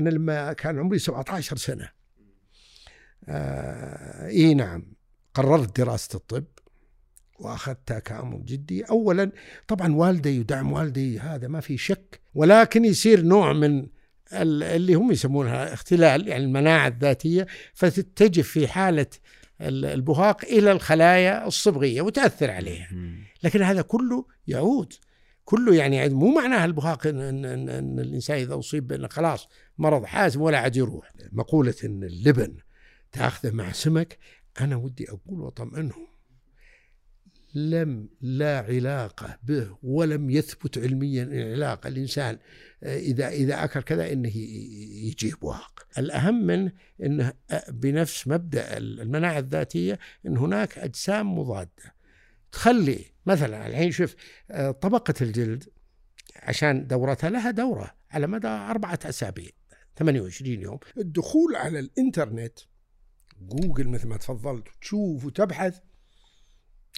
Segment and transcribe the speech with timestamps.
[0.00, 1.88] أنا لما كان عمري 17 سنة.
[3.28, 4.92] آه إي نعم
[5.34, 6.44] قررت دراسه الطب
[7.38, 8.82] واخذتها كامر جدي.
[8.82, 9.32] اولا
[9.68, 13.86] طبعا والدي يدعم والدي هذا ما في شك ولكن يصير نوع من
[14.32, 19.06] اللي هم يسمونها اختلال يعني المناعة الذاتية فتتجه في حالة
[19.60, 22.88] البهاق إلى الخلايا الصبغية وتأثر عليها.
[23.42, 24.92] لكن هذا كله يعود
[25.50, 30.04] كله يعني مو معناها البهاق إن, إن, إن, إن الإنسان إذا أصيب بإنه خلاص مرض
[30.04, 31.12] حازم ولا عاد يروح.
[31.32, 32.56] مقولة إن اللبن
[33.12, 34.18] تأخذه مع سمك
[34.60, 36.06] أنا ودي أقول وأطمئنهم.
[37.54, 42.38] لم لا علاقة به ولم يثبت علميا علاقة الإنسان
[42.82, 44.36] آه، إذا إذا أكل كذا إنه
[45.06, 46.70] يجيه بواق الأهم من
[47.02, 51.94] أنه آه، بنفس مبدأ المناعة الذاتية أن هناك أجسام مضادة.
[52.52, 54.14] تخلي مثلا الحين شوف
[54.50, 55.68] آه، طبقة الجلد
[56.36, 59.50] عشان دورتها لها دورة على مدى أربعة أسابيع
[59.96, 60.78] 28 يوم.
[60.98, 62.58] الدخول على الإنترنت
[63.40, 65.80] جوجل مثل ما تفضلت تشوف وتبحث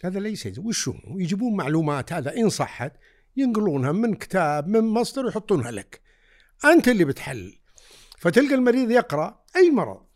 [0.04, 2.92] هذا ليس وشو يجيبون معلومات هذا إن صحت
[3.36, 6.00] ينقلونها من كتاب من مصدر ويحطونها لك.
[6.64, 7.58] أنت اللي بتحل.
[8.18, 10.06] فتلقى المريض يقرأ أي مرض؟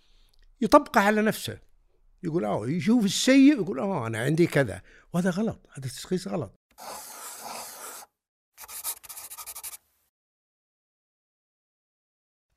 [0.60, 1.58] يطبقه على نفسه.
[2.27, 4.82] يقول آه يشوف السيء يقول آه أنا عندي كذا.
[5.12, 6.60] وهذا غلط هذا تشخيص غلط.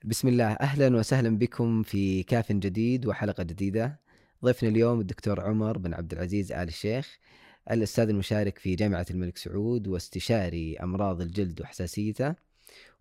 [0.05, 0.53] بسم الله.
[0.53, 3.99] أهلا وسهلا بكم في كاف جديد وحلقة جديدة.
[4.45, 7.19] ضيفنا اليوم الدكتور عمر بن عبد العزيز آل الشيخ
[7.71, 12.35] الأستاذ المشارك في جامعة الملك سعود واستشاري أمراض الجلد وحساسيته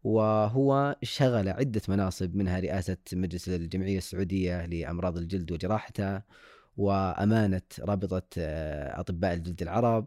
[0.04, 6.24] وهو شغل عدة مناصب منها رئاسة مجلس الجمعية السعودية لأمراض الجلد وجراحتها
[6.78, 10.06] وأمانة رابطة آه، أطباء الجلد العرب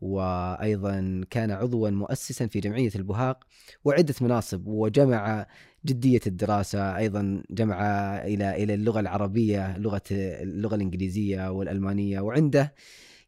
[0.00, 3.44] وأيضا كان عضوا مؤسسا في جمعية البهاق
[3.84, 5.46] وعدة مناصب وجمع
[5.86, 7.80] جدية الدراسة أيضا جمع
[8.24, 12.74] إلى إلى اللغة العربية لغة اللغة الإنجليزية والألمانية وعنده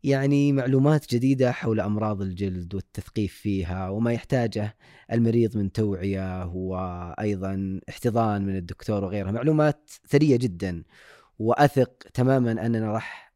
[0.04, 4.76] يعني معلومات جديدة حول أمراض الجلد والتثقيف فيها وما يحتاجه
[5.12, 10.82] المريض من توعية وأيضا احتضان من الدكتور وغيرها معلومات ثرية جدا.
[11.38, 13.32] وأثق تماما أننا راح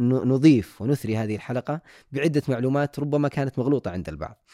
[0.00, 1.80] نضيف ونثري هذه الحلقة
[2.12, 4.44] بعدة معلومات ربما كانت مغلوطة عند البعض.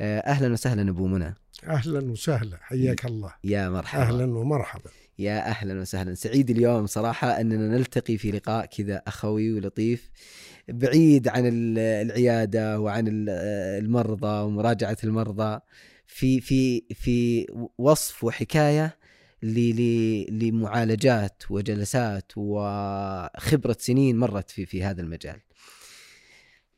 [0.00, 1.34] آه، أهلا وسهلا أبو منى.
[1.64, 2.58] أهلا وسهلا.
[2.60, 3.32] حياك الله.
[3.44, 4.02] يا مرحبا.
[4.02, 4.90] أهلا ومرحبا.
[5.18, 6.14] يا أهلا وسهلا.
[6.14, 10.10] سعيد اليوم صراحة أننا نلتقي في لقاء كذا أخوي ولطيف
[10.68, 15.60] بعيد عن العيادة وعن المرضى ومراجعة المرضى.
[16.06, 17.46] في في في
[17.78, 18.98] وصف وحكاية
[20.30, 25.40] لمعالجات وجلسات وخبرة سنين مرت في في هذا المجال.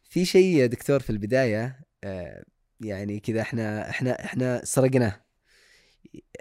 [0.02, 2.44] في شيء يا دكتور في البداية آه،
[2.80, 5.20] يعني كذا إحنا إحنا إحنا سرقناه.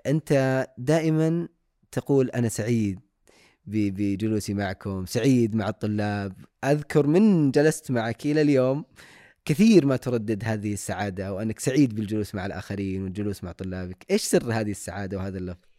[0.06, 1.48] انت دائما
[1.92, 3.00] تقول أنا سعيد
[3.66, 6.34] بجلوسي معكم، سعيد مع الطلاب،
[6.64, 8.86] أذكر من جلست معك إلى اليوم
[9.46, 14.54] كثير ما تردد هذه السعادة وأنك سعيد بالجلوس مع الآخرين والجلوس مع طلابك إيش سر
[14.54, 15.77] هذه السعادة وهذا اللفظ؟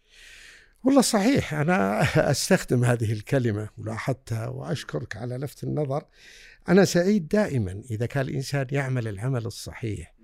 [0.85, 6.05] والله صحيح أنا أستخدم هذه الكلمة ولاحظتها وأشكرك على لفت النظر.
[6.69, 10.15] أنا سعيد دائما إذا كان الإنسان يعمل العمل الصحيح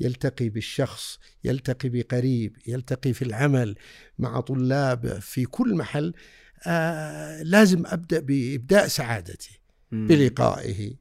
[0.00, 3.76] يلتقي بالشخص يلتقي بقريب يلتقي في العمل
[4.18, 6.14] مع طلاب في كل محل
[6.66, 9.60] آه لازم أبدأ بإبداء سعادتي
[9.92, 10.94] بلقائه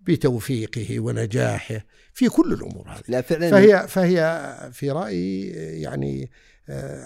[0.00, 3.02] بتوفيقه ونجاحه في كل الأمور هذه.
[3.08, 3.50] لا فعلا.
[3.50, 5.48] فهي فهي في رأيي
[5.80, 6.30] يعني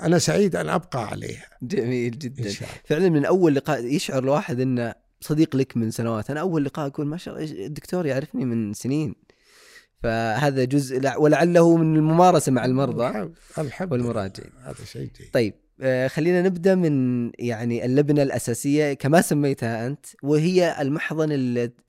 [0.03, 1.47] أنا سعيد أن أبقى عليها.
[1.63, 2.51] جميل جدا.
[2.85, 6.31] فعلا من أول لقاء يشعر الواحد انه صديق لك من سنوات.
[6.31, 9.15] أنا أول لقاء أقول ما شاء الله الدكتور يعرفني من سنين.
[10.03, 15.31] فهذا جزء ولعله من الممارسة مع المرضى الحمد والمراجعين هذا شيء جيد.
[15.33, 21.29] طيب آه، خلينا نبدأ من يعني اللبنة الأساسية كما سميتها أنت وهي المحضن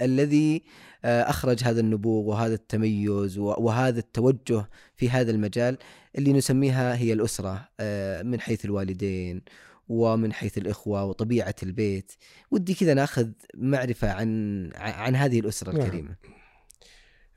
[0.01, 5.77] الذي آه، أخرج هذا النبوغ وهذا التميز وهذا التوجه في هذا المجال
[6.17, 9.41] اللي نسميها هي الأسرة آه، من حيث الوالدين
[9.89, 12.11] ومن حيث الإخوة وطبيعة البيت.
[12.51, 15.81] ودي كذا ناخذ معرفة عن عن هذه الأسرة نعم.
[15.81, 16.15] الكريمة.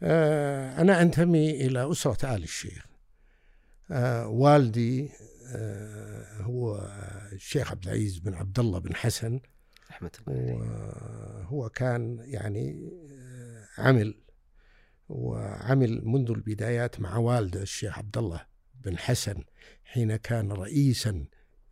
[0.02, 2.86] آه، أنا أنتمي إلى أسرة آل الشيخ.
[4.26, 5.10] والدي
[6.40, 6.90] هو
[7.32, 9.40] الشيخ عبد العزيز بن عبد الله بن حسن.
[9.90, 12.90] رحمة الله وهو كان يعني
[13.78, 14.14] عمل
[15.08, 18.46] وعمل منذ البدايات مع والده الشيخ عبد الله
[18.84, 19.44] بن حسن
[19.84, 21.24] حين كان رئيسا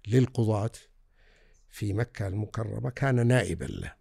[0.08, 0.72] للقضاة
[1.70, 3.92] في مكة المكرمة كان نائبا له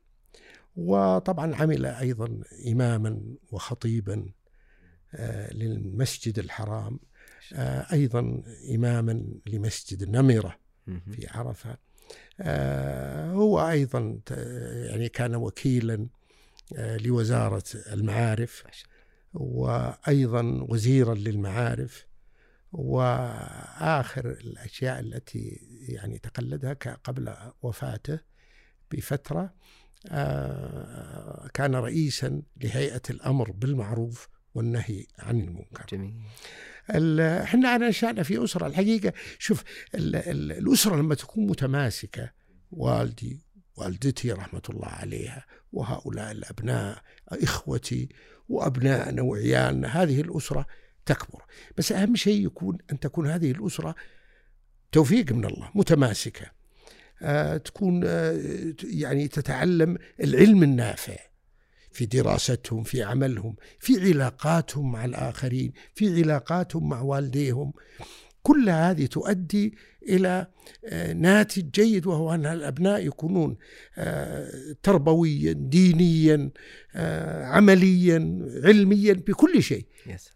[0.76, 3.22] وطبعا عمل أيضا إماما
[3.52, 4.26] وخطيبا
[5.16, 7.00] آه، للمسجد الحرام
[7.54, 8.44] آه، أيضا
[8.76, 10.62] إماما لمسجد النمرة.
[11.12, 11.78] في عرفة
[12.42, 14.20] آه، هو أيضا
[14.90, 16.08] يعني كان وكيلا
[16.78, 18.64] لوزارة المعارف
[19.34, 22.06] وأيضا وزيرا للمعارف
[22.72, 25.60] وآخر الأشياء التي
[25.90, 28.20] يعني تقلدها قبل وفاته
[28.92, 29.54] بفترة
[30.08, 35.86] آه، كان رئيسا لهيئة الأمر بالمعروف والنهي عن المنكر.
[35.92, 37.22] جميل.
[37.22, 38.68] إحنا نشأنا في أسرة.
[38.68, 39.64] الحقيقة شوف
[39.96, 42.32] ال ال الأسرة لما تكون متماسكة
[42.72, 43.42] والدي
[43.78, 48.10] والدتي رحمة الله عليها وهؤلاء الأبناء إخوتي
[48.50, 50.66] وابنائنا وعيالنا هذه الأسرة
[51.06, 51.44] تكبر.
[51.78, 53.96] بس أهم شيء يكون أن تكون هذه الأسرة
[54.92, 56.46] توفيق من الله متماسكة.
[57.22, 61.18] آه تكون آه يعني تتعلم العلم النافع
[61.92, 67.74] في دراستهم في عملهم في علاقاتهم مع الآخرين في علاقاتهم مع والديهم.
[68.44, 69.76] كل هذه تؤدي
[70.10, 70.48] إلى
[70.86, 73.58] آه، ناتج جيد وهو أن الأبناء يكونون
[73.98, 74.52] آه،
[74.84, 76.50] تربويا دينيا
[76.96, 79.86] آه، عمليا علميا بكل شيء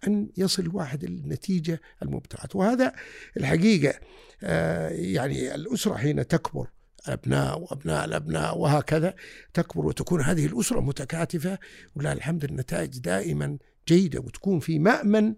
[0.07, 2.93] أن يصل الواحد للنتيجة المبتغاة وهذا
[3.37, 3.99] الحقيقة
[4.43, 6.67] آه، يعني الأسرة حين تكبر
[7.07, 9.13] أبناء وأبناء الأبناء وهكذا
[9.53, 11.57] تكبر وتكون هذه الأسرة متكاتفة
[11.95, 13.57] ولله الحمد النتائج دائما
[13.87, 15.35] جيدة وتكون في مأمن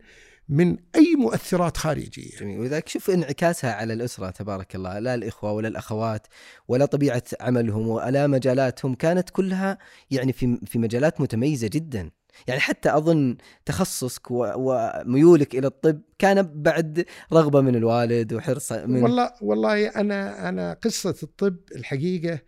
[0.49, 2.37] من أي مؤثرات خارجية.
[2.39, 2.59] جميل.
[2.59, 6.27] ولذلك شوف انعكاسها على الأسرة تبارك الله لا الإخوة ولا الأخوات
[6.67, 9.77] ولا طبيعة عملهم ولا مجالاتهم كانت كلها
[10.11, 12.11] يعني في في مجالات متميزة جدا.
[12.47, 19.31] يعني حتى أظن تخصصك وميولك إلى الطب كان بعد رغبة من الوالد وحرص من والله
[19.41, 22.39] والله أنا أنا قصة الطب الحقيقة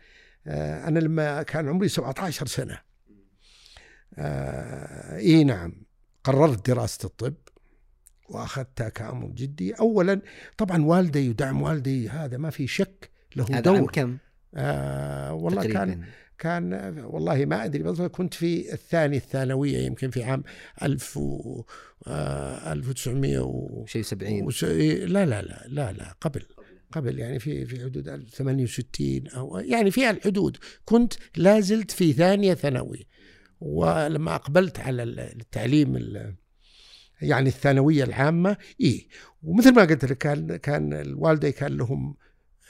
[0.47, 2.79] آه، أنا لما كان عمري 17 سنة
[4.17, 5.73] آه، إي نعم
[6.23, 7.33] قررت دراسة الطب.
[8.29, 9.71] وأخذتها كأمر جدي.
[9.73, 10.21] اولا
[10.57, 14.17] طبعا والدي يدعم والدي هذا ما في شك له هذا عام دور كم؟
[14.55, 15.79] آه والله تقريبا.
[15.79, 16.03] كان
[16.73, 20.43] كان والله ما أدري بالضبط كنت في الثاني الثانوية يمكن في عام
[20.83, 21.63] 1000 و
[22.07, 24.63] آه 1900 و شيء 70 وس...
[24.63, 26.41] لا لا لا لا لا قبل
[26.91, 30.57] قبل يعني في في حدود 1068 أو يعني في الحدود.
[30.85, 33.07] كنت لا زلت في ثانية ثانوي.
[33.61, 36.35] ولما أقبلت على التعليم ال-
[37.21, 39.07] يعني الثانوية العامة اي
[39.43, 42.15] ومثل ما قلت لك كان كان الوالدة كان لهم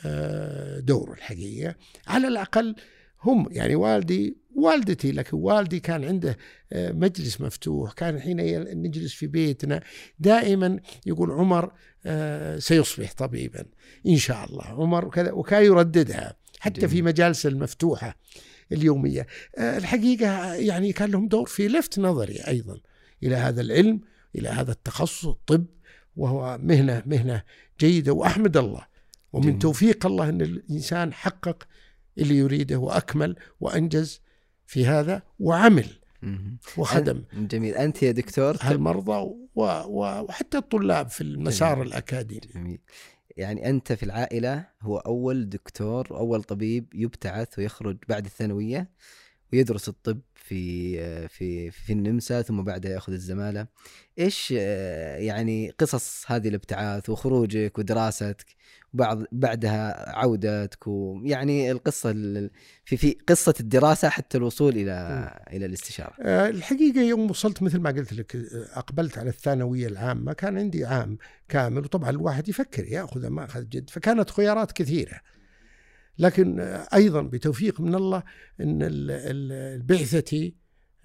[0.05, 1.75] آه، دور الحقيقة.
[2.07, 2.75] على الأقل
[3.23, 6.37] هم يعني والدي والدتي لكن والدي كان عنده
[6.73, 7.93] آه، مجلس مفتوح.
[7.93, 8.37] كان حين
[8.81, 9.81] نجلس في بيتنا
[10.19, 11.71] دائما يقول عمر
[12.05, 13.65] آه، سيصبح طبيبا
[14.07, 14.63] إن شاء الله.
[14.63, 17.01] عمر وكذا وكان يرددها حتى في.
[17.01, 18.17] مجالس المفتوحة
[18.71, 19.27] اليومية.
[19.57, 22.79] آه، الحقيقة يعني كان لهم دور في لفت نظري أيضا
[23.23, 24.01] إلى هذا العلم.
[24.35, 25.65] إلى هذا التخصص الطب
[26.15, 27.43] وهو مهنة مهنة
[27.79, 28.85] جيدة وأحمد الله.
[29.33, 29.59] ومن جميل.
[29.59, 31.67] توفيق الله أن الإنسان حقق
[32.17, 34.21] اللي يريده وأكمل وأنجز
[34.65, 35.85] في هذا وعمل.
[36.77, 37.23] وخدم.
[37.31, 37.75] أن- جميل.
[37.75, 38.55] أنت يا دكتور؟
[39.55, 41.87] و- وحتى الطلاب في المسار جميل.
[41.87, 42.41] الأكاديمي.
[42.55, 42.79] جميل.
[43.37, 48.89] يعني أنت في العائلة هو أول دكتور أول طبيب يبتعث ويخرج بعد الثانوية؟
[49.53, 53.67] ويدرس الطب في في في النمسا ثم بعدها يأخذ الزمالة.
[54.19, 58.45] إيش يعني قصص هذه الابتعاث وخروجك ودراستك
[58.93, 62.49] وبعض بعدها عودتك ويعني القصة ال-
[62.85, 66.13] في في قصة الدراسة حتى الوصول إلى إلى الاستشارة.
[66.21, 68.35] آه، الحقيقة يوم وصلت مثل ما قلت لك
[68.73, 71.17] أقبلت على الثانوية العامة كان عندي عام
[71.49, 75.19] كامل وطبعا الواحد يفكر يأخذ ما أخذ جد فكانت خيارات كثيرة.
[76.19, 76.59] لكن
[76.93, 78.23] أيضا بتوفيق من الله
[78.61, 80.55] أن ال- ال- بعثتي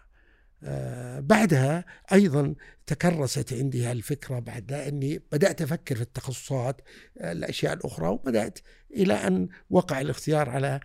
[1.20, 2.56] بعدها أيضا
[2.86, 6.82] تكرست عندي هالفكرة بعد إني بدأت أفكر في التخصصات
[7.18, 8.60] آه، الأشياء الأخرى وبدأت
[8.96, 10.80] إلى أن وقع الاختيار على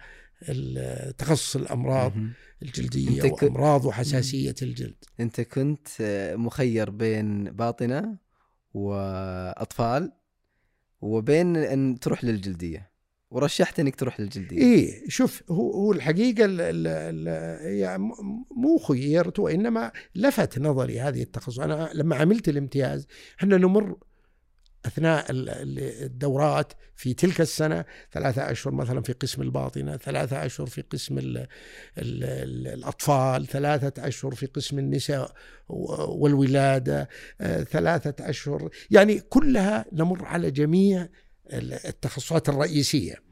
[1.19, 2.13] تخصص الأمراض.
[2.63, 5.05] الجلدية وأمراض وحساسية الجلد.
[5.21, 8.17] أنت كنت آه، مخير بين باطنة
[8.75, 10.13] وأطفال
[11.01, 12.90] وبين أن تروح للجلدية.
[13.31, 14.59] ورشحت إنك تروح للجلدية.
[14.59, 17.29] إيه شوف هو هو الحقيقة ال ال ال
[17.67, 18.13] هي م-
[18.57, 21.59] مو خيرت وإنما لفت نظري هذه التخصص.
[21.61, 23.07] أنا لما عملت الامتياز
[23.39, 23.97] إحنا نمر
[24.87, 30.67] أثناء ال- ال- الدورات في تلك السنة ثلاثة أشهر مثلا في قسم الباطنة، ثلاثة أشهر
[30.67, 31.47] في قسم ال ال
[32.25, 35.33] ال الأطفال، ثلاثة أشهر في قسم النساء
[36.09, 37.09] والولادة،
[37.41, 38.71] آه، ثلاثة أشهر.
[38.91, 41.09] يعني كلها نمر على جميع
[41.53, 43.31] التخصصات الرئيسية.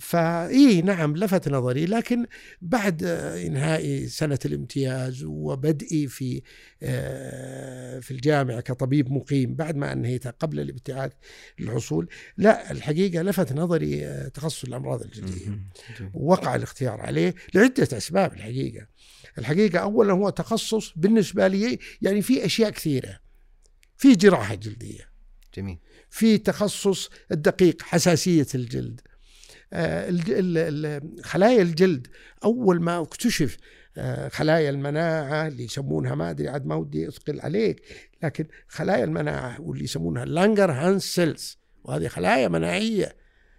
[0.00, 2.26] فاي نعم لفت نظري لكن
[2.62, 6.42] بعد آه، إنهاء سنة الامتياز وبدئي في
[6.82, 11.12] آه، في الجامعة كطبيب مقيم بعد ما أنهيتها قبل الابتعاث
[11.58, 14.64] للحصول لا الحقيقة لفت نظري آه، تخصص
[15.48, 15.68] مهم.
[15.98, 16.10] جميل.
[16.14, 18.86] ووقع الاختيار عليه لعدة أسباب الحقيقة
[19.38, 23.18] الحقيقة اولا هو تخصص بالنسبة لي يعني في أشياء كثيرة
[23.96, 25.10] في جراحة جلدية
[25.56, 25.78] جميل
[26.14, 29.00] في تخصص الدقيق حساسية الجلد.
[29.72, 32.06] آه، خلايا الجلد
[32.44, 33.56] أول ما اكتشف
[33.96, 37.82] آه، خلايا المناعة اللي يسمونها ما أدري عاد ما ودي أثقل عليك
[38.22, 43.16] لكن خلايا المناعة واللي يسمونها Langerhans cells وهذه خلايا مناعية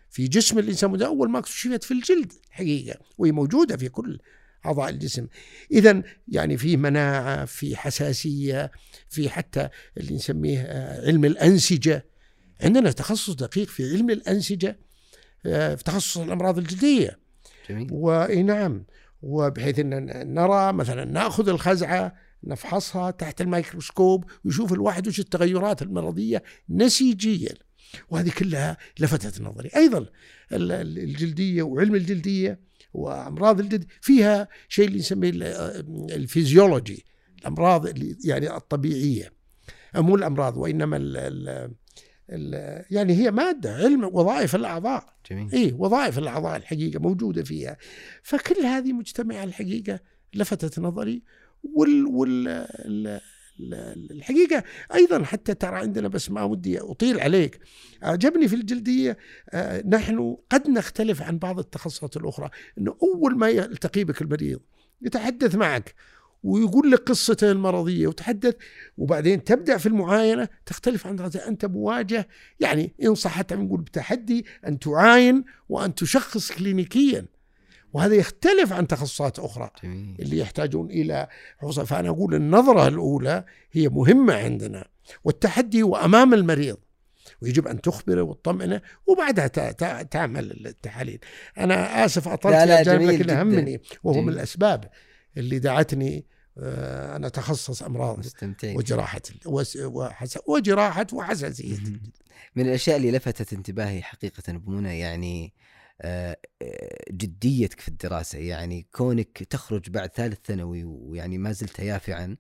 [0.10, 4.20] في جسم الإنسان أول ما اكتشفت في الجلد حقيقة وهي موجودة في كل
[4.66, 5.28] أعضاء الجسم.
[5.72, 8.72] إذا يعني في مناعة في حساسية
[9.10, 12.15] في حتى اللي نسميه آه، علم الأنسجة.
[12.62, 14.80] عندنا تخصص دقيق في علم الأنسجة
[15.46, 17.20] آه، في تخصص الأمراض الجلدية.
[17.70, 17.88] جميل.
[17.92, 18.86] وإي نعم.
[19.22, 27.54] وبحيث أن نرى مثلا نأخذ الخزعة نفحصها تحت الميكروسكوب ويشوف الواحد وش التغيرات المرضية نسيجيا.
[28.10, 29.70] وهذه كلها لفتت نظري.
[29.76, 32.60] أيضا ال- ال- الجلدية وعلم الجلدية
[32.94, 35.44] وأمراض الجلد فيها شيء اللي نسميه ال-
[36.12, 37.06] الفيزيولوجي
[37.40, 39.34] الأمراض اللي يعني الطبيعية.
[39.96, 41.72] مو الأمراض وإنما ال ال ال
[42.30, 45.16] يعني هي مادة علم وظائف الأعضاء.
[45.32, 45.52] جميل.
[45.54, 47.78] اي وظائف الأعضاء الحقيقة موجودة فيها.
[48.24, 50.00] فكل هذه مجتمعه الحقيقة
[50.34, 51.24] لفتت نظري
[51.64, 53.22] وال وال ال-
[53.60, 54.64] ال- الحقيقة
[54.94, 57.60] أيضا حتى ترى عندنا بس ما ودي أطيل عليك
[58.04, 59.18] أعجبني في الجلدية
[59.50, 62.50] آه، نحن قد نختلف عن بعض التخصصات الأخرى.
[62.78, 64.60] إنه أول ما يلتقي بك المريض
[65.02, 65.96] يتحدث معك
[66.44, 68.56] ويقول لك قصته المرضية وتحدث
[68.98, 72.28] وبعدين تبدأ في المعاينة تختلف عن أنت مواجه
[72.60, 77.26] يعني إن صح حتى نقول بتحدي أن تعاين وأن تشخص كلينيكيا
[77.94, 81.28] وهذا يختلف عن تخصصات أخرى جميل اللي يحتاجون إلى
[81.58, 84.88] حفظ فأنا أقول النظرة الأولى هي مهمة عندنا
[85.24, 86.78] والتحدي وامام المريض
[87.42, 89.48] ويجب أن تخبره وتطمئنه وبعدها
[90.04, 91.20] تعمل التحاليل.
[91.58, 93.40] أنا آسف أطلت لا، لا، جانب لكن جداً.
[93.40, 94.34] أهمني وهو من.
[94.34, 94.90] الأسباب
[95.38, 96.26] اللي دعتني
[96.58, 98.78] آه، أنا أتخصص أمراض مستمتعين.
[98.78, 101.78] وجراحة ال- وس- وحس- وجراحة وحساسية.
[101.80, 102.02] مهم.
[102.56, 105.54] من الأشياء اللي لفتت انتباهي حقيقة ابو منى يعني
[106.02, 108.40] آه، آه، جديتك في الدراسة.
[108.40, 112.38] يعني كونك تخرج بعد ثالث ثانوي ويعني ما زلت يافعا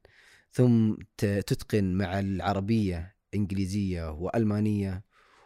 [0.51, 5.03] ثم تتقن مع العربية إنجليزية وألمانية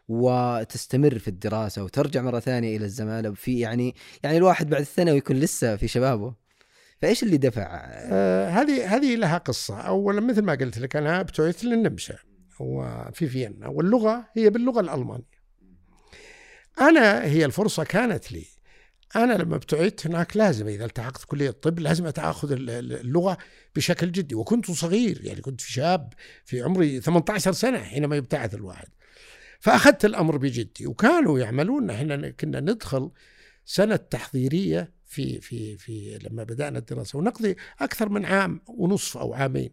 [0.07, 5.35] وتستمر في الدراسة وترجع مرة ثانية إلى الزمالة في يعني يعني الواحد بعد الثانوي يكون
[5.35, 6.48] لسه في شبابه.
[7.01, 9.77] فايش اللي دفع؟ آه، هذه هذه لها قصة.
[9.81, 12.15] اولا مثل ما قلت لك أنا ابتعثت للنمسا
[12.59, 13.67] وفي فيينا.
[13.67, 15.39] واللغة هي باللغة الألمانية.
[16.81, 18.45] أنا هي الفرصة كانت لي.
[19.15, 23.37] أنا لما ابتعثت هناك لازم إذا التحقت كلية الطب لازم أتأخذ ال- ال- اللغة
[23.75, 24.35] بشكل جدي.
[24.35, 26.13] وكنت صغير يعني كنت شاب
[26.45, 28.87] في عمري 18 سنة حينما يبتعث الواحد.
[29.59, 30.87] فأخذت الأمر بجدي.
[30.87, 33.11] وكانوا يعملون إحنا كنا ندخل
[33.65, 39.69] سنة تحضيرية في في في لما بدأنا الدراسة ونقضي أكثر من عام ونصف أو عامين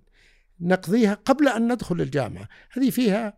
[0.60, 2.48] نقضيها قبل أن ندخل الجامعة.
[2.72, 3.36] هذه فيها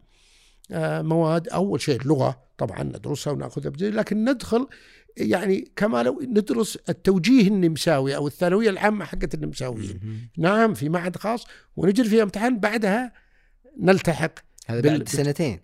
[0.71, 4.67] آه، مواد أول شيء اللغة طبعا ندرسها ونأخذها بجد لكن ندخل
[5.17, 10.29] يعني كما لو ندرس التوجيه النمساوي أو الثانوية العامة حقت النمساويين.
[10.39, 13.13] نعم في معهد خاص ونجري فيها امتحان بعدها
[13.81, 14.33] نلتحق
[14.67, 15.61] هذا بال- بعد سنتين.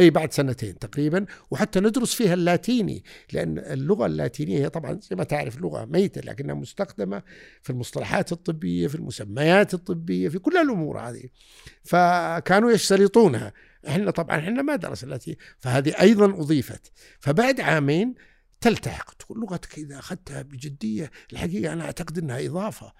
[0.00, 5.24] أي بعد سنتين تقريبا وحتى ندرس فيها اللاتيني لأن اللغة اللاتينية هي طبعا زي ما
[5.24, 7.22] تعرف لغة ميتة لكنها مستخدمة
[7.62, 11.28] في المصطلحات الطبية في المسميات الطبية في كل الأمور هذه.
[11.84, 13.52] فكانوا يشترطونها
[13.88, 16.92] إحنا طبعا إحنا ما درسنا اللاتيني فهذه أيضا أضيفت.
[17.20, 18.14] فبعد عامين
[18.60, 22.92] تلتحق تقول لغتك إذا أخذتها بجدية الحقيقة أنا أعتقد إنها إضافة.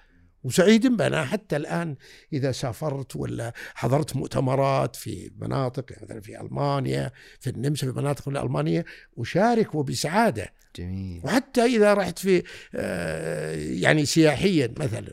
[0.46, 1.96] وسعيد بها حتى الآن
[2.32, 8.36] إذا سافرت ولا حضرت مؤتمرات في مناطق مثلا في ألمانيا في النمسا في مناطق من
[8.36, 8.84] ألمانيا
[9.18, 10.52] أشارك وبسعادة.
[10.76, 11.20] جميل.
[11.24, 12.42] وحتى إذا رحت في
[12.74, 15.12] آه، يعني سياحيا مثلا.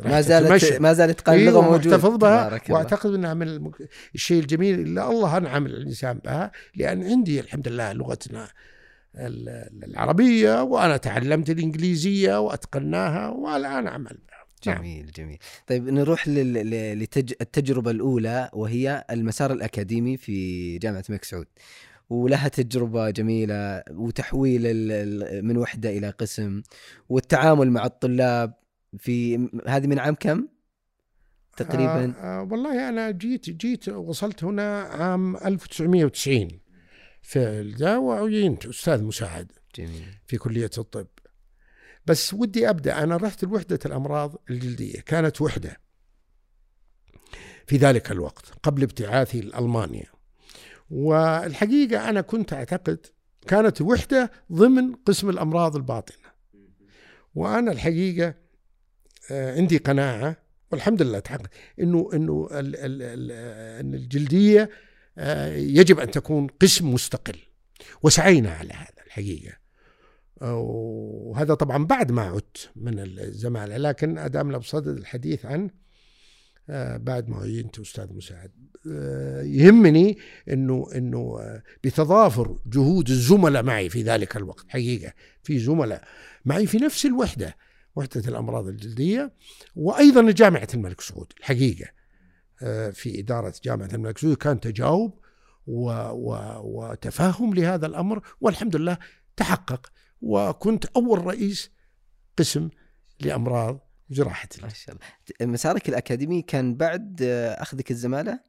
[0.00, 1.96] ما زالت ما زالت اللغة إيه موجودة.
[1.96, 2.60] محتفظ بها.
[2.70, 3.76] وأعتقد إنها من المك...
[4.14, 8.48] الشيء الجميل اللي الله أنعم الإنسان بها لأن عندي الحمد لله لغتنا
[9.84, 14.33] العربية وأنا تعلمت الإنجليزية وأتقناها والآن أعمل بها.
[14.64, 15.38] جميل جميل.
[15.66, 21.46] طيب نروح للتجربة الأولى وهي المسار الأكاديمي في جامعة الملك سعود.
[22.10, 24.62] ولها تجربة جميلة وتحويل
[25.44, 26.62] من وحدة إلى قسم
[27.08, 28.54] والتعامل مع الطلاب
[28.98, 30.46] في هذه من عام كم؟
[31.56, 36.48] تقريبا؟ آه آه والله أنا جيت جيت وصلت هنا عام 1990
[37.22, 39.52] في الدا وعينت أستاذ مساعد.
[39.76, 40.04] جميل.
[40.26, 41.06] في كلية الطب.
[42.06, 43.02] بس ودي أبدأ.
[43.02, 45.80] أنا رحت لوحدة الأمراض الجلدية كانت وحدة.
[47.66, 50.06] في ذلك الوقت قبل ابتعاثي لألمانيا.
[50.90, 53.06] والحقيقة أنا كنت أعتقد
[53.46, 56.34] كانت وحدة ضمن قسم الأمراض الباطنة.
[57.34, 58.34] وأنا الحقيقة
[59.30, 60.36] آه، عندي قناعة
[60.72, 61.46] والحمد لله تحقق
[61.80, 64.70] إنه إنه إن الجلدية
[65.18, 67.38] آه، يجب أن تكون قسم مستقل.
[68.02, 69.63] وسعينا على هذا الحقيقة.
[70.52, 75.70] وهذا طبعا بعد ما عدت من الزمالة لكن أدامنا بصدد الحديث عن
[76.70, 78.50] آه، بعد ما عينت أستاذ مساعد
[78.92, 86.04] آه، يهمني أنه أنه آه، بتضافر جهود الزملاء معي في ذلك الوقت حقيقة في زملاء
[86.44, 87.56] معي في نفس الوحدة
[87.96, 89.32] وحدة الأمراض الجلدية
[89.76, 91.86] وأيضا جامعة الملك سعود الحقيقة
[92.92, 95.24] في إدارة جامعة الملك سعود كان تجاوب
[95.66, 98.98] و و وتفاهم لهذا الأمر والحمد لله
[99.36, 99.90] تحقق.
[100.20, 101.70] وكنت أول رئيس
[102.36, 102.70] قسم
[103.20, 105.52] لأمراض جراحة ما شاء الله.
[105.52, 107.22] مسارك الأكاديمي كان بعد
[107.58, 108.40] أخذك الزمالة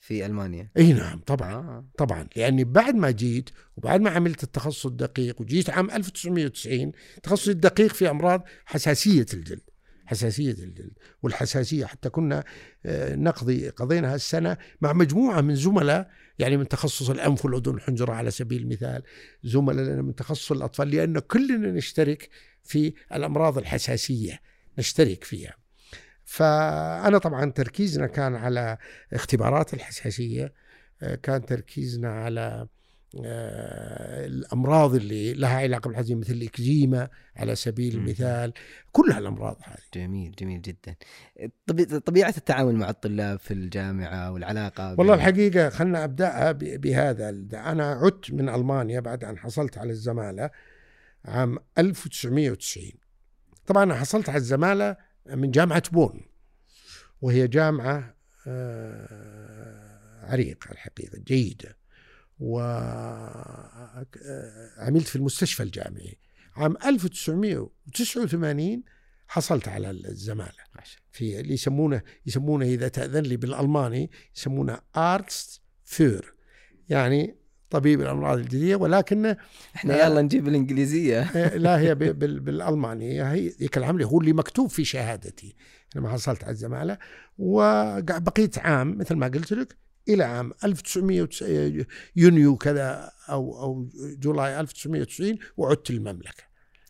[0.00, 1.88] في ألمانيا؟ إي نعم طبعا آه.
[1.98, 2.28] طبعا.
[2.36, 8.10] لأني بعد ما جيت وبعد ما عملت التخصص الدقيق وجيت عام 1990 تخصصي الدقيق في
[8.10, 9.70] أمراض حساسية الجلد.
[10.06, 11.86] حساسية الجلد والحساسية.
[11.86, 12.44] حتى كنا
[12.86, 18.30] آه، نقضي قضينا هالسنة مع مجموعة من زملاء يعني من تخصص الأنف والأذن والحنجره على
[18.30, 19.02] سبيل المثال
[19.44, 22.28] زملاء لنا من تخصص الأطفال لأن كلنا نشترك
[22.62, 24.40] في الأمراض الحساسية
[24.78, 25.54] نشترك فيها.
[26.24, 28.78] فأنا طبعا تركيزنا كان على
[29.12, 30.52] اختبارات الحساسية
[31.02, 32.68] آه، كان تركيزنا على
[34.26, 38.52] الأمراض اللي لها علاقة بالحزين مثل الاكزيما على سبيل المثال.
[38.92, 39.78] كل هالامراض هذه.
[39.94, 40.96] جميل جميل جدا.
[41.98, 48.48] طبيعة التعامل مع الطلاب في الجامعة والعلاقة والله الحقيقة خلنا أبدأها بهذا أنا عدت من
[48.48, 50.50] ألمانيا بعد أن حصلت على الزمالة
[51.24, 52.92] عام 1990
[53.66, 54.96] طبعا أنا حصلت على الزمالة
[55.26, 56.20] من جامعة بون
[57.22, 58.14] وهي جامعة
[58.46, 61.76] آه، عريقة الحقيقة جيدة.
[62.44, 64.06] وعملت
[65.06, 66.18] في المستشفى الجامعي.
[66.56, 68.82] عام 1989
[69.28, 70.64] حصلت على الزمالة.
[71.12, 76.34] في اللي يسمونه يسمونه إذا تأذن لي بالألماني يسمونه أرتست فير
[76.88, 77.36] يعني
[77.70, 79.36] طبيب الأمراض الجلديه ولكن
[79.76, 81.20] إحنا يلا نجيب الإنجليزية.
[81.36, 85.56] إيه، لا هي بالالمانيه هي ذيك العملية هو اللي مكتوب في شهادتي.
[85.96, 86.98] لما حصلت على الزمالة
[87.38, 89.76] وبقيت عام مثل ما قلت لك
[90.08, 91.28] إلى عام 1900
[92.16, 96.44] يونيو كذا أو أو جولاي 1990 وعدت المملكه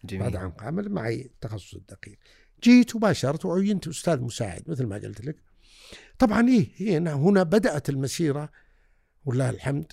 [0.05, 0.22] جميل.
[0.22, 2.18] بعد عام كامل معي التخصص الدقيق.
[2.62, 5.37] جيت وباشرت وعينت أستاذ مساعد مثل ما قلت لك.
[6.18, 8.50] طبعا إيه هنا هنا بدأت المسيرة
[9.24, 9.92] ولله الحمد.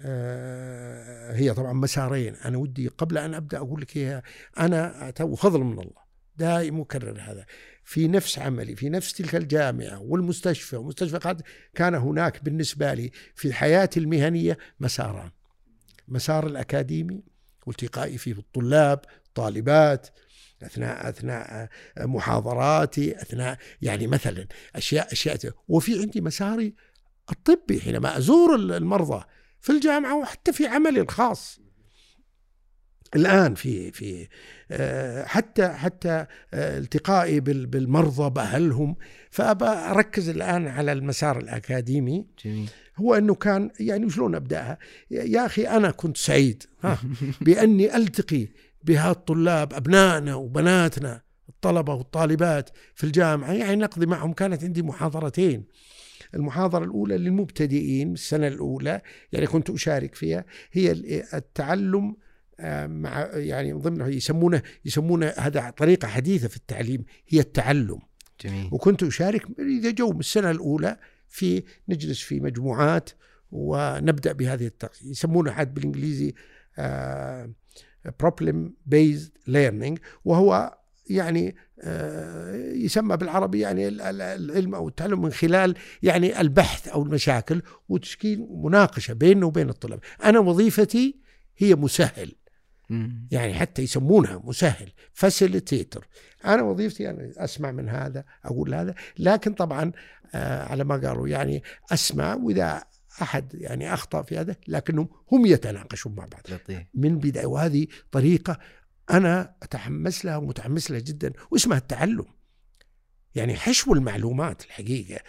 [0.00, 2.34] آه هي طبعا مسارين.
[2.34, 4.22] أنا ودي قبل أن أبدأ أقول لك هي
[4.58, 6.05] أنا وفضل من الله.
[6.38, 7.46] دائم مكرر هذا.
[7.84, 11.36] في نفس عملي في نفس تلك الجامعة والمستشفى ومستشفى
[11.74, 15.30] كان هناك بالنسبة لي في حياتي المهنية مساران.
[16.08, 17.22] مسار الأكاديمي
[17.66, 19.00] والتقائي فيه بالطلاب
[19.34, 20.08] طالبات
[20.62, 21.68] أثناء أثناء
[22.00, 24.46] محاضراتي أثناء يعني مثلا
[24.76, 26.74] أشياء أشياء وفي عندي مساري
[27.30, 29.24] الطبي حينما أزور المرضى
[29.60, 31.60] في الجامعة وحتى في عملي الخاص.
[33.16, 34.28] الآن في في
[34.70, 38.96] آه، حتى حتى آه، التقائي بالمرضى بأهلهم.
[39.30, 42.26] فأبى أركز الآن على المسار الأكاديمي.
[42.44, 42.70] جميل.
[42.96, 44.78] هو إنه كان يعني شلون أبدأها؟
[45.10, 46.98] يا أخي أنا كنت سعيد ها
[47.40, 48.48] بأني ألتقي
[48.84, 53.52] بهالطلاب أبنائنا وبناتنا الطلبة والطالبات في الجامعة.
[53.52, 55.64] يعني نقضي معهم كانت عندي محاضرتين.
[56.34, 59.00] المحاضرة الأولى للمبتدئين السنة الأولى
[59.32, 60.92] يعني كنت أشارك فيها هي
[61.34, 62.16] التعلم
[62.86, 67.98] مع يعني من ضمنها يسمونه يسمونه هذا طريقة حديثة في التعليم هي التعلم.
[68.40, 68.68] جميل.
[68.72, 70.96] وكنت أشارك اذا جو من السنة الأولى
[71.28, 73.10] في نجلس في مجموعات
[73.52, 75.10] ونبدأ بهذه التقسيم.
[75.10, 76.34] يسمونه حد بالإنجليزي
[78.20, 80.78] problem based learning وهو
[81.10, 88.46] يعني آه، يسمى بالعربي يعني العلم أو التعلم من خلال يعني البحث أو المشاكل وتشكيل
[88.50, 90.00] مناقشة بيننا وبين الطلاب.
[90.24, 91.16] أنا وظيفتي
[91.56, 92.32] هي مسهل.
[93.30, 96.08] يعني حتى يسمونها مسهل فاسيليتيتر
[96.44, 99.92] أنا وظيفتي أنا أسمع من هذا أقول هذا لكن طبعا
[100.34, 102.84] آه على ما قالوا يعني أسمع وإذا
[103.22, 106.42] أحد يعني أخطأ في هذا لكنهم هم يتناقشون مع بعض.
[106.48, 106.82] لطيف.
[106.94, 108.58] من بداية وهذه طريقة
[109.10, 112.26] أنا أتحمس لها ومتحمس لها جدا واسمها التعلم.
[113.34, 115.20] يعني حشو المعلومات الحقيقة.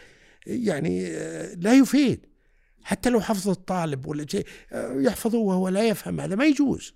[0.45, 2.25] يعني آه، لا يفيد.
[2.83, 6.93] حتى لو حفظ الطالب ولا شيء آه، يحفظه وهو لا يفهم هذا ما يجوز.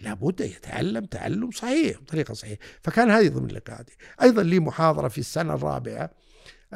[0.00, 2.60] لابد يتعلم تعلم صحيح بطريقة صحيحة.
[2.82, 6.10] فكان هذه ضمن لقاءاتي أيضا لي محاضرة في السنة الرابعة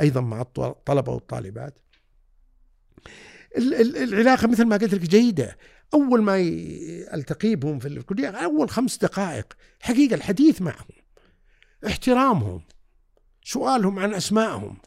[0.01, 1.79] أيضا مع الطلبة والطالبات.
[3.57, 5.57] العلاقة مثل ما قلت لك جيدة.
[5.95, 6.37] أول ما
[7.15, 10.87] التقي بهم في الكلية أول خمس دقائق حقيقة الحديث معهم
[11.87, 12.63] احترامهم
[13.45, 14.79] سؤالهم عن أسمائهم.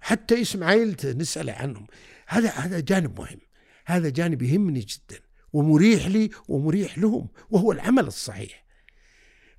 [0.00, 1.86] حتى اسم عائلته نسأله عنهم.
[2.26, 3.38] هذا هذا جانب مهم.
[3.86, 5.20] هذا جانب يهمني جدا.
[5.52, 8.66] ومريح لي ومريح لهم وهو العمل الصحيح.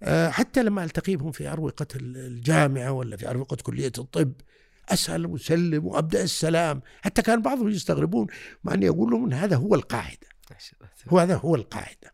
[0.04, 4.34] آه، حتى لما التقي بهم في أروقة الجامعة ولا في أروقة كلية الطب
[4.90, 6.82] أسأل وأسلم وأبدأ السلام.
[7.02, 8.28] حتى كان بعضهم يستغربون
[8.64, 10.28] مع أني أقول لهم إن هذا هو القاعدة.
[11.08, 12.14] هو هذا هو القاعدة.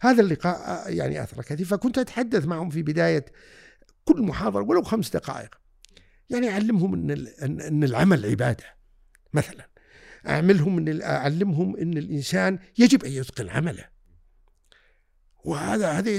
[0.00, 3.24] هذا اللقاء آه، يعني اثر كثير فكنت أتحدث معهم في بداية
[4.04, 5.54] كل محاضرة ولو خمس دقائق.
[6.30, 8.64] يعني أعلمهم ان إن العمل عبادة
[9.32, 9.69] مثلا.
[10.28, 13.84] أعملهم إن أعلمهم إن الإنسان يجب أن يتقن عمله.
[15.44, 16.16] وهذا هذه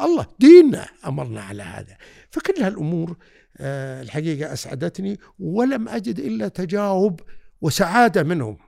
[0.00, 1.96] الله ديننا أمرنا على هذا.
[2.30, 3.16] فكل هالأمور
[3.56, 7.20] آه، الحقيقة أسعدتني ولم أجد إلا تجاوب
[7.60, 8.58] وسعادة منهم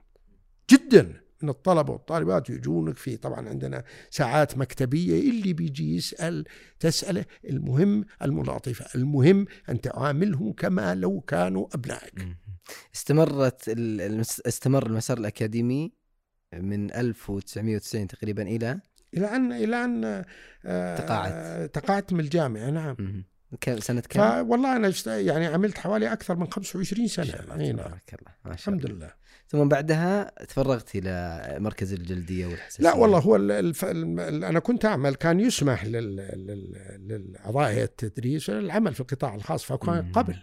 [0.69, 1.26] جدا.
[1.43, 6.45] من الطلبة والطالبات يجونك في طبعا عندنا ساعات مكتبية اللي بيجي يسأل
[6.79, 7.25] تسأله.
[7.49, 12.27] المهم الملاطفة المهم أن تعاملهم كما لو كانوا أبنائك.
[12.95, 13.69] استمرت
[14.47, 15.91] استمر المسار الأكاديمي
[16.53, 18.79] من 1990 تقريبا إلى؟
[19.13, 20.23] إلى أن إلى أن
[20.65, 22.69] آه، تقاعدت تقاعدت من الجامعة.
[22.69, 23.23] نعم.
[23.61, 27.25] كم سنة كم؟ والله أنا يعني عملت حوالي أكثر من 25 سنة.
[27.25, 27.71] ما شاء الله نعم.
[27.71, 28.91] تبارك الله ما شاء الحمد.
[28.91, 29.11] لله.
[29.47, 32.83] ثم بعدها تفرغت إلى مركز الجلدية والحساسية.
[32.83, 33.85] لا والله هو الف...
[33.85, 36.15] أنا كنت أعمل كان يسمح لل...
[36.15, 36.75] لل...
[36.99, 40.35] للأعضاء التدريس العمل في القطاع الخاص فكان قبل.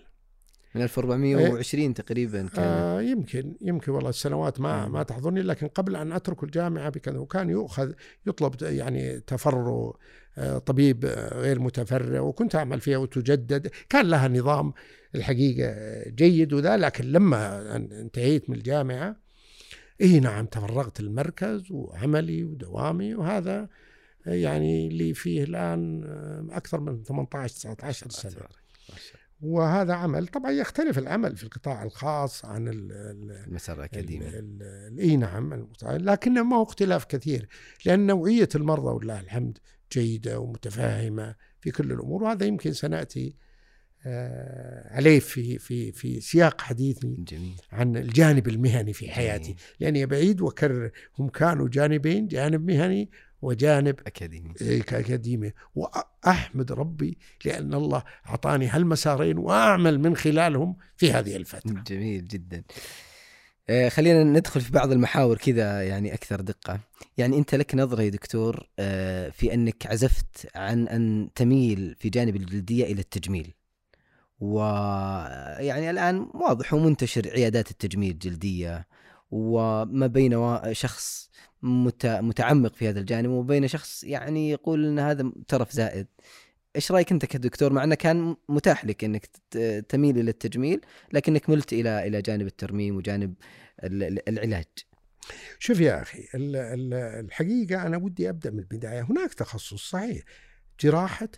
[0.75, 1.95] من 1420 إيه.
[1.95, 2.65] تقريبا كان.
[2.65, 7.51] آه يمكن يمكن والله السنوات ما ما تحضرني لكن قبل أن أترك الجامعة بكذا وكان
[7.51, 7.93] يؤخذ
[8.27, 9.93] يطلب يعني تفرغ
[10.67, 13.71] طبيب غير متفرغ وكنت أعمل فيها وتجدد.
[13.89, 14.73] كان لها نظام
[15.15, 15.75] الحقيقة
[16.09, 19.17] جيد وذا لكن لما انتهيت من الجامعة
[20.01, 23.69] إي نعم تفرغت المركز وعملي ودوامي وهذا
[24.27, 26.05] يعني اللي فيه الآن
[26.51, 28.33] أكثر من 18 19 سنة.
[29.43, 34.27] وهذا عمل طبعا يختلف العمل في القطاع الخاص عن المسار الأكاديمي.
[35.01, 37.49] إي نعم لكن ما هو اختلاف كثير
[37.87, 39.59] لأن نوعية المرضى ولله الحمد
[39.95, 43.37] جيدة ومتفاهمة في كل الأمور وهذا يمكن سنأتي
[44.07, 47.57] آه، عليه في في في سياق حديثي جميل.
[47.73, 49.57] عن الجانب المهني في حياتي جميل.
[49.81, 53.11] لأني بعيد وأكرر هم كانوا جانبين جانب مهني
[53.43, 61.37] وجانب أكاديمي إيه، اكاديمي وأحمد ربي لأن الله أعطاني هالمسارين وأعمل من خلالهم في هذه
[61.37, 61.85] الفترة.
[61.87, 62.63] جميل جدا.
[63.69, 66.81] آه، خلينا ندخل في بعض المحاور كذا يعني أكثر دقة.
[67.17, 72.37] يعني أنت لك نظرة يا دكتور آه، في أنك عزفت عن أن تميل في جانب
[72.37, 73.55] الجلدية إلى التجميل.
[74.41, 78.87] ويعني الآن واضح ومنتشر عيادات التجميل الجلديه
[79.31, 81.31] وما بين شخص
[81.63, 86.07] متعمق في هذا الجانب وبين شخص يعني يقول إن هذا ترف زائد
[86.77, 89.27] إيش رأيك أنت كدكتور؟ مع إنه كان متاح لك إنك
[89.89, 90.81] تميل إلى التجميل
[91.13, 93.35] لكنك ملت إلى إلى جانب الترميم وجانب
[94.29, 94.65] العلاج.
[95.59, 99.01] شوف يا أخي الحقيقة أنا ودي أبدأ من البداية.
[99.01, 100.23] هناك تخصص صحيح
[100.81, 101.29] جراحة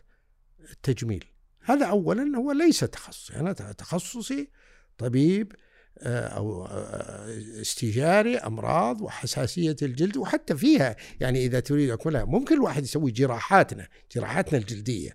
[0.70, 1.24] التجميل
[1.64, 3.36] هذا اولا هو ليس تخصصي.
[3.36, 4.50] أنا تخصصي
[4.98, 5.52] طبيب
[5.98, 12.84] آه، أو آه، استشاري أمراض وحساسية الجلد وحتى فيها يعني إذا تريد أقولها ممكن الواحد
[12.84, 15.14] يسوي جراحاتنا جراحاتنا الجلدية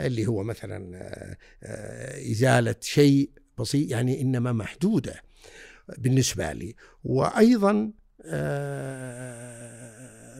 [0.00, 0.90] اللي هو مثلا
[1.62, 5.22] آه، إزالة شيء بسيط يعني إنما محدودة
[5.98, 6.74] بالنسبة لي.
[7.04, 7.92] وأيضا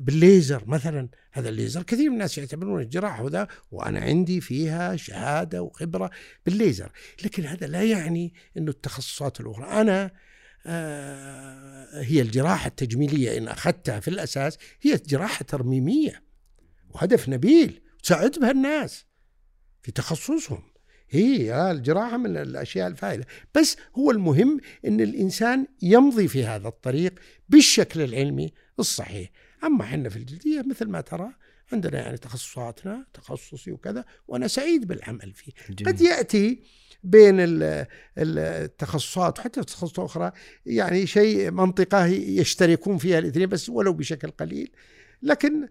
[0.00, 1.08] بالليزر مثلا.
[1.32, 6.10] هذا الليزر كثير من الناس يعتبرون الجراحة وذا وأنا عندي فيها شهادة وخبرة
[6.46, 6.92] بالليزر.
[7.24, 9.66] لكن هذا لا يعني أنه التخصصات الأخرى.
[9.66, 10.10] أنا
[10.66, 16.22] آه هي الجراحة التجميلية إن أخذتها في الأساس هي جراحة ترميمية
[16.90, 19.04] وهدف نبيل تساعد بها الناس
[19.82, 20.62] في تخصصهم.
[21.10, 23.26] هي الجراحة من الأشياء الفائدة.
[23.54, 27.14] بس هو المهم أن الإنسان يمضي في هذا الطريق
[27.48, 29.30] بالشكل العلمي الصحيح.
[29.64, 31.30] أما حنا في الجلدية مثل ما ترى
[31.72, 35.92] عندنا يعني تخصصاتنا تخصصي وكذا وأنا سعيد بالعمل فيه جميل.
[35.92, 36.62] قد يأتي
[37.04, 37.36] بين
[38.18, 40.32] التخصصات وحتى التخصصات الأخرى
[40.66, 44.70] يعني شيء منطقة يشتركون فيها الاثنين بس ولو بشكل قليل
[45.22, 45.68] لكن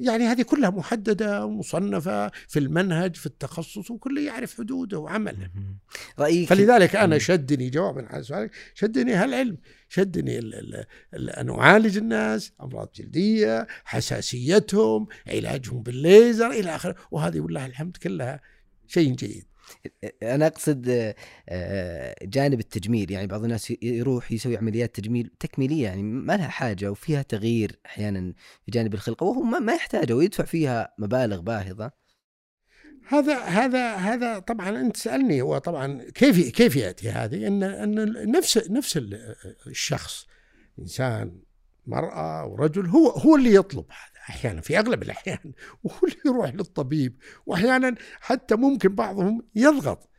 [0.00, 5.50] يعني هذه كلها محددة ومصنفة في المنهج في التخصص وكل يعرف حدوده وعمله.
[6.18, 10.38] رأيك؟ فلذلك أنا شدني جوابا على سؤالك شدني هالعلم شدني
[11.14, 16.94] أن أعالج الناس أمراض جلدية حساسيتهم علاجهم بالليزر إلى آخره.
[17.10, 18.40] وهذه والله الحمد كلها
[18.86, 19.46] شيء جيد.
[20.22, 21.14] أنا أقصد
[21.48, 23.10] آه، جانب التجميل.
[23.10, 28.34] يعني بعض الناس يروح يسوي عمليات تجميل تكميلية يعني ما لها حاجة وفيها تغيير أحيانا
[28.64, 32.04] في جانب الخلقه وهو ما يحتاجه ويدفع فيها مبالغ باهظة.
[33.08, 38.70] هذا هذا هذا طبعا أنت تسالني هو طبعا كيف كيف يأتي هذه؟ إن إن نفس
[38.70, 39.00] نفس
[39.66, 40.26] الشخص
[40.78, 41.40] إنسان
[41.86, 44.13] مرأة ورجل هو هو اللي يطلب هذا.
[44.28, 45.52] أحيانا في أغلب الأحيان
[45.84, 50.10] وهو اللي يروح للطبيب وأحيانا حتى ممكن بعضهم يضغط.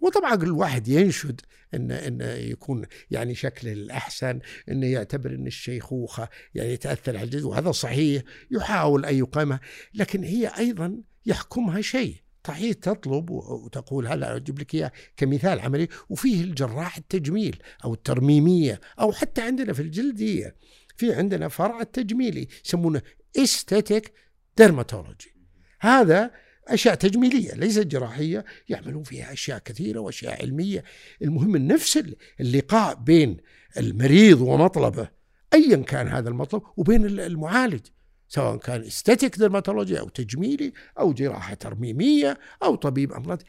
[0.00, 1.40] وطبعا الواحد ينشد
[1.74, 7.72] إن إن يكون يعني شكل الأحسن انه يعتبر إن الشيخوخة يعني تاثر على الجسم وهذا
[7.72, 9.60] صحيح يحاول أن يقيمها
[9.94, 12.16] لكن هي أيضا يحكمها شيء.
[12.46, 19.12] صحيح تطلب وتقول هلا أجيب لك اياه كمثال عملي وفيه الجراح التجميل أو الترميمية أو
[19.12, 20.56] حتى عندنا في الجلدية
[20.96, 23.02] في عندنا فرع التجميلي يسمونه
[23.36, 24.12] aesthetic
[24.56, 25.34] dermatology
[25.80, 26.30] هذا
[26.68, 30.84] أشياء تجميلية ليست جراحية يعملون فيها أشياء كثيرة وأشياء علمية.
[31.22, 32.02] المهم نفس
[32.40, 33.36] اللقاء بين
[33.76, 35.08] المريض ومطلبه
[35.54, 37.86] ايا كان هذا المطلب وبين المعالج
[38.28, 43.42] سواء كان aesthetic dermatology أو تجميلي أو جراحة ترميمية أو طبيب أمراض.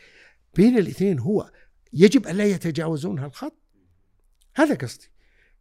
[0.55, 1.51] بين الاثنين هو
[1.93, 3.57] يجب أن لا يتجاوزون هالخط.
[4.55, 5.09] هذا قصدي.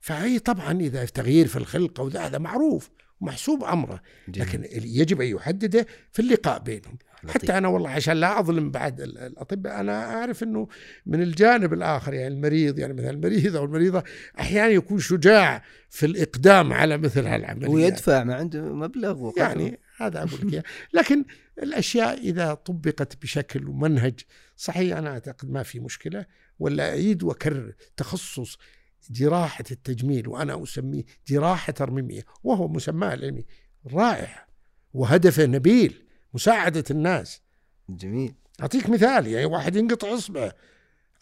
[0.01, 2.91] فهي طبعا إذا تغيير في الخلقه وذا هذا معروف.
[3.23, 4.03] محسوب أمره.
[4.29, 6.99] لكن يجب أن يحدده في اللقاء بينهم.
[7.25, 7.35] لطيف.
[7.35, 10.69] حتى أنا والله عشان لا أظلم بعد الأطباء أنا أعرف إنه
[11.07, 14.03] من الجانب الآخر يعني المريض يعني مثلا المريض أو المريضة
[14.41, 19.43] أحيانا يكون شجاع في الإقدام على مثل هالعمليه ويدفع ما عنده مبلغ وقدر.
[19.43, 21.25] يعني هذا أقول لك لكن
[21.63, 24.21] الأشياء إذا طبقت بشكل ومنهج
[24.57, 26.27] صحيح أنا أعتقد ما في مشكلة.
[26.59, 28.59] ولا أعيد وأكرر تخصص
[29.11, 33.45] جراحة التجميل وأنا أسميه جراحة ترميمية وهو مسماه العلمي
[33.87, 34.47] رائع
[34.95, 37.41] وهدفه نبيل مساعدة الناس.
[37.89, 38.35] جميل.
[38.61, 40.55] أعطيك مثال يعني واحد ينقطع إصبعه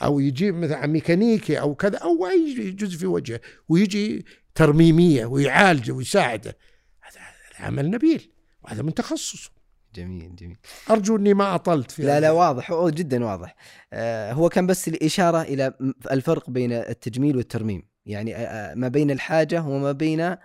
[0.02, 6.56] أو يجيب مثلا ميكانيكي أو كذا أو أي جزء في وجهه ويجي ترميمية ويعالجه ويساعده.
[7.00, 7.20] هذا
[7.66, 8.30] عمل نبيل
[8.62, 9.50] وهذا من تخصصه.
[9.94, 10.56] جميل جميل.
[10.90, 13.56] أرجو إني ما أطلت في لا لا واضح هو جدا واضح.
[13.92, 15.74] آه هو كان بس الإشارة إلى
[16.10, 17.82] الفرق بين التجميل والترميم.
[18.06, 20.36] يعني آه, آه، ما بين الحاجة وما بين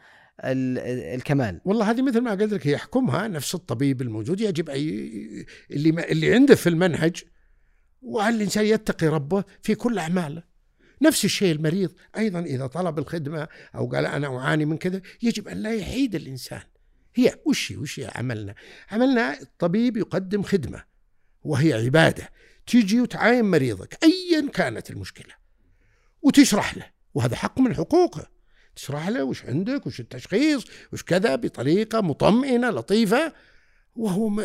[0.44, 1.62] الكمال.
[1.66, 4.42] والله هذه مثل ما قلت لك يحكمها نفس الطبيب الموجود.
[4.42, 7.24] يجب أي اللي ما اللي عنده في المنهج
[8.02, 10.44] وهل الإنسان يتقي ربه في كل أعماله.
[11.02, 15.58] نفس الشيء المريض أيضا إذا طلب الخدمة أو قال أنا أعاني من كذا يجب أن
[15.58, 16.62] لا يحيد الإنسان.
[17.16, 18.56] هي وش وش عملنا؟
[18.92, 20.84] عملنا الطبيب يقدم خدمة
[21.44, 22.30] وهي عبادة.
[22.68, 25.34] تيجي وتعاين مريضك أيا كانت المشكلة.
[26.22, 28.30] وتشرح له وهذا حق من حقوقه.
[28.76, 33.34] تشرح له وش عندك وش التشخيص وش كذا بطريقة مطمئنة لطيفة.
[33.96, 34.42] وهو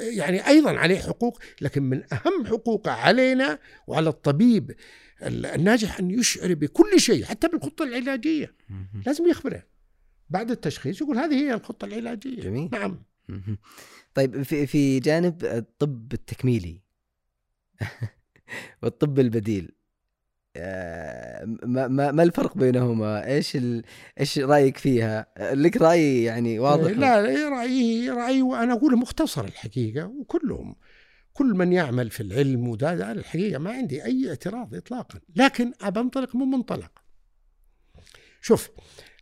[0.00, 4.76] يعني أيضا عليه حقوق لكن من أهم حقوقه علينا وعلى الطبيب
[5.22, 8.54] الناجح أن يشعر بكل شيء حتى بالخطة العلاجية.
[9.06, 9.73] لازم يخبره.
[10.30, 13.02] بعد التشخيص يقول هذه هي الخطة العلاجية جميل نعم
[14.14, 16.80] طيب في في جانب الطب التكميلي
[18.82, 19.72] والطب البديل
[20.56, 23.84] آه، ما ما ما الفرق بينهما؟ إيش ال...
[24.20, 30.76] إيش رأيك فيها؟ لك رأي يعني واضح؟ لا رأيي رأيي وأنا أقول مختصر الحقيقة وكلهم
[31.32, 36.36] كل من يعمل في العلم وذا الحقيقة ما عندي أي اعتراض اطلاقا، لكن أبى أنطلق
[36.36, 36.90] من منطلق.
[38.40, 38.70] شوف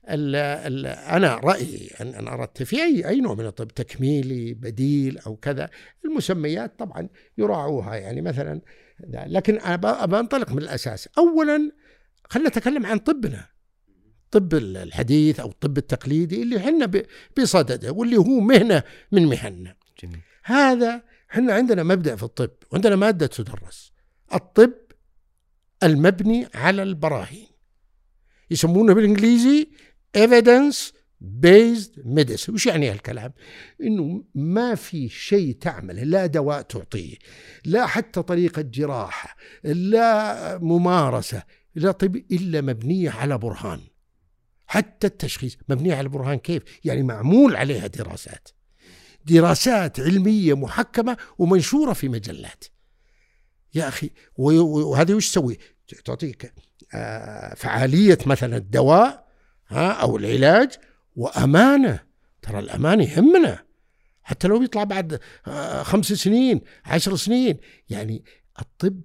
[0.09, 5.19] ال ال أنا رأيي ان أنا اردت في اي أي نوع من الطب تكميلي بديل
[5.19, 5.71] أو كذا
[6.05, 8.61] المسميات طبعا يراعوها يعني مثلا
[9.09, 11.09] لكن أبى أنطلق من الأساس.
[11.19, 11.73] اولا
[12.31, 13.47] خلينا نتكلم عن طبنا.
[14.25, 16.91] الطب الحديث أو الطب التقليدي اللي إحنا
[17.39, 20.21] بصدده واللي هو مهنة من مهننا جميل.
[20.45, 23.93] هذا إحنا عندنا مبدأ في الطب وعندنا مادة تدرس.
[24.35, 24.73] الطب
[25.83, 27.47] المبني على البراهين.
[28.51, 29.69] يسمونه بالإنجليزي
[30.17, 32.55] evidence based medicine.
[32.55, 33.33] وش يعني هالكلام؟
[33.83, 37.17] إنه ما في شيء تعمله لا دواء تعطيه
[37.65, 41.43] لا حتى طريقة جراحة لا ممارسة
[41.75, 43.81] لا طب إلا مبنية على برهان.
[44.67, 48.49] حتى التشخيص مبنية على برهان كيف؟ يعني معمول عليها دراسات.
[49.27, 52.65] دراسات علمية محكمة ومنشورة في مجلات.
[53.75, 55.59] يا أخي وهذه وش تسوي؟
[56.05, 56.53] تعطيك
[56.95, 59.32] آه، فعالية مثلا الدواء
[59.73, 60.71] ها أو العلاج
[61.17, 62.01] وأمانة.
[62.43, 63.65] ترى الامانه يهمنا.
[64.23, 67.59] حتى لو بيطلع بعد آه، خمس سنين عشر سنين.
[67.91, 68.25] يعني
[68.61, 69.01] الطب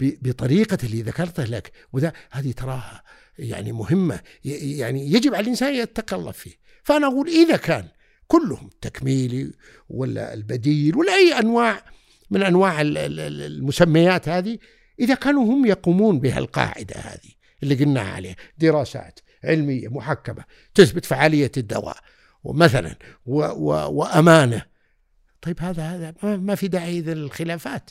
[0.00, 3.02] بطريقة اللي ذكرته لك وذا هذه تراها
[3.38, 4.20] يعني مهمة.
[4.44, 6.54] يعني يجب على الإنسان يتكلف فيه.
[6.82, 7.88] فأنا أقول إذا كان
[8.26, 9.52] كلهم تكميلي
[9.88, 11.84] ولا البديل ولا أي أنواع
[12.30, 14.58] من أنواع ال- ال- ال- المسميات هذه
[15.00, 17.30] إذا كانوا هم يقومون بهالقاعدة هذه
[17.62, 21.96] اللي قلنا عليها دراسات علمية محكمة تثبت فعالية الدواء
[22.44, 22.94] ومثلا
[23.26, 24.62] و و وأمانة.
[25.42, 27.90] طيب هذا هذا ما- في داعي للخلافات.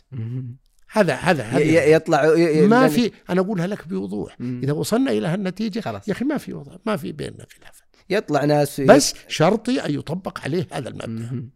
[0.91, 1.59] هذا هذا هذا.
[1.85, 2.23] يطلع
[2.67, 4.39] ما لأن- في أنا أقولها لك بوضوح.
[4.39, 4.61] مم.
[4.63, 6.07] إذا وصلنا إلى هالنتيجة خلاص.
[6.07, 10.39] يا أخي ما في وضع ما في بيننا خلاف يطلع ناس بس شرطي أن يطبق
[10.41, 11.49] عليه هذا المبدأ.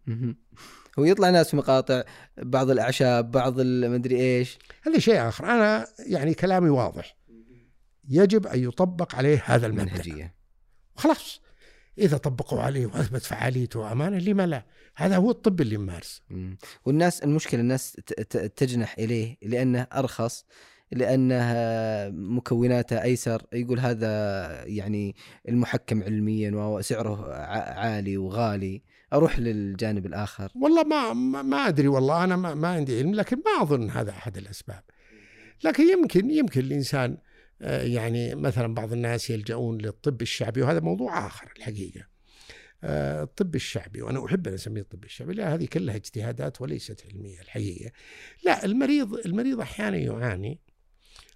[0.98, 2.02] هو يطلع ناس في مقاطع
[2.38, 4.58] بعض الأعشاب بعض المدري إيش.
[4.86, 5.44] هذا شيء آخر.
[5.44, 7.15] أنا يعني كلامي واضح.
[8.08, 10.34] يجب أن يطبق عليه هذا المبدا منهجيه
[10.94, 11.40] خلاص
[11.98, 14.66] إذا طبقوا عليه واثبت فعاليته وأمانة لما لا؟
[14.96, 16.58] هذا هو الطب اللي نمارسه مم.
[16.84, 17.92] والناس المشكلة الناس
[18.56, 20.44] تجنح إليه لأنه أرخص
[20.92, 21.54] لأنه
[22.10, 23.42] مكوناته أيسر.
[23.52, 24.08] يقول هذا
[24.64, 25.16] يعني
[25.48, 28.82] المحكم علميا وسعره عالي وغالي.
[29.12, 30.52] أروح للجانب الآخر.
[30.54, 34.10] والله ما ما, ما أدري والله أنا ما, ما عندي علم لكن ما أظن هذا
[34.10, 34.82] أحد الأسباب.
[35.64, 37.16] لكن يمكن يمكن الإنسان
[37.60, 42.06] يعني مثلا بعض الناس يلجؤون للطب الشعبي وهذا موضوع آخر الحقيقة.
[42.84, 47.40] آه، الطب الشعبي وأنا أحب أن أسميه الطب الشعبي لا هذه كلها اجتهادات وليست علمية
[47.40, 47.90] الحقيقة.
[48.44, 50.60] لا المريض المريض أحيانا يعاني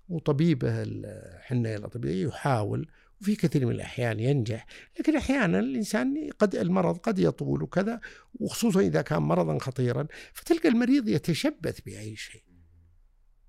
[0.09, 2.89] وطبيبه الحنيه الاطبائيه يحاول
[3.21, 4.67] وفي كثير من الأحيان ينجح
[4.99, 8.01] لكن أحيانا الإنسان قد المرض قد يطول وكذا
[8.35, 12.43] وخصوصا إذا كان مرضا خطيرا فتلقى المريض يتشبث بأي شيء.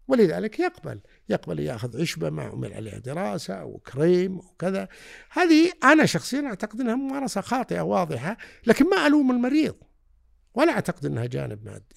[0.08, 1.02] ولذلك يقبل.
[1.30, 4.88] يقبل ياخذ عشبة ما عمل عليها دراسة أو كريم وكذا
[5.32, 8.38] هذه أنا شخصيا أعتقد إنها ممارسة خاطئة واضحة
[8.68, 9.76] لكن ما ألوم المريض
[10.54, 11.96] ولا أعتقد إنها جانب مادي.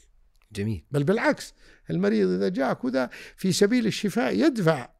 [0.52, 0.84] جميل.
[0.90, 1.54] بل بالعكس
[1.90, 4.93] المريض إذا جاك وذا في سبيل الشفاء يدفع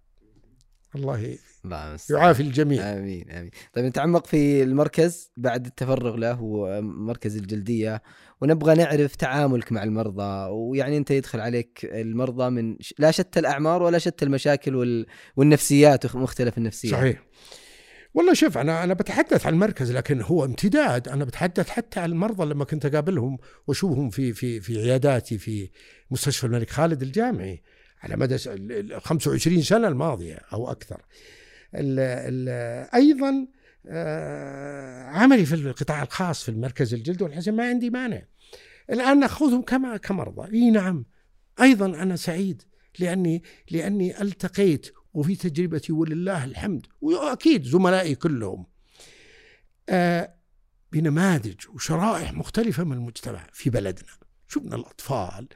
[0.95, 1.39] الله.
[2.11, 2.93] يعافي الجميع.
[2.93, 3.51] آمين آمين.
[3.73, 8.03] طيب نتعمق في المركز بعد التفرغ له هو مركز الجلدية
[8.41, 13.99] ونبغى نعرف تعاملك مع المرضى ويعني أنت يدخل عليك المرضى من لا شتى الأعمار ولا
[13.99, 15.07] شتى المشاكل وال...
[15.37, 16.95] والنفسيات ومختلف النفسيات.
[16.95, 17.23] صحيح.
[18.15, 21.09] والله شوف أنا أنا بتحدث عن المركز لكن هو امتداد.
[21.09, 25.71] أنا بتحدث حتى عن المرضى لما كنت أقابلهم وأشوفهم في في في عياداتي في
[26.11, 27.63] مستشفى الملك خالد الجامعي.
[28.05, 31.03] على مدى س- ال- ال- 25 سنة الماضية أو أكثر.
[31.75, 32.49] ال ال
[32.95, 33.47] أيضا
[33.87, 38.23] آه، عملي في القطاع الخاص في المركز الجلد والحسن ما عندي مانع.
[38.91, 41.05] الآن نأخذهم كما كمرضى، إي نعم.
[41.61, 42.63] أيضا أنا سعيد
[42.99, 48.67] لاني لأني التقيت وفي تجربتي ولله الحمد وأكيد زملائي كلهم
[49.89, 50.35] آه
[50.93, 54.09] بنماذج وشرائح مختلفة من المجتمع في بلدنا
[54.49, 55.49] شفنا الأطفال ال-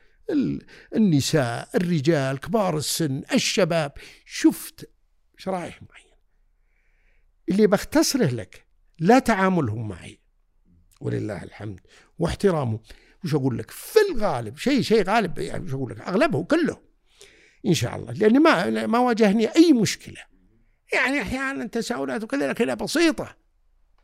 [0.97, 3.93] النساء الرجال كبار السن الشباب.
[4.27, 4.91] شفت
[5.37, 6.17] شرائح معينة.
[7.49, 8.67] اللي بختصره لك
[8.99, 10.21] لا تعاملهم معي.
[11.01, 11.81] ولله الحمد.
[12.19, 12.81] واحترامهم
[13.25, 16.81] وش أقول لك؟ في الغالب شيء شيء غالب يعني وش أقول لك؟ أغلبه كله.
[17.67, 18.13] إن شاء الله.
[18.13, 20.21] لاني ما ما واجهني أي مشكلة.
[20.95, 23.37] يعني أحيانا تساؤلات وكذا لكنها بسيطة.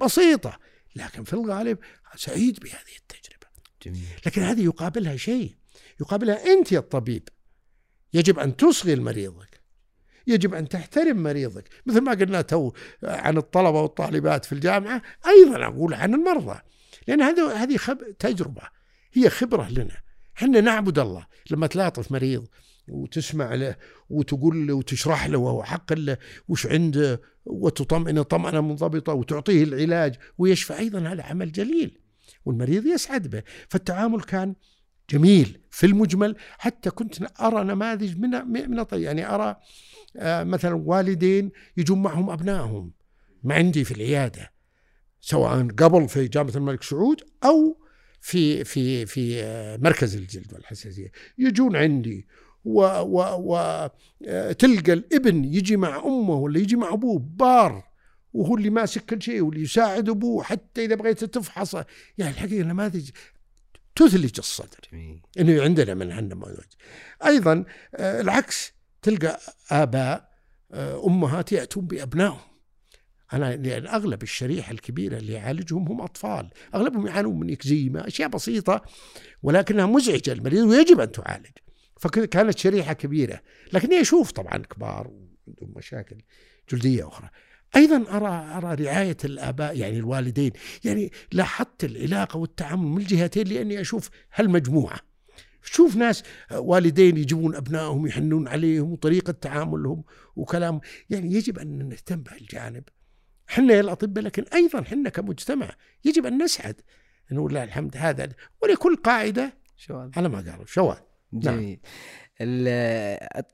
[0.00, 0.58] بسيطة.
[0.96, 1.78] لكن في الغالب
[2.16, 3.46] سعيد بهذه التجربة.
[3.82, 4.20] جميل.
[4.26, 5.54] لكن هذه يقابلها شيء.
[6.00, 7.28] يقابلها أنت يا الطبيب.
[8.14, 9.64] يجب أن تصغي لمريضك
[10.26, 11.68] يجب أن تحترم مريضك.
[11.86, 12.72] مثل ما قلنا تو
[13.02, 16.60] عن الطلبة والطالبات في الجامعة أيضا أقول عن المرضى.
[17.08, 17.98] هذا هذه خب...
[18.18, 18.62] تجربة.
[19.12, 19.96] هي خبرة لنا.
[20.36, 21.26] إحنا نعبد الله.
[21.50, 22.46] لما تلاطف مريض
[22.88, 23.76] وتسمع له
[24.10, 26.16] وتقول له وتشرح له حق له
[26.48, 32.00] وش عنده وتطمئنه طمأنة منضبطة وتعطيه العلاج ويشفى أيضا هذا عمل جليل.
[32.44, 33.42] والمريض يسعد به.
[33.68, 34.54] فالتعامل كان
[35.10, 39.56] جميل في المجمل حتى كنت أرى نماذج من من يعني أرى
[40.16, 42.92] آه، مثلا والدين يجون معهم أبنائهم
[43.42, 44.52] ما عندي في العيادة
[45.20, 47.78] سواء قبل في جامعة الملك سعود أو
[48.20, 51.10] في في في آه، مركز الجلد والحساسية.
[51.38, 52.26] يجون عندي
[52.64, 53.92] وتلقى
[54.92, 57.84] الابن يجي مع أمه ولا يجي مع أبوه بار
[58.32, 61.86] وهو اللي ماسك كل شيء واللي يساعد أبوه حتى إذا بغيت تفحصه.
[62.18, 63.10] يعني الحقيقة نماذج
[63.96, 64.78] تثلج الصدر.
[65.38, 66.64] إنه عندنا من هالنماذج
[67.26, 67.64] أيضا
[67.94, 68.72] آه، العكس
[69.02, 69.40] تلقى
[69.70, 70.34] آباء
[70.72, 72.54] آه، امهات ياتون بأبنائهم.
[73.32, 78.82] أنا لأن أغلب الشريحة الكبيرة اللي يعالجهم هم أطفال، أغلبهم يعانون من إكزيما، أشياء بسيطة
[79.42, 81.50] ولكنها مزعجة للمريض ويجب أن تعالج.
[82.00, 83.40] فكانت شريحة كبيرة،
[83.72, 86.16] لكني أشوف طبعا كبار وعندهم مشاكل
[86.70, 87.30] جلدية أخرى.
[87.76, 90.52] أيضا أرى أرى رعاية الآباء يعني الوالدين،
[90.84, 95.00] يعني لاحظت العلاقة والتعامل من الجهتين لأني أشوف هالمجموعة.
[95.64, 96.22] شوف ناس
[96.52, 100.04] والدين يجيبون أبنائهم يحنون عليهم وطريقة تعاملهم
[100.36, 102.84] وكلام يعني يجب أن نهتم بهالجانب
[103.50, 105.70] إحنا يا الأطباء لكن أيضا إحنا كمجتمع
[106.04, 106.80] يجب أن نسعد
[107.32, 108.28] نقول لا الحمد هذا
[108.62, 110.98] ولكل قاعدة شواذ على ما قالوا شواذ
[111.32, 111.42] نعم.
[111.42, 111.78] جميل نعم.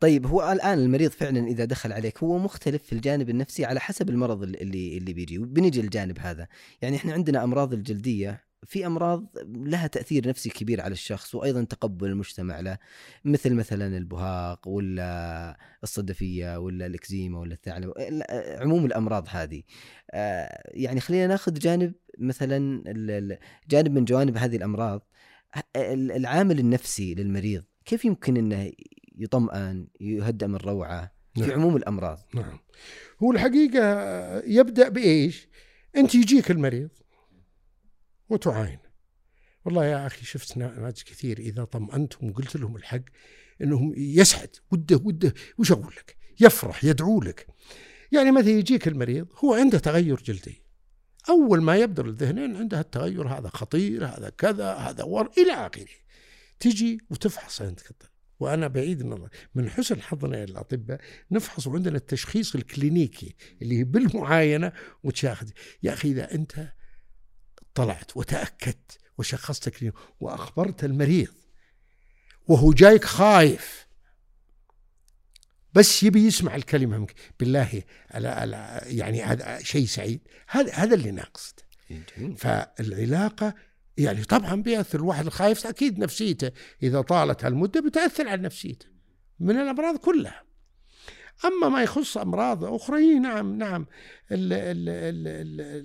[0.00, 4.10] طيب هو الآن المريض فعلا إذا دخل عليك هو مختلف في الجانب النفسي على حسب
[4.10, 6.48] المرض اللي اللي بيجي وبنيجي للجانب هذا.
[6.82, 12.06] يعني إحنا عندنا أمراض الجلدية في أمراض لها تأثير نفسي كبير على الشخص وأيضا تقبل
[12.06, 12.78] المجتمع له
[13.24, 17.92] مثل مثلا البهاق ولا الصدفية ولا الإكزيما ولا الثعلب
[18.60, 19.62] عموم الأمراض هذه.
[20.10, 22.82] آه، يعني خلينا ناخذ جانب مثلا
[23.68, 25.06] جانب من جوانب هذه الأمراض.
[25.76, 28.72] العامل النفسي للمريض كيف يمكن إنه
[29.16, 31.50] يطمئن يهدأ من روعة في نعم.
[31.50, 32.58] عموم الأمراض؟ نعم.
[33.22, 33.82] هو الحقيقة
[34.46, 35.48] يبدأ بإيش؟
[35.96, 36.90] أنت يجيك المريض
[38.28, 38.78] وتعاين.
[39.64, 43.02] والله يا أخي شفت ناس كثير إذا طمأنتهم وقلت لهم الحق
[43.62, 47.46] أنهم يسعد وده وده وش أقول لك؟ يفرح يدعو لك.
[48.12, 50.62] يعني مثلا يجيك المريض هو عنده تغير جلدي.
[51.28, 56.09] أول ما يبدر الذهنين عنده التغير هذا خطير هذا كذا هذا ور إلى آخره.
[56.60, 61.00] تجي وتفحص عندك وأنا بعيد النظر من حسن حظنا الأطباء
[61.30, 65.52] نفحص وعندنا التشخيص الكلينيكي اللي بالمعاينة وتشاهد
[65.82, 66.72] يا أخي إذا أنت
[67.74, 71.34] طلعت وتأكدت وشخصت وأخبرت المريض
[72.48, 73.86] وهو جايك خايف
[75.74, 77.82] بس يبي يسمع الكلمة منك بالله
[78.14, 80.20] ألا ألا يعني هذا شيء سعيد.
[80.48, 81.54] هذا هذا اللي ناقص
[82.36, 83.54] فالعلاقة
[84.00, 86.50] يعني طبعا بيأثر الواحد الخايف أكيد نفسيته.
[86.82, 88.86] إذا طالت هالمدة بتأثر على نفسيته
[89.40, 90.42] من الأمراض كلها.
[91.44, 93.86] أما ما يخص أمراض أخرى نعم نعم.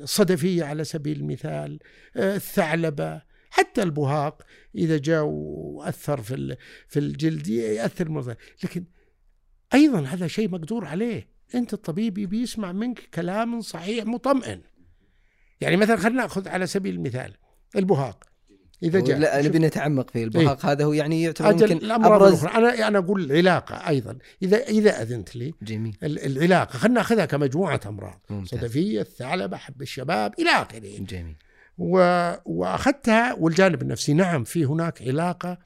[0.02, 1.80] الصدفية على سبيل المثال
[2.16, 4.42] آه، الثعلبة حتى البهاق
[4.76, 6.58] إذا جاء وأثر في
[6.88, 8.86] في الجلد يأثر مرضى لكن
[9.74, 11.36] أيضا هذا شيء مقدور عليه.
[11.56, 14.62] أنت الطبيب يبي يسمع منك كلام صحيح مطمئن.
[15.62, 17.34] يعني مثلا خلينا نأخذ على سبيل المثال.
[17.78, 18.24] البهاق.
[18.84, 22.44] إذا جاء لا نبي نتعمق في البهاق إيه؟ هذا هو يعني يعتبر يمكن الامراض أبرز...
[22.44, 24.18] الاخرى أنا أنا أقول العلاقة أيضا.
[24.42, 25.98] إذا إذا أذنت لي جميل.
[26.04, 28.22] العلاقة خلينا نأخذها كمجموعة أمراض.
[28.44, 30.98] صدفية الثعلبة حب الشباب إلى آخره.
[31.00, 31.36] جميل.
[31.78, 31.98] و...
[32.46, 34.14] وأخذتها والجانب النفسي.
[34.14, 35.58] نعم في هناك علاقة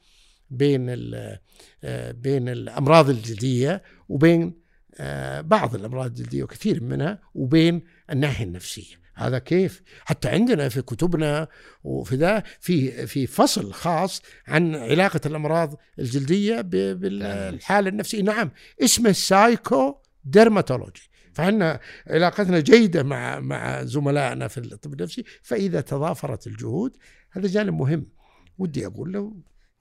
[0.50, 1.38] بين ال...
[1.84, 4.60] آه، بين الأمراض الجلدية وبين
[4.98, 8.94] آه، بعض الأمراض الجلدية وكثير منها وبين الناحية النفسية.
[9.20, 11.48] هذا كيف؟ حتى عندنا في كتبنا
[11.84, 18.22] وفي ذا في في فصل خاص عن علاقة الأمراض الجلدية بالحالة النفسية.
[18.22, 18.50] نعم
[18.82, 26.96] اسمه psychodermatology فعندنا علاقتنا جيدة مع مع زملائنا في الطب النفسي فإذا تضافرت الجهود
[27.30, 28.06] هذا جانب مهم.
[28.58, 29.32] ودي أقول له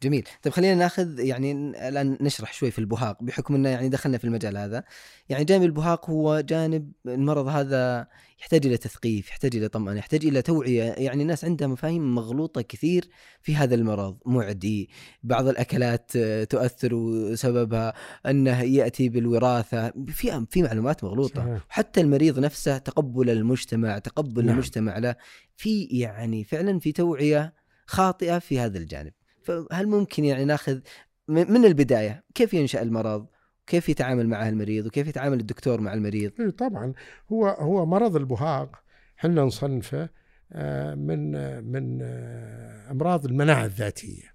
[0.04, 0.28] جميل.
[0.44, 1.52] طيب خلينا ناخذ يعني
[1.88, 4.84] الآن نشرح شوي في البهاق بحكم إنه يعني دخلنا في المجال هذا.
[5.30, 8.08] يعني جانب البهاق هو جانب المرض هذا
[8.40, 10.84] يحتاج إلى تثقيف يحتاج إلى طمأنة يحتاج إلى توعية.
[10.84, 13.10] يعني الناس عندها مفاهيم مغلوطة كثير
[13.42, 14.90] في هذا المرض معدي
[15.24, 16.18] بعض الأكلات
[16.50, 16.92] تؤثر
[17.36, 17.94] سببها
[18.26, 21.46] أنه يأتي بالوراثة في في معلومات مغلوطة.
[21.46, 21.66] صحيح.
[21.70, 24.54] حتى المريض نفسه تقبل المجتمع تقبل نعم.
[24.54, 25.16] المجتمع له.
[25.56, 27.54] في يعني فعلا في توعية
[27.86, 29.12] خاطئة في هذا الجانب.
[29.44, 30.80] فهل ممكن يعني ناخذ
[31.28, 33.28] من البداية كيف ينشأ المرض؟
[33.68, 36.94] كيف يتعامل معه المريض وكيف يتعامل الدكتور مع المريض؟ إيه طبعا
[37.32, 38.84] هو هو مرض البهاق
[39.20, 40.10] إحنا نصنفه
[40.52, 41.32] آه، من
[41.64, 44.34] من آه، أمراض المناعة الذاتية.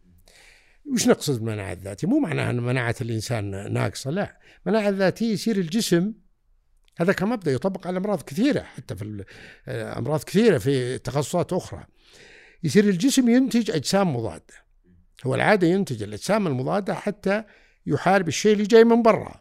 [0.93, 6.13] وش نقصد بالمناعة الذاتية؟ مو معناها إن مناعة الإنسان ناقصة، لا، المناعه الذاتية يصير الجسم
[6.99, 9.25] هذا كمبدأ يطبق على أمراض كثيرة حتى في
[9.69, 11.85] آه، أمراض كثيرة في تخصصات أخرى.
[12.65, 14.64] يصير الجسم ينتج أجسام مضادة.
[15.25, 17.45] هو العادة ينتج الأجسام المضادة حتى
[17.87, 19.41] يحارب الشيء اللي جاي من برا.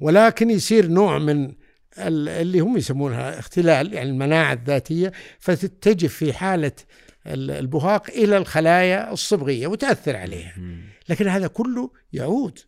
[0.00, 1.54] ولكن يصير نوع من
[1.98, 6.72] اللي هم يسمونها اختلال يعني المناعة الذاتية فتتجه في حالة
[7.26, 10.54] البهاق إلى الخلايا الصبغية وتأثر عليها.
[11.08, 12.58] لكن هذا كله يعود.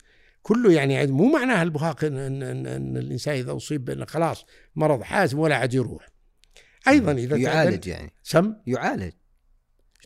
[0.42, 4.44] كله يعني مو معناها البهاق إن, إن, إن, إن الإنسان إذا أصيب بأنه خلاص
[4.76, 6.08] مرض حازم ولا عاد يروح.
[6.88, 8.12] أيضا إذا يعالج يعني.
[8.22, 9.12] سم؟ يعالج.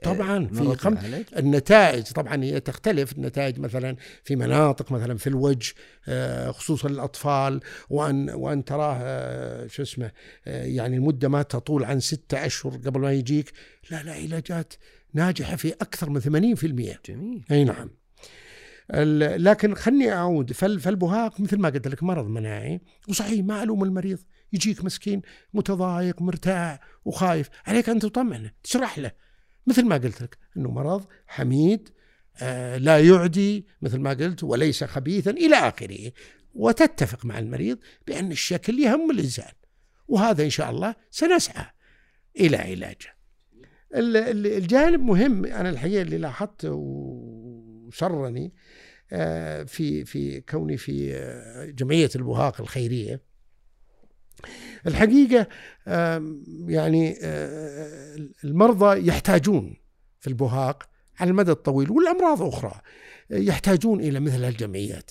[0.04, 0.96] طبعا في خم...
[1.36, 5.74] النتائج طبعا هي تختلف النتائج مثلا في مناطق مثلا في الوجه
[6.08, 10.10] آه، خصوصا الأطفال وان وأن تراه آه، شو اسمه
[10.46, 13.52] آه، يعني المدة ما تطول عن ستة أشهر قبل ما يجيك.
[13.90, 14.74] لا لا علاجات
[15.14, 17.44] ناجحة في أكثر من 80% جميل.
[17.50, 17.90] أي نعم.
[19.44, 20.52] لكن خلني أعود.
[20.52, 24.18] فالبهاق مثل ما قلت لك مرض مناعي وصحيح ما الوم المريض
[24.52, 25.22] يجيك مسكين
[25.54, 29.10] متضايق مرتاع وخايف عليك أن تطمئنه تشرح له.
[29.66, 31.88] مثل ما قلت لك إنه مرض حميد
[32.42, 36.12] آه لا يعدي مثل ما قلت وليس خبيثا إلى آخره
[36.54, 39.52] وتتفق مع المريض بأن الشكل يهم الإنسان
[40.08, 41.66] وهذا إن شاء الله سنسعى
[42.40, 43.14] إلى علاجه.
[43.94, 48.52] الجانب مهم أنا الحقيقة اللي لاحظته وسرني
[49.12, 53.20] آه، في في كوني في آه، جمعية البهاق الخيرية
[54.86, 55.46] الحقيقة
[56.66, 59.76] يعني آه، المرضى يحتاجون
[60.20, 60.88] في البهاق
[61.20, 62.80] على المدى الطويل والأمراض أخرى.
[63.30, 65.10] يحتاجون إلى مثل هالجمعيات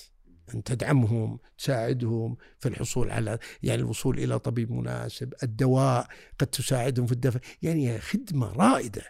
[0.53, 5.33] أن تدعمهم تساعدهم في الحصول على يعني الوصول إلى طبيب مناسب.
[5.43, 6.07] الدواء
[6.39, 7.39] قد تساعدهم في الدفع.
[7.61, 9.03] يعني خدمة رائدة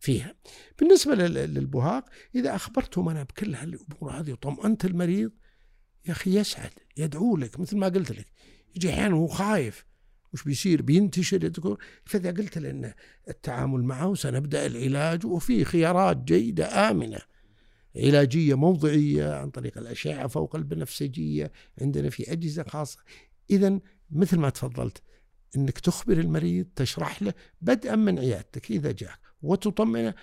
[0.00, 0.34] فيها.
[0.78, 2.04] بالنسبة للبهاق
[2.34, 5.30] إذا أخبرتهم أنا بكل هالأمور هذه وطمأنت المريض
[6.06, 8.26] يا أخي يسعد يدعو لك مثل ما قلت لك.
[8.76, 9.84] يجي أحيانا وهو خايف.
[10.32, 11.52] وش بيصير؟ بينتشر
[12.04, 12.92] فإذا قلت له إن
[13.28, 17.18] التعامل معه سنبدأ العلاج وفي خيارات جيدة آمنة.
[17.96, 22.98] علاجية موضعية عن طريق الأشعة فوق البنفسجية عندنا في أجهزة خاصة.
[23.50, 25.02] اذا مثل ما تفضلت
[25.56, 29.18] إنك تخبر المريض تشرح له بدءا من عيادتك إذا جاك.
[29.42, 30.14] وتطمئنه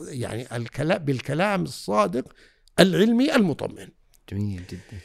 [0.00, 2.32] يعني الكلام بالكلام الصادق
[2.80, 3.88] العلمي المطمئن.
[4.30, 5.00] جميل جدا.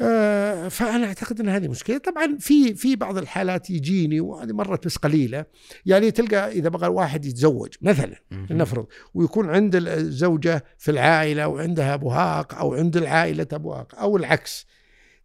[0.00, 1.98] آه، فأنا أعتقد إن هذه مشكلة.
[1.98, 5.44] طبعا في في بعض الحالات يجيني وهذه مرت بس قليلة.
[5.86, 12.54] يعني تلقى إذا بغى واحد يتزوج مثلا لنفرض ويكون عند الزوجه في العائلة وعندها بهاق
[12.54, 14.66] أو عند العائلة بهاق أو العكس.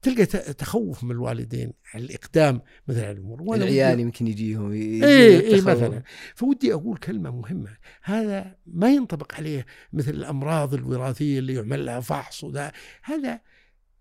[0.02, 3.56] تلقى تخوف من الوالدين على الإقدام مثل الأمور.
[3.56, 6.04] العيال يمكن يجيهم اي اي مثلا.
[6.36, 7.78] فودي أقول كلمة مهمة.
[8.04, 12.72] هذا ما ينطبق عليه مثل الأمراض الوراثية اللي يعمل لها فحص وذا.
[13.04, 13.40] هذا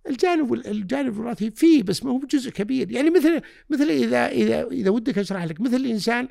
[0.08, 2.90] الجانب الجانب الوراثي فيه بس ما هو جزء كبير.
[2.90, 3.40] يعني مثل
[3.70, 6.28] مثل إذا إذا إذا ودك أشرح لك مثل الإنسان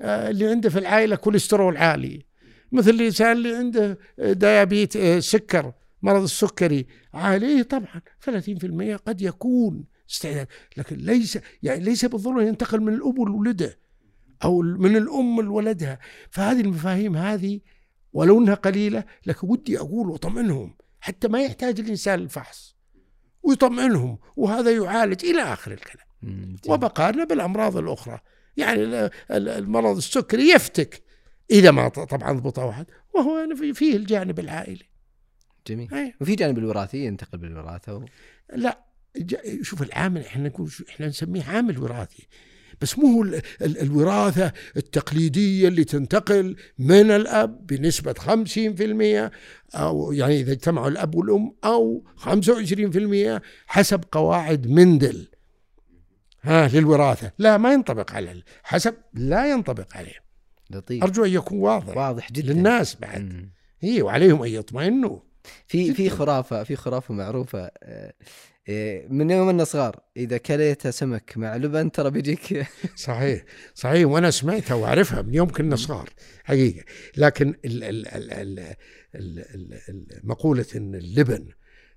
[0.00, 2.26] آه، اللي عنده في العائلة كوليسترول عالي.
[2.72, 5.72] مثل الإنسان اللي عنده diabet آه، سكر
[6.02, 10.46] مرض السكري عالي طبعا 30% قد يكون استعداد.
[10.76, 13.78] لكن ليس يعني ليس بالضرورة ينتقل من الاب لولده
[14.44, 15.98] أو من الأم لولدها.
[16.30, 17.60] فهذه المفاهيم هذه
[18.14, 22.73] ولو انها قليلة لكن ودي أقول وأطمئنهم حتى ما يحتاج الإنسان الفحص
[23.44, 26.06] ويطمئنهم وهذا يعالج إلى آخر الكلام.
[26.68, 28.20] وبقارنا بالأمراض الأخرى.
[28.56, 31.02] يعني المرض السكري يفتك
[31.50, 34.88] إذا ما طبعا ضبطه واحد وهو فيه الجانب العائلي.
[35.66, 35.94] جميل.
[35.94, 36.14] أيه.
[36.20, 38.04] وفي جانب الوراثي ينتقل بالوراثة و...
[38.52, 38.84] لا
[39.62, 42.28] شوف العامل إحنا نقول إحنا نسميه عامل وراثي.
[42.80, 49.30] بس مو هو الوراثة التقليدية اللي تنتقل من الأب بنسبة 50%
[49.74, 55.28] أو يعني إذا اجتمعوا الأب والأم أو 25% حسب قواعد مندل.
[56.42, 57.32] ها للوراثة.
[57.38, 60.24] لا ما ينطبق على حسب لا ينطبق عليه.
[60.70, 61.02] لطيف.
[61.02, 62.52] أرجو أن يكون واضح واضح جدا.
[62.52, 63.50] للناس بعد.
[63.80, 65.18] هي وعليهم أن يطمئنوا.
[65.66, 68.14] في في خرافة في خرافة معروفة آه، إيه،
[69.08, 70.00] من يوم أننا صغار.
[70.16, 73.44] إذا كليت سمك مع لبن ترى بيجيك صحيح.
[73.74, 76.10] صحيح وأنا سمعتها وأعرفها من يوم كنا صغار
[76.44, 76.84] حقيقة.
[77.16, 78.58] لكن ال ال ال ال
[79.14, 81.48] ال ال مقولة أن اللبن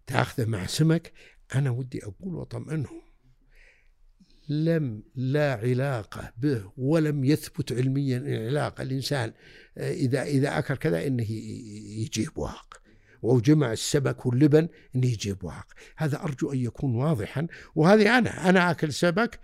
[0.08, 1.12] تأخذه مع سمك
[1.56, 3.02] أنا ودي أقول وأطمئنهم.
[4.50, 9.34] لم لا علاقة به ولم يثبت علميا العلاقة الإنسان
[9.78, 11.32] إذا إذا أكل كذا إنه
[12.02, 12.87] يجيب واق.
[13.22, 17.48] وجمع السمك واللبن انه يجيب وعق هذا أرجو أن يكون واضحا.
[17.76, 19.40] وهذه أنا أنا آكل سمك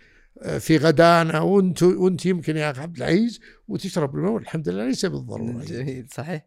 [0.59, 5.63] في غدانا وأنت وأنت يمكن يا اخ عبد العزيز وتشرب الماء والحمد لله ليس بالضرورة.
[5.71, 6.45] جميل صحيح.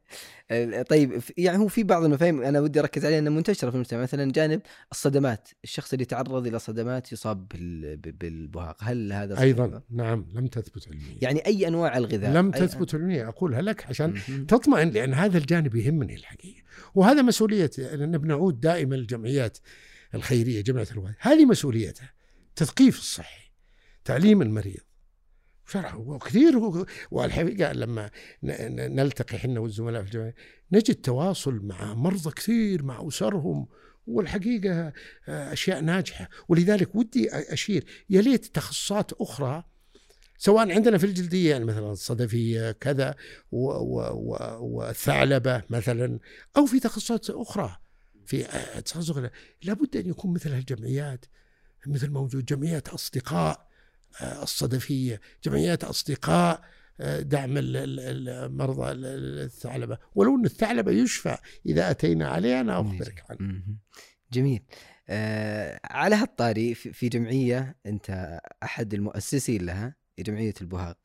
[0.89, 4.03] طيب يعني هو في بعض المفاهيم أنا ودي أركز عليها إنها منتشرة في المجتمع.
[4.03, 4.61] مثلا جانب
[4.93, 7.49] الصدمات الشخص اللي تعرض إلى صدمات يصاب
[8.21, 8.77] بالبهاق.
[8.81, 11.19] هل هذا صحيح؟ أيضا نعم لم تثبت علميا.
[11.23, 13.29] يعني أي أنواع الغذاء؟ لم تثبت علميا.
[13.29, 14.15] اقولها لك عشان
[14.49, 16.63] تطمئن لأن هذا الجانب يهمني الحقيقة.
[16.95, 19.59] وهذا مسؤوليتي لأن بنعود دائما للجمعيات
[20.15, 22.13] الخيرية جمعية الوالد هذه مسؤوليتها
[22.57, 23.46] تثقيف الصحي.
[24.07, 24.81] تعليم المريض.
[25.69, 28.11] شرح وكثير والحقيقة لما
[28.43, 30.35] نلتقي إحنا والزملاء في الجمعيه
[30.73, 33.67] نجد تواصل مع مرضى كثير مع أسرهم
[34.07, 34.93] والحقيقة
[35.29, 36.29] آه، أشياء ناجحة.
[36.49, 39.65] ولذلك ودي أشير يا ليت تخصصات أخرى
[40.39, 43.15] سواء عندنا في الجلدية يعني مثلا الصدفية كذا
[44.61, 46.19] والثعلبة مثلا
[46.57, 47.77] أو في تخصصات أخرى.
[48.27, 48.43] في
[48.85, 49.17] تخصص
[49.63, 51.25] لابد أن يكون مثل هالجمعيات
[51.87, 53.59] مثل موجود جمعيات أصدقاء.
[53.61, 53.66] آه،
[54.23, 56.61] الصدفية جمعيات أصدقاء
[57.01, 59.99] آه، دعم المرضى الثعلبة.
[60.15, 61.37] ولو أن الثعلبة يشفى
[61.67, 63.63] إذا أتينا عليه أنا أخبرك عنه.
[64.33, 64.63] جميل.
[65.09, 70.99] آه على هالطاري في جمعية أنت أحد المؤسسين لها جمعية البهاق.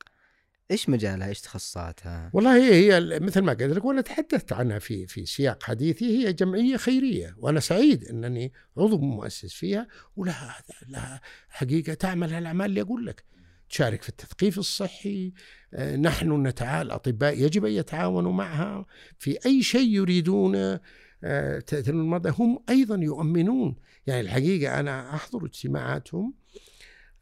[0.72, 5.06] إيش مجالها؟ إيش تخصصاتها؟ والله هي هي مثل ما قلت لك وأنا تحدثت عنها في
[5.06, 10.56] في سياق حديثي هي جمعية خيرية وأنا سعيد إنني عضو مؤسس فيها ولها
[10.88, 13.24] لها حقيقة تعمل هالأعمال اللي أقول لك
[13.68, 15.32] تشارك في التثقيف الصحي
[15.74, 18.86] آه، نحن نتعال الاطباء يجب أن يتعاونوا معها
[19.18, 20.78] في أي شيء يريدون
[21.24, 26.34] آه، تأثير المرضى هم أيضا يؤمنون يعني الحقيقة أنا أحضر اجتماعاتهم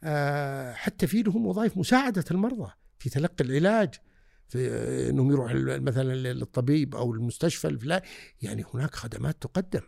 [0.05, 3.95] آه، حتى في لهم وظائف مساعدة المرضى في تلقي العلاج
[4.49, 4.69] في
[5.11, 8.05] إنهم يروحوا مثلا للطبيب أو المستشفى الفلاني
[8.43, 9.83] يعني هناك خدمات تقدم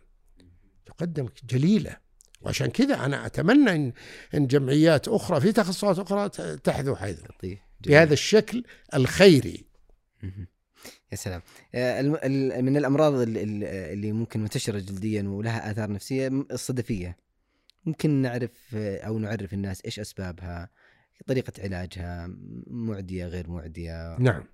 [0.87, 1.97] تقدم جليلة.
[2.41, 3.93] وعشان كذا أنا أتمنى إن
[4.35, 7.21] إن جمعيات أخرى في تخصصات أخرى تحذو حيث
[7.81, 9.67] بهذا الشكل الخيري.
[11.13, 11.43] يا سلام.
[11.75, 12.03] آه،
[12.61, 17.17] من الأمراض اللي ممكن منتشرة جلديا ولها آثار نفسية الصدفيه
[17.85, 20.71] ممكن نعرف أو نعرف الناس إيش أسبابها؟
[21.27, 22.31] طريقة علاجها
[22.67, 24.17] معدية غير معدية.
[24.19, 24.45] نعم.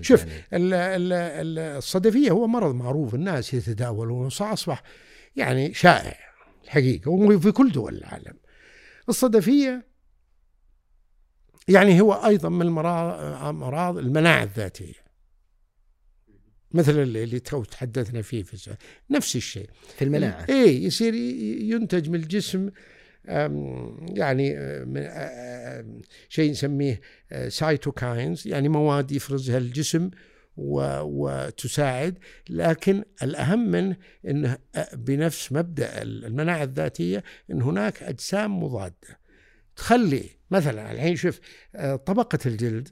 [0.00, 4.82] شوف الصدفية هو مرض معروف الناس يتداولون أصبح
[5.36, 6.16] يعني شائع
[6.64, 8.34] الحقيقة وفي كل دول العالم.
[9.08, 9.86] الصدفية
[11.68, 15.06] يعني هو أيضا من أمراض المناعة الذاتية.
[16.72, 18.76] مثل اللي تو تحدثنا فيه في
[19.10, 19.70] نفس الشيء.
[19.96, 20.46] في المناعة.
[20.48, 22.70] اي يصير ينتج من الجسم
[24.08, 24.56] يعني
[26.28, 27.00] شيء نسميه
[27.48, 30.10] سايتوكاينز يعني مواد يفرزها الجسم
[30.56, 32.18] وتساعد.
[32.50, 33.96] لكن الأهم منه
[34.28, 34.58] أنه
[34.92, 39.26] بنفس مبدأ المناعة الذاتية أن هناك أجسام مضادة.
[39.76, 41.40] تخلي مثلا الحين شوف
[42.06, 42.88] طبقة الجلد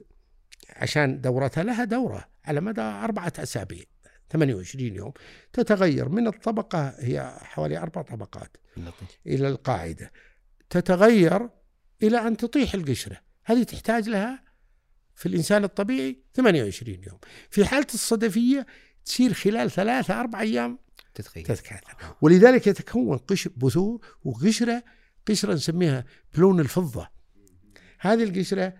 [0.69, 3.83] عشان دورتها لها دورة على مدى أربعة أسابيع
[4.31, 5.13] 28 يوم
[5.53, 6.09] تتغير.
[6.09, 8.57] من الطبقة هي حوالي أربع طبقات.
[9.27, 10.11] إلى القاعدة.
[10.69, 11.49] تتغير
[12.03, 13.17] إلى أن تطيح القشرة.
[13.43, 14.43] هذه تحتاج لها
[15.15, 17.19] في الإنسان الطبيعي 28 يوم.
[17.49, 18.65] في حالة الصدفية
[19.05, 20.79] تصير خلال ثلاثة أربع أيام
[21.45, 21.81] تتكاثر.
[22.21, 24.83] ولذلك يتكون قشر بثور وقشرة
[25.27, 26.05] قشرة نسميها
[26.35, 27.09] بلون الفضة.
[27.99, 28.73] هذه القشرة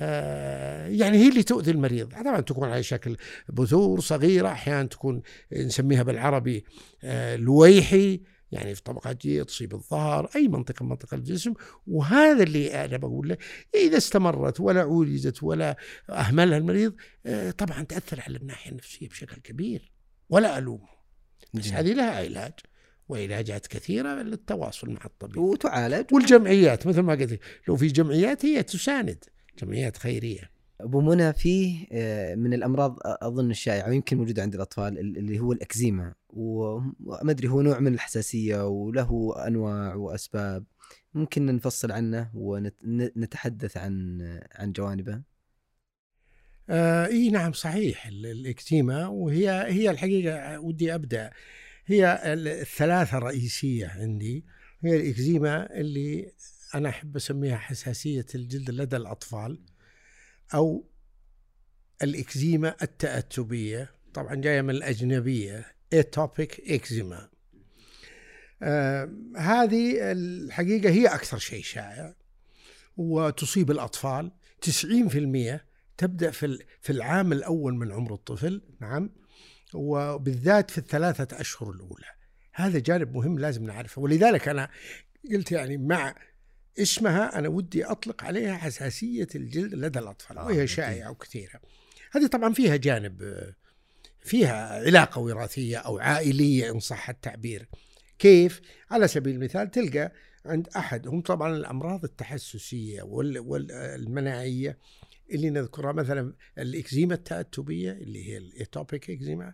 [0.00, 2.12] آه، يعني هي اللي تؤذي المريض.
[2.12, 3.16] طبعا تكون على شكل
[3.48, 5.22] بذور صغيرة أحيانا تكون
[5.52, 6.64] نسميها بالعربي
[7.04, 8.20] آه، لويحي.
[8.52, 11.54] يعني في طبقات جي تصيب الظهر أي منطقة من منطقة الجسم.
[11.86, 13.36] وهذا اللي أنا بقول له
[13.74, 15.76] إذا استمرت ولا عولجت ولا
[16.10, 16.94] أهملها المريض
[17.26, 19.92] آه، طبعا تأثر على الناحية النفسية بشكل كبير.
[20.28, 20.88] ولا ألومه.
[21.54, 22.52] بس هذه لها علاج.
[23.08, 25.38] وعلاجات كثيرة للتواصل مع الطبيب.
[25.38, 26.14] وتعالج.
[26.14, 29.24] والجمعيات مثل ما قلت لو في جمعيات هي تساند.
[29.62, 30.57] جمعيات خيرية.
[30.80, 36.14] أبو منى فيه آه، من الأمراض أظن الشائعة ويمكن موجودة عند الأطفال اللي هو الأكزيما.
[36.28, 40.64] وما أدري هو نوع من الحساسية وله أنواع وأسباب.
[41.14, 44.20] ممكن نفصل عنه ونتحدث عن
[44.52, 45.22] عن جوانبه؟
[46.70, 49.06] آه إي نعم صحيح الأكزيما.
[49.06, 51.30] وهي هي الحقيقة ودي أبدأ.
[51.86, 54.44] هي الثلاثة الرئيسيه عندي.
[54.84, 56.32] هي الأكزيما اللي
[56.74, 59.60] أنا أحب أسميها حساسية الجلد لدى الأطفال.
[60.54, 60.84] أو
[62.02, 67.28] الإكزيما التأتبية طبعا جاية من الأجنبية atopic eczema.
[68.62, 72.14] آه هذه الحقيقة هي أكثر شيء شائع
[72.96, 74.32] وتصيب الأطفال.
[74.66, 75.60] 90%
[75.98, 79.10] تبدأ في في العام الأول من عمر الطفل نعم
[79.74, 82.06] وبالذات في الثلاثة أشهر الأولى.
[82.54, 84.02] هذا جانب مهم لازم نعرفه.
[84.02, 84.70] ولذلك أنا
[85.32, 86.14] قلت يعني مع
[86.78, 91.60] اسمها أنا ودي أطلق عليها حساسية الجلد لدى الأطفال آه وهي شائعة وكثيرة.
[92.12, 93.42] هذه طبعا فيها جانب
[94.20, 97.68] فيها علاقة وراثية أو عائلية إن صح التعبير.
[98.18, 98.60] كيف؟
[98.90, 100.12] على سبيل المثال تلقى
[100.46, 104.78] عند أحد هم طبعا الأمراض التحسسية والمناعية
[105.30, 109.52] اللي نذكرها مثلا الإكزيما التأتبية اللي هي الإيتوبيك إكزيما.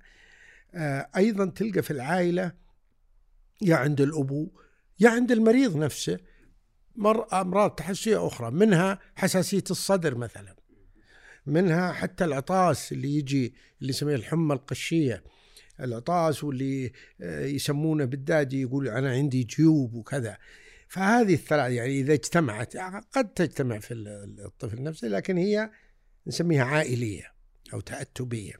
[0.75, 2.53] آه أيضا تلقى في العائلة
[3.63, 4.49] يا عند الأبو
[5.01, 6.19] يا عند المريض نفسه
[6.97, 10.57] مر أمراض تحسسيه أخرى منها حساسية الصدر مثلا
[11.47, 15.25] منها حتى العطاس اللي يجي اللي يسميه الحمى القشية
[15.81, 20.37] العطاس واللي آه، يسمونه بالداجي يقول أنا عندي جيوب وكذا.
[20.89, 22.77] فهذه الثلاث يعني إذا اجتمعت
[23.13, 25.71] قد تجتمع في الطفل نفسه لكن هي
[26.27, 27.33] نسميها عائلية
[27.73, 28.53] أو تأتبية.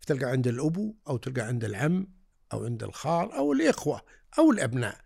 [0.00, 2.08] فتلقى عند الأبو أو تلقى عند العم
[2.52, 4.02] أو عند الخال أو الإخوة
[4.38, 5.03] أو الأبناء.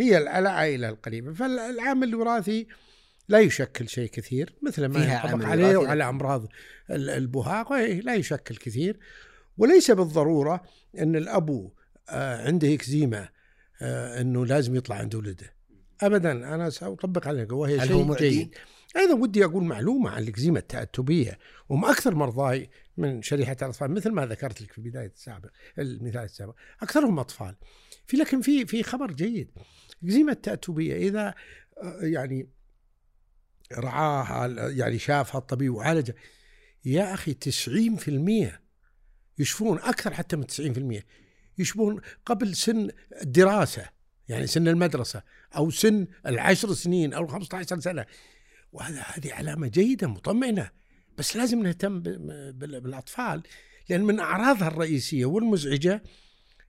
[0.00, 2.66] هي العائلة القريبه فالعامل الوراثي
[3.28, 6.48] لا يشكل شيء كثير مثل ما ينطبق عليه وعلى أمراض
[6.90, 8.98] البهاق لا يشكل كثير.
[9.58, 10.62] وليس بالضرورة
[10.98, 11.70] أن الابو
[12.08, 13.28] آه، عنده إكزيما
[13.82, 15.54] آه، أنه لازم يطلع عند ولده.
[16.00, 18.54] ابدا أنا سأطبق عليك وهي شيء جيد
[18.96, 21.38] أيضا ودي أقول معلومة عن الإكزيما التأتبية
[21.68, 26.54] وهم أكثر مرضاي من شريحة الأطفال مثل ما ذكرت لك في بداية السابق المثال السابق.
[26.82, 27.54] أكثرهم أطفال.
[28.10, 29.50] في لكن في في خبر جيد.
[30.02, 31.34] الاكزيما التاتبيه إذا
[31.82, 32.48] آه، يعني
[33.72, 36.14] رعاها يعني شافها الطبيب وعالجها
[36.84, 38.60] يا أخي 90%
[39.38, 41.02] يشفون أكثر حتى من 90%
[41.58, 42.90] يشبون قبل سن
[43.22, 43.88] الدراسة
[44.28, 45.22] يعني سن المدرسة
[45.56, 48.06] أو سن العشر سنين أو 15 سنة.
[48.72, 50.70] وهذا هذه علامة جيدة مطمئنة.
[51.18, 52.00] بس لازم نهتم
[52.52, 53.42] بالأطفال
[53.88, 56.02] لأن من أعراضها الرئيسية والمزعجة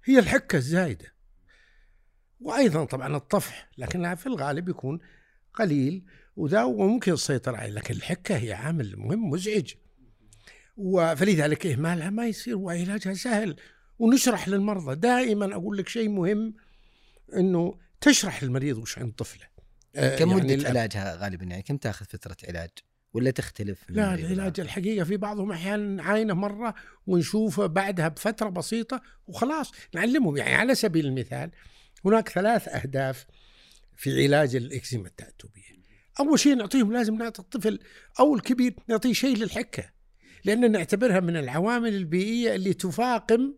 [0.06, 1.21] هي الحكة الزايدة.
[2.42, 5.00] وأيضا طبعا الطفح لكنها في الغالب يكون
[5.54, 6.04] قليل
[6.36, 9.74] وذا وممكن السيطره عليه لكن الحكة هي عامل مهم مزعج.
[11.16, 13.56] فلذلك إهمالها ما يصير وعلاجها سهل.
[14.00, 16.54] ونشرح للمرضى دائما أقول لك شيء مهم
[17.36, 19.46] إنه تشرح للمريض وش عند طفله.
[19.96, 22.70] آه كم يعني مدة علاجها غالبا؟ يعني كم تأخذ فترة علاج؟
[23.14, 26.76] ولا تختلف لا العلاج الحقيقة في بعضهم أحيانا نعاينه مرة
[27.08, 30.38] ونشوفه بعدها بفترة بسيطة وخلاص نعلمهم.
[30.38, 31.52] يعني على سبيل المثال
[32.06, 33.26] هناك ثلاث أهداف
[33.98, 35.62] في علاج الإكزيما التأتوبية.
[36.20, 37.80] أول شيء نعطيهم لازم نعطي الطفل
[38.20, 39.90] أو الكبير نعطيه شيء للحكة
[40.46, 43.54] لأن نعتبرها من العوامل البيئية اللي تفاقم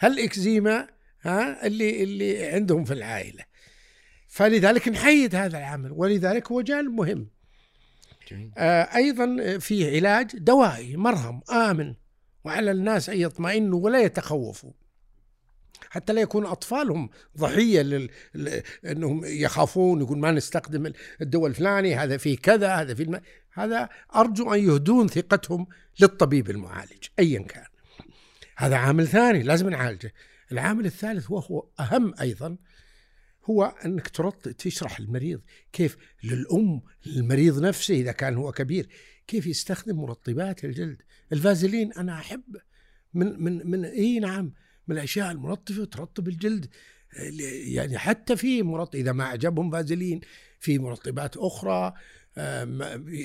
[0.00, 0.88] هالإكزيما
[1.22, 3.44] ها اللي اللي عندهم في العائلة.
[4.28, 7.30] فلذلك نحيد هذا العمل ولذلك هو جانب مهم.
[8.58, 11.94] آه أيضا في علاج دوائي مرهم آمن
[12.44, 14.72] وعلى الناس أن يطمئنوا ولا يتخوفوا.
[15.92, 18.10] حتى لا يكون أطفالهم ضحية لل...
[18.34, 18.60] ل...
[18.86, 23.20] إنهم يخافون يقول ما نستخدم الدواء الفلاني هذا فيه كذا هذا فيه الم...
[23.52, 25.66] هذا أرجو أن يهدون ثقتهم
[26.00, 27.64] للطبيب المعالج ايا كان.
[28.56, 30.12] هذا عامل ثاني لازم نعالجه.
[30.52, 32.56] العامل الثالث وهو أهم أيضا
[33.44, 35.40] هو إنك ترد تشرح المريض
[35.72, 38.88] كيف للأم للمريض نفسه إذا كان هو كبير
[39.26, 41.02] كيف يستخدم مرطبات الجلد.
[41.32, 42.56] الفازلين أنا أحب
[43.14, 44.52] من من من إي نعم.
[44.92, 46.66] من الاشياء الملطفة ترطب الجلد.
[47.64, 50.20] يعني حتى في مرطب إذا ما أعجبهم فازلين.
[50.60, 51.92] في مرطبات أخرى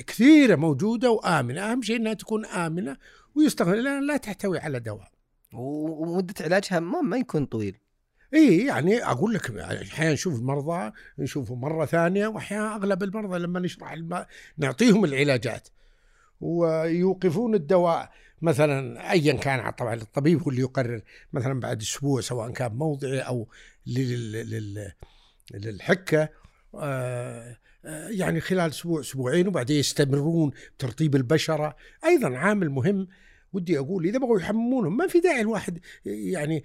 [0.07, 1.72] كثيرة موجودة وآمنة.
[1.72, 2.97] أهم شيء إنها تكون آمنة
[3.36, 5.11] ويستخدم لأن لا تحتوي على دواء.
[5.53, 7.78] ومدة علاجها ما, ما يكون طويل.
[8.34, 13.91] إي يعني أقول لك أحيانا نشوف المرضى نشوفهم مرة ثانية واحيانا أغلب المرضى لما نشرح
[13.91, 14.26] الم...
[14.57, 15.68] نعطيهم العلاجات.
[16.41, 18.11] ويوقفون الدواء
[18.41, 19.69] مثلا ايا كان.
[19.69, 21.01] طبعا الطبيب هو اللي يقرر
[21.33, 23.47] مثلا بعد أسبوع سواء كان موضعي أو
[23.88, 24.31] لل...
[24.31, 24.91] لل...
[25.53, 26.29] للحكة
[26.75, 27.57] آه
[28.09, 31.75] يعني خلال أسبوع أسبوعين وبعدين يستمرون بترطيب البشرة.
[32.05, 33.07] أيضا عامل مهم
[33.53, 36.63] ودي أقول إذا بغوا يحممونهم ما في داعي الواحد يعني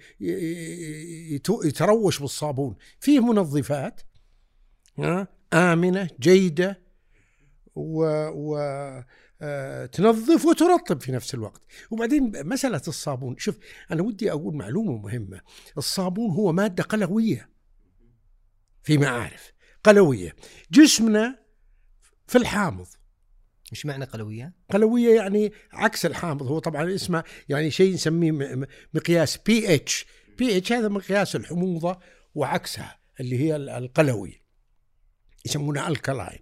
[1.63, 2.75] يتروش بالصابون.
[2.99, 4.01] فيه منظفات
[5.53, 6.79] آمنة جيدة
[7.75, 9.05] و, و آه،
[9.91, 11.61] تنظف وترطب في نفس الوقت.
[11.91, 13.57] وبعدين مسألة الصابون شوف
[13.91, 15.41] أنا ودي أقول معلومة مهمة.
[15.77, 17.49] الصابون هو مادة قلوية.
[18.83, 19.51] فيما أعرف
[19.83, 20.35] قلوية.
[20.71, 21.39] جسمنا
[22.27, 22.87] في الحامض.
[23.71, 26.43] إيش معنى قلوية؟ قلوية يعني عكس الحامض.
[26.43, 30.05] هو طبعا اسمه يعني شيء نسميه مقياس بي اتش
[30.37, 31.99] بي اتش هذا مقياس الحموضة
[32.35, 34.43] وعكسها اللي هي القلوي.
[35.45, 36.39] يسمونها alkaline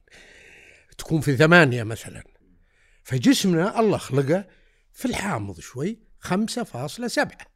[0.97, 2.24] تكون في ثمانية مثلا.
[3.12, 4.45] فجسمنا الله خلقه
[4.93, 7.47] في الحامض شوي خمسة فاصلة سبعة.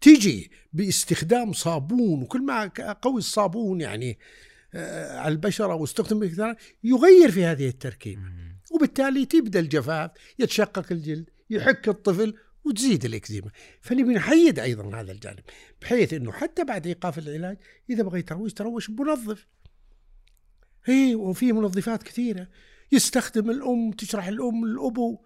[0.00, 2.66] تيجي باستخدام صابون وكل ما
[3.02, 4.18] قوي الصابون يعني
[4.74, 6.22] آه، على البشرة واستخدم
[6.84, 8.22] يغير في هذه التركيبة
[8.72, 12.34] وبالتالي تبدأ الجفاف يتشقق الجلد يحك الطفل
[12.64, 13.50] وتزيد الإكزيما.
[13.80, 15.42] فنبي نحيد أيضا هذا الجانب
[15.80, 17.56] بحيث إنه حتى بعد إيقاف العلاج
[17.90, 19.46] إذا بغى يتروش تروش بمنظف
[20.88, 22.48] اي وفي منظفات كثيرة.
[22.92, 25.18] يستخدم الأم تشرح الأم الابو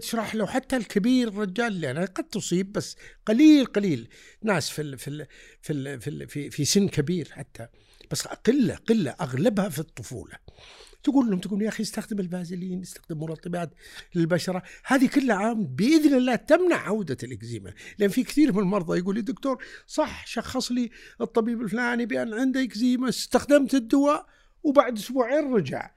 [0.00, 0.46] تشرح له.
[0.46, 4.08] حتى الكبير الرجال لأن قد تصيب بس قليل قليل.
[4.42, 5.26] ناس في ال في ال
[5.62, 7.66] في ال في, ال في, في سن كبير حتى.
[8.10, 10.36] بس قلة قلة أغلبها في الطفولة.
[11.02, 13.70] تقول لهم تقول يا أخي استخدم الفازلين استخدم مرطبات
[14.14, 14.62] للبشرة.
[14.84, 17.74] هذه كلها عام بإذن الله تمنع عودة الإكزيما.
[17.98, 22.62] لأن في كثير من المرضى يقول لي دكتور صح شخص لي الطبيب الفلاني بأن عنده
[22.62, 24.26] إكزيما استخدمت الدواء
[24.62, 25.90] وبعد أسبوعين رجع.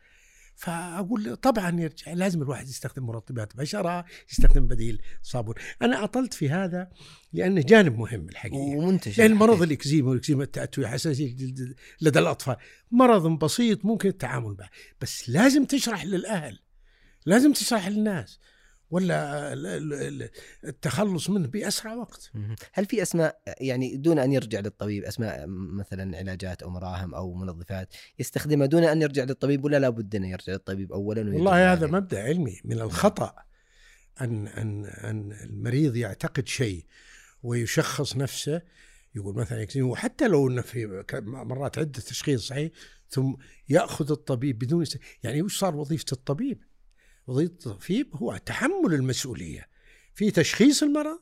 [0.56, 5.56] فأقول طبعا يرجع لازم الواحد يستخدم مرطبات بشرة يستخدم بديل صابون.
[5.82, 6.90] أنا أطلت في هذا
[7.34, 8.58] لأنه جانب مهم الحقيقة.
[8.58, 12.56] ومنتشر لأن مرض الإكزيما والإكزيما التاتوي حساسيه الجلد لدى الأطفال.
[12.92, 14.70] مرض بسيط ممكن التعامل معه.
[15.02, 16.60] بس لازم تشرح للأهل.
[17.26, 18.40] لازم تشرح للناس.
[18.92, 19.54] ولا
[20.64, 22.32] التخلص منه بأسرع وقت.
[22.74, 27.94] هل في أسماء يعني دون أن يرجع للطبيب أسماء مثلا علاجات أو مراهم أو منظفات
[28.20, 32.62] يستخدمها دون أن يرجع للطبيب ولا لابد انه يرجع للطبيب اولا والله هذا مبدأ علمي
[32.66, 33.36] من الخطأ
[34.22, 36.86] أن أن أن المريض يعتقد شيء
[37.44, 38.62] ويشخص نفسه
[39.16, 42.72] يقول مثلا وحتى لو إنه في مرات عدة تشخيص صحيح
[43.10, 43.34] ثم
[43.70, 44.86] يأخذ الطبيب بدون
[45.24, 46.64] يعني وش صار وظيفة الطبيب؟
[47.28, 49.68] وظيفة الطبيب هو تحمل المسؤولية
[50.16, 51.20] في تشخيص المرض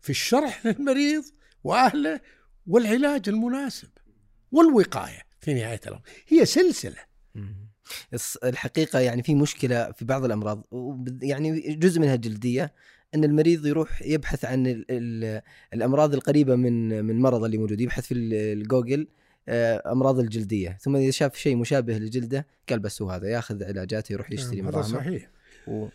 [0.00, 1.24] في الشرح للمريض
[1.64, 2.20] وأهله
[2.66, 3.88] والعلاج المناسب
[4.52, 6.02] والوقاية في نهاية الأمر.
[6.28, 7.08] هي سلسلة.
[8.44, 10.64] الحقيقة يعني في مشكلة في بعض الأمراض
[11.22, 12.74] يعني جزء منها جلدية
[13.14, 14.84] إن المريض يروح يبحث عن
[15.74, 19.08] الأمراض القريبة من من المرض اللي موجود يبحث في الجوجل
[19.92, 20.78] أمراض الجلدية.
[20.80, 24.82] ثم إذا شاف شيء مشابه لجلده قال بس هو هذا ياخذ علاجاته يروح يشتري هذا
[24.82, 25.30] صحيح.
[25.66, 25.88] و...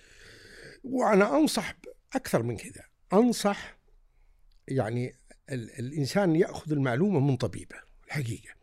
[0.83, 1.75] وأنا أنصح
[2.13, 2.83] أكثر من كذا.
[3.13, 3.77] أنصح
[4.67, 5.15] يعني
[5.49, 5.79] ال...
[5.79, 7.75] الإنسان يأخذ المعلومة من طبيبه
[8.07, 8.53] الحقيقة.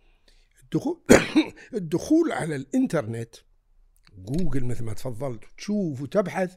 [0.63, 1.01] الدخول
[1.75, 3.35] الدخول على الإنترنت
[4.19, 6.57] جوجل مثل ما تفضلت تشوف وتبحث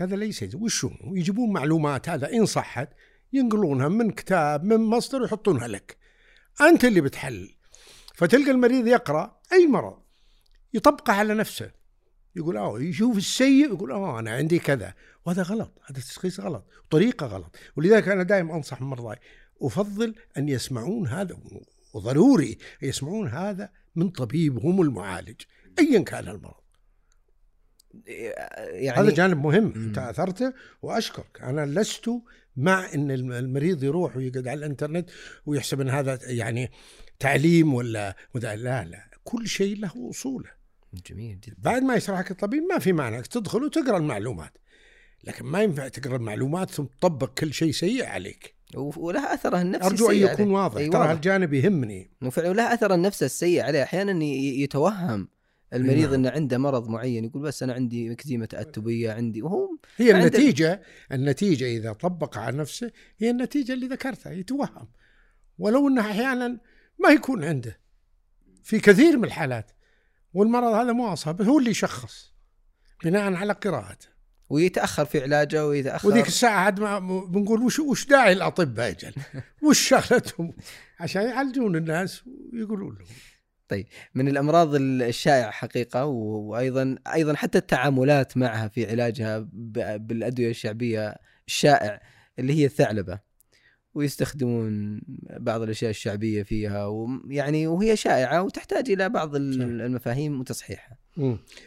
[0.00, 2.88] هذا ليس وش يجيبون معلومات هذا إن صحت
[3.32, 6.01] ينقلونها من كتاب من مصدر ويحطونها لك.
[6.60, 7.54] أنت اللي بتحلل
[8.14, 10.02] فتلقى المريض يقرأ أي مرض
[10.74, 11.70] يطبقه على نفسه.
[12.36, 14.94] يقول آه يشوف السيء يقول آه أنا عندي كذا.
[15.26, 17.56] وهذا غلط هذا تشخيص غلط طريقة غلط.
[17.76, 19.16] ولذلك أنا دائما أنصح مرضاي
[19.62, 21.36] أفضل أن يسمعون هذا
[21.94, 25.40] وضروري يسمعون هذا من طبيبهم المعالج
[25.78, 26.61] ايا كان المرض.
[28.06, 31.40] يعني هذا جانب مهم انت أثرته وأشكرك.
[31.42, 32.10] أنا لست
[32.56, 35.10] مع إن المريض يروح ويقعد على الإنترنت
[35.46, 36.70] ويحسب إن هذا يعني
[37.18, 39.10] تعليم ولا لا لا.
[39.24, 40.50] كل شيء له أصوله.
[41.06, 41.56] جميل جدا.
[41.58, 43.22] بعد ما يشرحك الطبيب ما في معنى.
[43.22, 44.52] تدخل وتقرأ المعلومات.
[45.24, 48.54] لكن ما ينفع تقرأ المعلومات ثم تطبق كل شيء سيء عليك.
[48.74, 50.76] ولها اثرها النفسي أرجو أن يكون واضح.
[50.76, 52.10] أيوة ترى هالجانب يهمني.
[52.38, 53.82] ولها أثر النفس السيء عليه.
[53.82, 55.28] أحيانا يتوهم.
[55.72, 56.14] المريض نعم.
[56.14, 61.64] إنه عنده مرض معين يقول بس أنا عندي إكزيما تأتبية عندي وهو هي النتيجة النتيجة
[61.64, 64.88] إذا طبق على نفسه هي النتيجة اللي ذكرتها يتوهم.
[65.58, 66.58] ولو إنه أحيانا
[66.98, 67.80] ما يكون عنده.
[68.62, 69.70] في كثير من الحالات.
[70.34, 72.32] والمرض هذا مو اصابه هو اللي يشخص
[73.04, 74.08] بناء على قراءته.
[74.50, 76.08] ويتأخر في علاجه ويتأخر.
[76.08, 79.14] وذيك الساعة عاد ما بنقول وش وش داعي الاطباء أجل؟
[79.68, 80.52] وش شغلتهم؟
[81.00, 83.08] عشان يعالجون الناس ويقولون لهم.
[83.72, 89.48] طيب من الأمراض الشائعة حقيقة وأيضا أيضا حتى التعاملات معها في علاجها
[89.96, 91.14] بالأدوية الشعبية
[91.46, 92.02] الشائع
[92.38, 93.18] اللي هي الثعلبة
[93.94, 95.00] ويستخدمون
[95.36, 100.98] بعض الأشياء الشعبية فيها ويعني وهي شائعة وتحتاج إلى بعض المفاهيم وتصحيحها.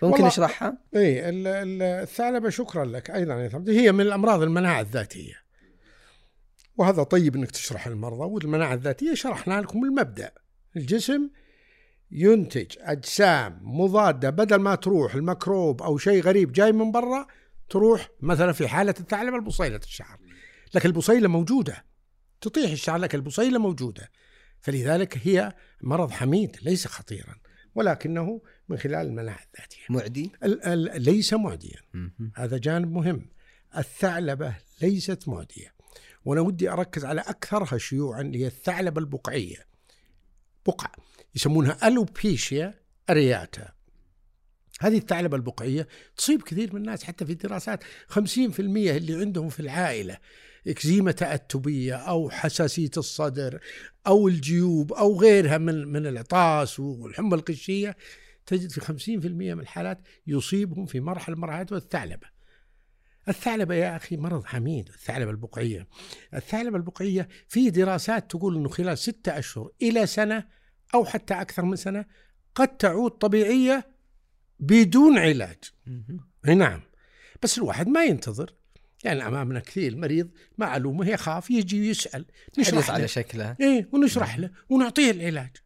[0.02, 5.34] ممكن نشرحها؟ اي الثعلبة شكرا لك أيضا هي من الأمراض المناعة الذاتية.
[6.78, 10.32] وهذا طيب إنك تشرح المرضى والمناعة الذاتية شرحنا لكم المبدأ
[10.76, 11.30] الجسم
[12.12, 17.28] ينتج أجسام مضادة بدل ما تروح الميكروب أو شيء غريب جاي من برا
[17.70, 20.20] تروح مثلا في حالة الثعلب البصيلة الشعر.
[20.74, 21.86] لكن البصيلة موجودة.
[22.42, 24.12] تطيح الشعر لكن البصيلة موجودة.
[24.62, 27.36] فلذلك هي مرض حميد ليس خطيرا
[27.76, 29.84] ولكنه من خلال المناعه الذاتية.
[29.90, 30.32] معدي؟
[31.00, 31.80] ليس معديا.
[32.36, 33.30] هذا جانب مهم.
[33.78, 35.74] الثعلبة ليست معدية.
[36.26, 39.66] وأنا ودي أركز على أكثرها شيوعا هي الثعلبة البقعية.
[40.66, 40.92] بقع.
[41.36, 42.74] يسمونها ألوبيشيا
[43.10, 43.76] أرياتا
[44.82, 47.84] هذه الثعلبة البقعية تصيب كثير من الناس حتى في الدراسات.
[48.10, 48.20] 50%
[48.60, 50.18] اللي عندهم في العائلة
[50.68, 53.60] إكزيما تأتبية أو حساسية الصدر
[54.08, 57.98] أو الجيوب أو غيرها من من العطاس والحمى القشية.
[58.46, 62.28] تجد في 50% من الحالات يصيبهم في مرحلة مرحلة الثعلبة.
[63.28, 65.88] الثعلبة يا أخي مرض حميد الثعلبة البقعية.
[66.34, 70.48] الثعلبة البقعية في دراسات تقول أنه خلال ستة أشهر إلى سنة
[70.94, 72.06] أو حتى أكثر من سنة
[72.56, 73.88] قد تعود طبيعية
[74.60, 75.58] بدون علاج.
[76.46, 76.82] نعم.
[77.44, 78.54] بس الواحد ما ينتظر.
[79.04, 82.26] يعني أمامنا كثير مريض معلومة يخاف يجي ويسأل
[82.60, 83.56] نشرح على شكله.
[83.62, 85.58] إيه ونشرح له ونعطيه العلاج.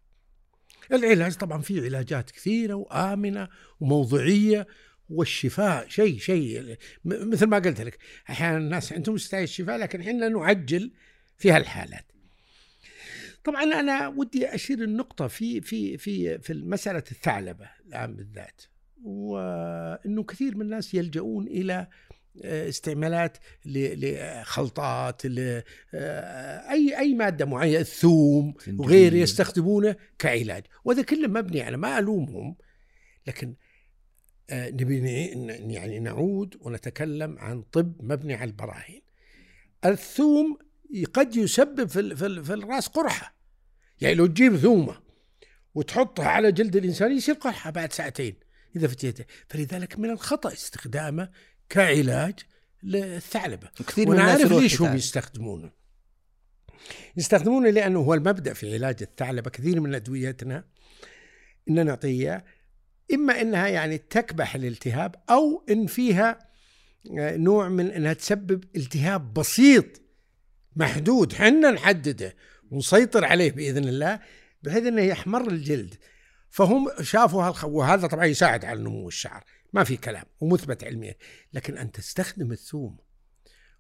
[0.91, 3.47] العلاج طبعا في علاجات كثيرة وآمنة
[3.79, 4.67] وموضوعية
[5.09, 7.97] والشفاء شيء شيء مثل ما قلت لك
[8.29, 10.91] أحيانا الناس عندهم استعجال الشفاء لكن إحنا نعجل
[11.37, 12.11] في هالحالات.
[13.43, 18.61] طبعا أنا ودي أشير النقطة في في في في مسألة الثعلبة الآن بالذات
[19.03, 21.87] وإنه كثير من الناس يلجؤون إلى
[22.43, 25.63] آه، استعمالات لخلطات ل
[25.93, 30.63] آه، أي أي مادة معينة الثوم وغيره يستخدمونه كعلاج.
[30.85, 32.55] وهذا كله مبني على ما ألومهم
[33.27, 33.55] لكن
[34.49, 34.97] آه، نبي
[35.73, 39.01] يعني نعود ونتكلم عن طب مبني على البراهين.
[39.85, 40.57] الثوم
[41.13, 43.35] قد يسبب في, في, في الرأس قرحة.
[44.01, 45.01] يعني لو تجيب ثومة
[45.75, 48.35] وتحطها على جلد الإنسان يصير قرحة بعد ساعتين
[48.75, 51.29] إذا فتيته فلذلك من الخطأ استخدامه
[51.69, 52.39] كعلاج
[52.83, 53.67] للثعلبة.
[53.87, 55.71] كثير وأنا عارف ليش هم يستخدمونه.
[57.17, 59.49] يستخدمونه لأنه هو المبدأ في علاج الثعلبة.
[59.49, 60.63] كثير من أدويتنا
[61.69, 62.45] إن نعطيها
[63.13, 66.49] إما إنها يعني تكبح الالتهاب أو إن فيها
[67.19, 69.85] آه، نوع من إنها تسبب التهاب بسيط
[70.79, 72.35] محدود حنا نحدده
[72.71, 74.19] ونسيطر عليه بإذن الله
[74.63, 75.95] بحيث إنه يحمر الجلد
[76.49, 77.65] فهم شافوا.
[77.65, 81.15] وهذا طبعا يساعد على نمو الشعر ما في كلام ومثبت علميا
[81.53, 82.97] لكن أن تستخدم الثوم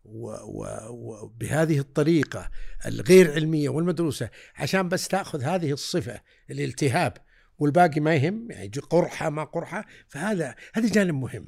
[0.05, 2.49] وبهذه الطريقة
[2.85, 7.17] الغير علمية والمدروسة عشان بس تأخذ هذه الصفة الالتهاب
[7.57, 11.47] والباقي ما يهم يعني قرحة ما قرحة فهذا هذا جانب مهم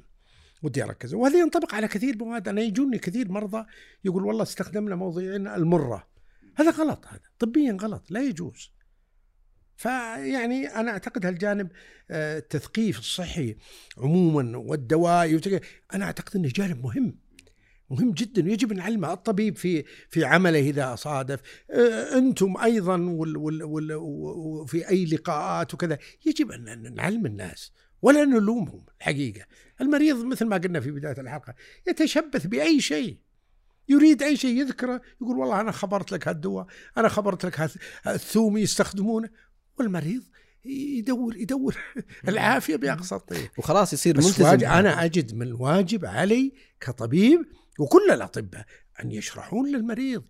[0.61, 1.13] ودي أركز.
[1.13, 2.47] وهذا ينطبق على كثير مواد.
[2.47, 3.65] أنا يجوني كثير مرضى
[4.03, 6.07] يقول والله استخدمنا موضوعين المرة.
[6.55, 7.21] هذا غلط هذا.
[7.39, 8.11] طبيا غلط.
[8.11, 8.71] لا يجوز.
[9.75, 11.71] فيعني أنا أعتقد هالجانب
[12.11, 13.57] آه، التثقيف الصحي
[13.97, 15.39] عموما والدواء
[15.93, 17.19] أنا أعتقد إنه جانب مهم.
[17.89, 18.45] مهم جدا.
[18.45, 19.13] ويجب نعلمه.
[19.13, 21.39] الطبيب في في عمله إذا صادف
[21.71, 22.97] آه، أنتم أيضا
[23.95, 25.97] وفي أي لقاءات وكذا.
[26.25, 27.71] يجب أن نعلم الناس.
[28.01, 29.45] ولا نلومهم الحقيقة.
[29.81, 31.53] المريض مثل ما قلنا في بداية الحلقة
[31.87, 33.17] يتشبث بأي شيء.
[33.89, 36.65] يريد أي شيء يذكره يقول والله أنا خبرت لك هالدواء
[36.97, 37.71] أنا خبرت لك
[38.07, 39.29] الثوم يستخدمونه.
[39.79, 40.23] والمريض
[40.65, 41.77] يدور يدور
[42.27, 43.51] العافية بأقصى الطريق.
[43.57, 44.45] وخلاص يصير ملتزم.
[44.45, 47.45] أنا أجد من الواجب علي كطبيب
[47.79, 48.65] وكل الأطباء
[49.03, 50.23] أن يشرحون للمريض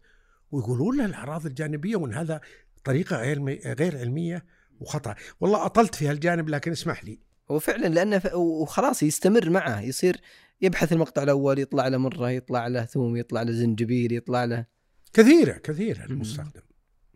[0.52, 2.42] ويقولون له الأعراض الجانبية وإن هذا
[2.84, 3.44] طريقة غير
[3.80, 4.46] غير علمية
[4.80, 5.16] وخطأ.
[5.40, 7.20] والله أطلت في هالجانب لكن اسمح لي.
[7.52, 8.34] وفعلا لأنه ف...
[8.34, 10.22] وخلاص يستمر معه يصير
[10.62, 14.66] يبحث المقطع الأول يطلع له مرة يطلع له ثوم يطلع له زنجبيل يطلع له
[15.14, 16.62] كثيرة كثيرة المستخدم.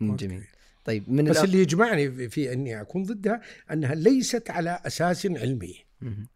[0.01, 0.43] جميل.
[0.85, 5.85] طيب من بس اللي يجمعني في إني أكون ضدها أنها ليست على أساس علمي.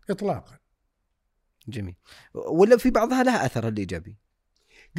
[0.09, 0.57] اطلاقا.
[1.67, 1.95] جميل.
[2.33, 4.15] ولا في بعضها لها أثر الإيجابي.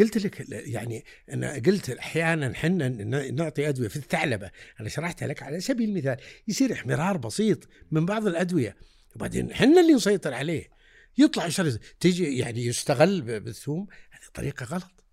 [0.00, 2.88] قلت لك يعني أنا قلت أحيانا إحنا
[3.30, 4.50] نعطي أدوية في الثعلبة.
[4.80, 6.16] أنا شرحتها لك على سبيل المثال.
[6.48, 8.76] يصير احمرار بسيط من بعض الأدوية.
[9.16, 10.70] وبعدين إحنا اللي نسيطر عليه.
[11.18, 11.70] يطلع شر
[12.00, 13.86] تيجي يعني يستغل بالثوم.
[14.10, 15.04] هذه طريقة غلط.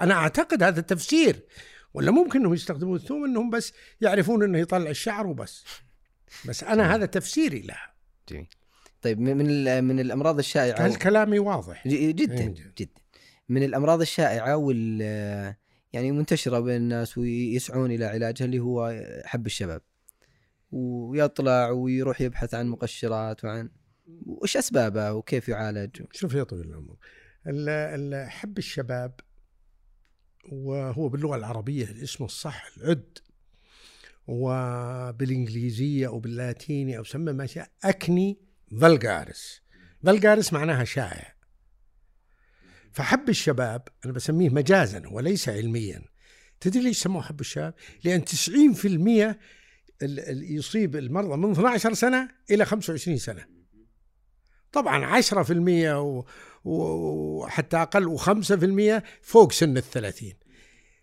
[0.00, 1.44] أنا أعتقد هذا التفسير.
[1.94, 5.64] ولا ممكن إنهم يستخدمون الثوم إنهم بس يعرفون إنه يطلع الشعر وبس.
[6.48, 7.94] بس أنا هذا تفسيري لها.
[8.28, 8.48] جميل.
[9.02, 10.86] طيب من من الأمراض الشائعة.
[10.86, 11.88] هل كلامي واضح.
[11.88, 13.00] جدا إيه، جدا.
[13.48, 15.00] من الأمراض الشائعة وال
[15.92, 19.82] يعني منتشرة بين الناس ويسعون إلى علاجها اللي هو حب الشباب.
[20.70, 23.70] ويطلع ويروح يبحث عن مقشرات وعن
[24.26, 26.02] وش أسبابه وكيف يعالج.
[26.12, 26.96] شوف يا طويل العمر
[28.28, 29.20] حب الشباب
[30.52, 33.18] وهو باللغة العربية اسمه الصح العد
[34.26, 38.38] وبالإنجليزية أو باللاتيني أو سمى ما شاء أكني
[38.80, 39.62] فالجارس
[40.04, 41.35] فالجارس معناها شائع.
[42.96, 46.02] فحب الشباب أنا بسميه مجازا وليس علميا.
[46.60, 47.74] تدري ليش سموه حب الشباب؟
[48.04, 49.36] لأن 90%
[50.42, 53.46] يصيب المرضى من 12 سنة إلى 25 سنة.
[54.72, 55.94] طبعا 10%
[56.64, 60.34] وحتى أقل و5% فوق سن الثلاثين.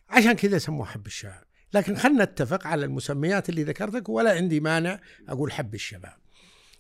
[0.10, 1.44] عشان كذا سموه حب الشباب.
[1.74, 6.18] لكن خلنا نتفق على المسميات اللي ذكرتك ولا عندي مانع أقول حب الشباب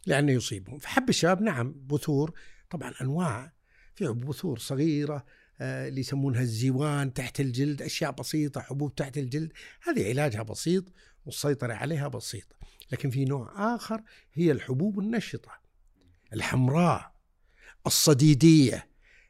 [0.05, 0.77] لأنه يصيبهم.
[0.77, 2.33] فحب الشباب نعم بثور
[2.69, 3.52] طبعا أنواع.
[3.95, 5.25] في بثور صغيرة
[5.61, 9.51] آه، اللي يسمونها الزيوان تحت الجلد أشياء بسيطة حبوب تحت الجلد.
[9.83, 10.83] هذه علاجها بسيط
[11.25, 12.55] والسيطرة عليها بسيطة.
[12.91, 14.01] لكن في نوع آخر
[14.33, 15.51] هي الحبوب النشطة
[16.33, 17.13] الحمراء
[17.87, 18.87] الصديدية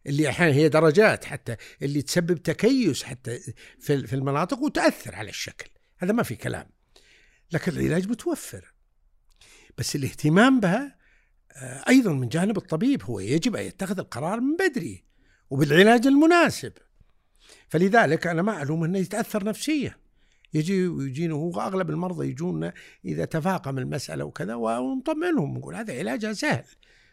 [0.07, 3.39] اللي أحيانا هي درجات حتى اللي تسبب تكيس حتى
[3.80, 5.70] في المناطق وتأثر على الشكل.
[5.97, 6.70] هذا ما في كلام.
[7.51, 8.74] لكن العلاج متوفر.
[9.78, 11.03] بس الاهتمام بها
[11.62, 15.04] أيضا من جانب الطبيب هو يجب أن يتخذ القرار من بدري
[15.49, 16.74] وبالعلاج المناسب.
[17.70, 19.95] فلذلك أنا ما ألوم أنه يتأثر نفسيا.
[20.54, 22.74] يجي ويجينا هو أغلب المرضى يجونا
[23.06, 26.66] إذا تفاقم المسألة وكذا ونطمئنهم نقول هذا علاجها سهل.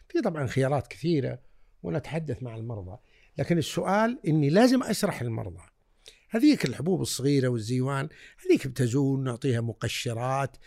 [0.09, 1.39] في طبعا خيارات كثيرة
[1.83, 2.97] ونتحدث مع المرضى.
[3.37, 5.61] لكن السؤال إني لازم أشرح للمرضى
[6.29, 8.09] هذيك الحبوب الصغيرة والزيوان
[8.45, 10.57] هذيك بتزول نعطيها مقشرات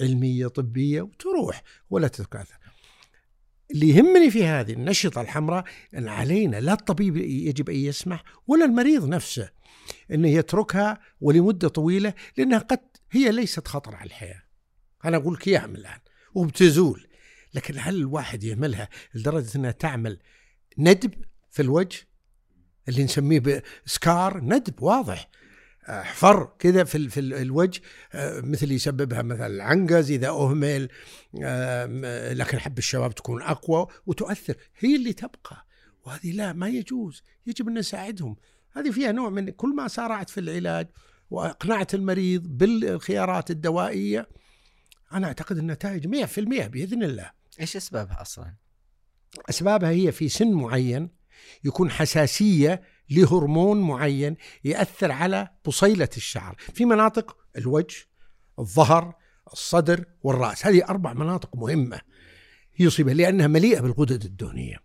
[0.00, 2.63] علمية طبية وتروح ولا تتكاثر.
[3.70, 9.08] اللي يهمني في هذه النشطة الحمراء أن علينا لا الطبيب يجب أن يسمح ولا المريض
[9.08, 9.50] نفسه
[10.10, 14.42] انه يتركها ولمدة طويلة لأنها قد هي ليست خطر على الحياة.
[15.04, 15.98] أنا أقول لك إياها من الآن
[16.34, 17.08] وبتزول.
[17.54, 20.18] لكن هل الواحد يهملها لدرجة أنها تعمل
[20.78, 21.14] ندب
[21.50, 21.98] في الوجه؟
[22.88, 25.28] اللي نسميه سكار ندب واضح.
[25.88, 27.80] حفر كذا في في الوجه
[28.12, 30.88] آه، مثل يسببها مثلا العنقز إذا أهمل
[32.38, 34.56] لكن حب الشباب تكون أقوى وتؤثر.
[34.78, 35.66] هي اللي تبقى
[36.04, 37.22] وهذه لا ما يجوز.
[37.46, 38.36] يجب أن نساعدهم.
[38.72, 40.88] هذه فيها نوع من كل ما سارعت في العلاج
[41.30, 44.28] وأقنعت المريض بالخيارات الدوائية
[45.12, 47.30] أنا أعتقد النتائج 100% بإذن الله.
[47.60, 48.54] إيش أسبابها أصلا؟
[49.50, 51.10] أسبابها هي في سن معين
[51.64, 56.56] يكون حساسية لهرمون معين يأثر على بصيلة الشعر.
[56.74, 57.96] في مناطق الوجه
[58.58, 59.14] الظهر
[59.52, 60.66] الصدر والرأس.
[60.66, 62.00] هذه أربع مناطق مهمة
[62.78, 64.76] يصيبها لأنها مليئة بالغدد الدهنية.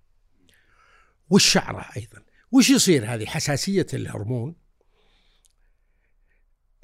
[1.29, 2.23] والشعره أيضا.
[2.51, 4.55] وش يصير هذه؟ حساسية الهرمون.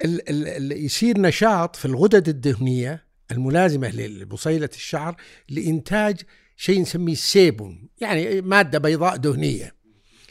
[0.04, 5.16] ال ال يصير نشاط في الغدد الدهنية الملازمة لبصيلة الشعر
[5.48, 6.20] لإنتاج
[6.56, 9.75] شيء نسميه sebum يعني مادة بيضاء دهنية.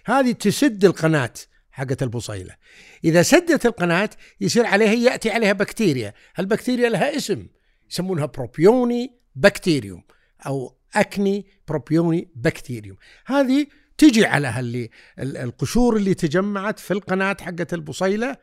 [0.06, 1.34] هذه تسد القناة
[1.72, 2.56] حقت البصيلة.
[3.04, 4.10] إذا سدت القناة
[4.42, 6.14] يصير عليها يأتي عليها بكتيريا.
[6.40, 7.48] البكتيريا لها اسم
[7.92, 10.04] يسمونها Propionibacterium
[10.48, 14.90] أو acne Propionibacterium هذه تجي على اللي
[15.20, 18.38] القشور اللي تجمعت في القناة حقت البصيلة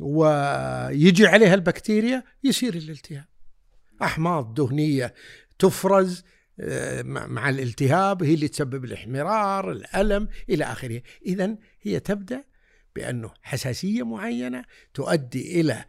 [0.00, 3.24] ويجي عليها البكتيريا يصير الالتهاب.
[4.02, 5.14] أحماض دهنية
[5.58, 6.24] تفرز
[7.04, 12.44] مع الالتهاب هي اللي تسبب الاحمرار الألم إلى آخره إذا هي تبدأ
[12.96, 15.84] بأنه حساسية معينة تؤدي إلى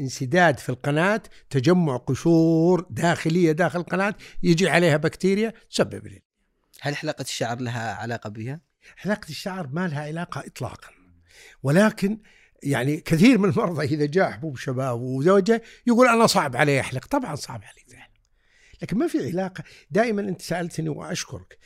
[0.00, 6.22] انسداد في القناة تجمع قشور داخلية داخل القناة يجي عليها بكتيريا تسبب لي.
[6.80, 8.60] هل حلقة الشعر لها علاقة بها؟
[8.96, 10.88] حلقة الشعر ما لها علاقة إطلاقا
[11.62, 12.18] ولكن
[12.62, 17.34] يعني كثير من المرضى إذا جاء حبوب شباب وزوجة يقول أنا صعب علي أحلق طبعا
[17.34, 17.99] صعب عليك
[18.82, 19.64] لكن ما في علاقة.
[19.90, 21.58] دائما أنت سألتني وأشكرك.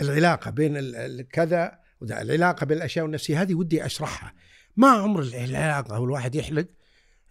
[0.00, 0.80] العلاقة بين
[1.22, 4.34] كذا العلاقة بين الأشياء والنفسية هذه ودي أشرحها.
[4.76, 6.66] ما عمر العلاقة والواحد يحلق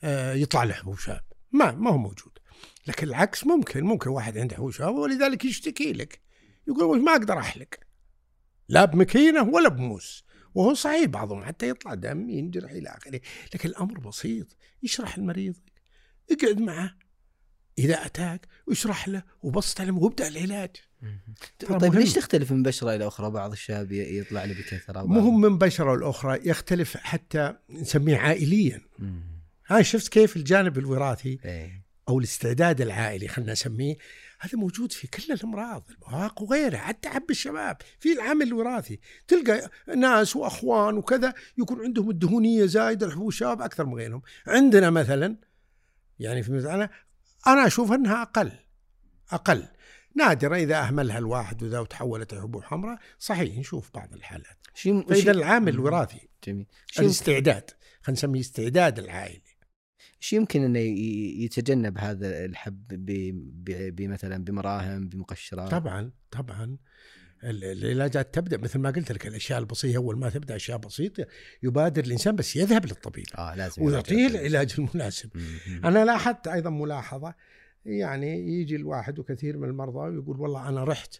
[0.03, 0.97] آه، يطلع له حبوب
[1.51, 2.38] ما ما هو موجود.
[2.88, 6.19] لكن العكس ممكن ممكن واحد عنده حبوب ولذلك يشتكي لك.
[6.67, 7.67] يقول ما أقدر أحلق.
[8.69, 10.25] لا بمكينة ولا بموس.
[10.55, 13.21] وهو صحيح بعضهم حتى يطلع دم ينجرح إلى اخره
[13.53, 14.57] لكن الأمر بسيط.
[14.84, 15.55] يشرح المريض.
[16.32, 16.97] اقعد معه.
[17.86, 20.69] إذا أتاك واشرح له وبسط عليه وابدأ العلاج.
[21.79, 25.57] طيب ليش تختلف من بشرة إلى أخرى؟ بعض الشباب يطلع له بكثرة مو هم من
[25.57, 28.82] بشرة الاخرى يختلف حتى نسميه عائليا.
[29.67, 31.86] ها شفت كيف الجانب الوراثي إيه.
[32.09, 33.97] أو الاستعداد العائلي خلينا نسميه
[34.39, 37.77] هذا موجود في كل الأمراض البهاق وغيرها حتى حب الشباب.
[37.99, 43.93] في العامل الوراثي تلقى ناس وأخوان وكذا يكون عندهم الدهونية زايدة الحبوب الشباب أكثر من
[43.93, 44.21] غيرهم.
[44.47, 45.36] عندنا مثلا
[46.20, 46.89] يعني في مثلا
[47.47, 48.51] أنا أشوف أنها أقل
[49.32, 49.68] أقل.
[50.16, 53.00] نادرا إذا أهملها الواحد وذا وتحولت حبوب حمراء.
[53.20, 54.58] صحيح نشوف بعض الحالات.
[55.09, 56.30] فإذا العامل الوراثي.
[56.47, 56.68] جميل.
[57.00, 57.70] الاستعداد.
[58.01, 59.58] خلينا نسميه استعداد العائلي.
[60.22, 60.80] إيش يمكن إنه
[61.43, 62.88] يتجنب هذا الحب
[63.96, 65.72] بمثلا بمراهم بمقشرات.
[65.72, 66.78] طبعا طبعا.
[67.43, 71.26] العلاجات تبدأ مثل ما قلت لك الأشياء البسيطة أول ما تبدأ أشياء بسيطة
[71.63, 75.30] يبادر الإنسان بس يذهب للطبيب آه لازم ويعطيه العلاج المناسب.
[75.84, 77.34] أنا لاحظت أيضا ملاحظة
[77.86, 81.16] يعني يجي الواحد وكثير من المرضى ويقول والله أنا رحت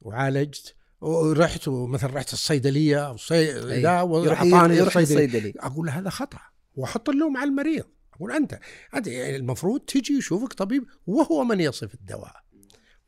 [0.00, 3.52] وعالجت ورحت ومثلا رحت الصيدلية أو صي...
[3.82, 6.40] ذا وعطاني الصيدلي أقول هذا خطأ
[6.74, 7.84] وأحط اللوم على المريض.
[8.14, 8.58] أقول أنت
[8.94, 12.45] أنت يعني المفروض تجي يشوفك طبيب وهو من يصف الدواء.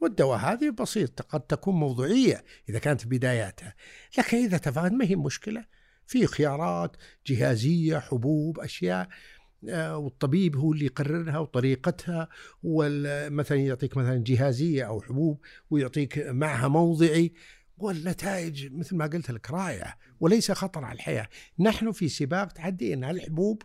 [0.01, 3.75] والدواء هذه بسيط قد تكون موضوعية إذا كانت بداياتها.
[4.19, 5.65] لكن إذا تفاعل ما هي مشكلة
[6.07, 6.97] في خيارات
[7.27, 9.09] جهازية حبوب أشياء
[9.69, 12.29] آه، والطبيب هو اللي يقررها وطريقتها
[12.63, 17.33] ومثلا يعطيك مثلا جهازية أو حبوب ويعطيك معها موضعي
[17.79, 23.05] والنتائج مثل ما قلت لك رائعة وليس خطر على الحياة، نحن في سباق تحدي إن
[23.05, 23.63] الحبوب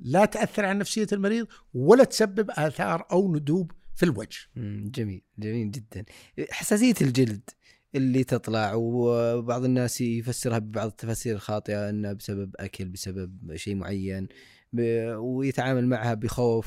[0.00, 4.38] لا تأثر على نفسية المريض ولا تسبب آثار أو ندوب في الوجه.
[4.84, 6.04] جميل جميل جدا.
[6.50, 7.50] حساسية الجلد
[7.94, 14.28] اللي تطلع وبعض الناس يفسرها ببعض التفاسير الخاطئة انها بسبب أكل بسبب شيء معين
[15.18, 16.66] ويتعامل معها بخوف.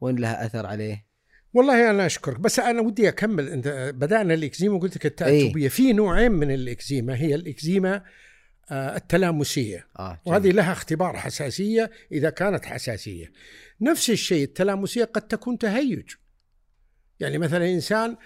[0.00, 1.06] وان لها أثر عليه؟
[1.52, 3.48] والله أنا أشكرك بس أنا ودي أكمل.
[3.48, 7.16] أنت بدأنا الإكزيما وقلت لك التاتوبيه في نوعين من الإكزيما.
[7.16, 8.02] هي الإكزيما
[8.70, 9.86] آه، التلامسية.
[9.98, 13.32] آه وهذه لها اختبار حساسية إذا كانت حساسية.
[13.80, 16.10] نفس الشيء التلامسية قد تكون تهيج.
[17.20, 18.16] يعني مثلا إنسان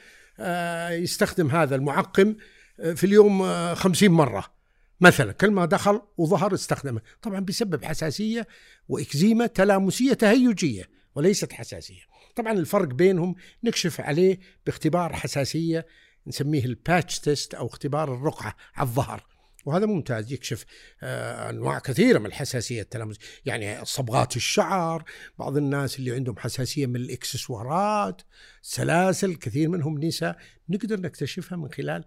[0.41, 2.37] آه، يستخدم هذا المعقم
[2.81, 4.55] آه، في اليوم آه، خمسين مرة
[5.01, 7.01] مثلا كل ما دخل وظهر استخدمه.
[7.23, 8.47] طبعا بيسبب حساسية
[8.89, 12.03] وإكزيما تلامسية تهيجية وليست حساسية.
[12.37, 13.35] طبعا الفرق بينهم
[13.65, 15.87] نكشف عليه باختبار حساسية
[16.27, 19.34] نسميه ال patch test أو اختبار الرقعة على الظهر.
[19.65, 20.33] وهذا ممتاز.
[20.33, 20.65] يكشف
[21.03, 23.17] آه، أنواع كثيرة من الحساسية التلامس.
[23.45, 25.05] يعني صبغات الشعر
[25.39, 28.23] بعض الناس اللي عندهم حساسية من الإكسسوارات
[28.63, 30.37] سلاسل كثير منهم نساء.
[30.69, 32.05] نقدر نكتشفها من خلال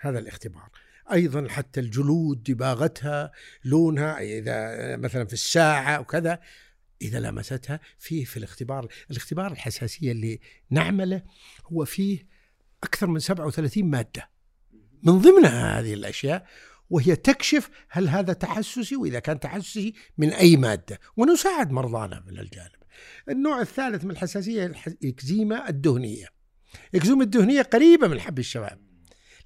[0.00, 0.70] هذا الاختبار.
[1.12, 3.32] أيضا حتى الجلود دباغتها
[3.64, 6.40] لونها إذا مثلا في الساعة وكذا
[7.02, 8.88] إذا لمستها فيه في الاختبار.
[9.10, 11.22] الاختبار الحساسية اللي نعمله
[11.72, 12.26] هو فيه
[12.84, 14.30] أكثر من 37 مادة.
[15.02, 16.46] من ضمنها هذه الأشياء
[16.90, 22.80] وهي تكشف هل هذا تحسسي وإذا كان تحسسي من أي مادة ونساعد مرضانا من الجانب.
[23.28, 26.26] النوع الثالث من الحساسية الح- الاكزيما الدهنية.
[26.94, 28.80] الاكزيما الدهنية قريبة من حب الشباب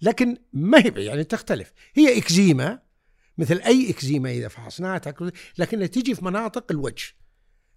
[0.03, 2.83] لكن ما هي يعني تختلف هي إكزيما
[3.39, 5.01] مثل أي إكزيما إذا فحصناها
[5.59, 7.05] لكنها تيجي في مناطق الوجه.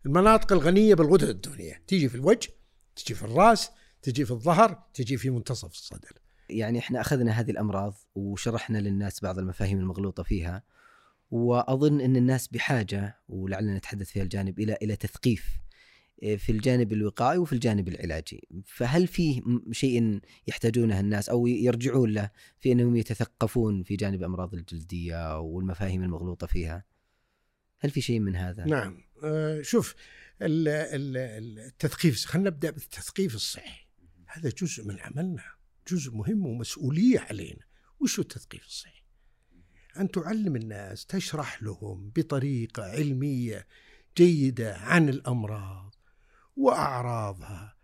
[0.06, 2.50] المناطق الغنية بالغدد الدهنية تيجي في الوجه
[2.96, 3.70] تيجي في الرأس
[4.02, 6.27] تيجي في الظهر تيجي في منتصف الصدر.
[6.50, 10.64] يعني إحنا أخذنا هذه الأمراض وشرحنا للناس بعض المفاهيم المغلوطة فيها
[11.32, 15.60] وأظن إن الناس بحاجة ولعلنا نتحدث في الجانب إلى إلى تثقيف
[16.24, 18.48] إيه، في الجانب الوقائي وفي الجانب العلاجي.
[18.66, 19.42] فهل فيه
[19.72, 22.30] شيء يحتاجونه الناس أو يرجعون له
[22.60, 26.86] في أنهم يتثقفون في جانب أمراض الجلدية والمفاهيم المغلوطة فيها؟
[27.80, 28.98] هل في شيء من هذا؟ نعم.
[29.24, 29.96] آه، شوف
[30.42, 33.88] ال- ال- التثقيف خلينا نبدأ بالتثقيف الصحي.
[34.26, 35.44] هذا جزء من عملنا.
[35.88, 37.66] جزء مهم ومسؤولية علينا.
[38.00, 39.04] وش التثقيف الصحي
[40.00, 43.68] أن تعلم الناس تشرح لهم بطريقة علمية
[44.18, 45.96] جيدة عن الأمراض
[46.56, 47.78] وأعراضها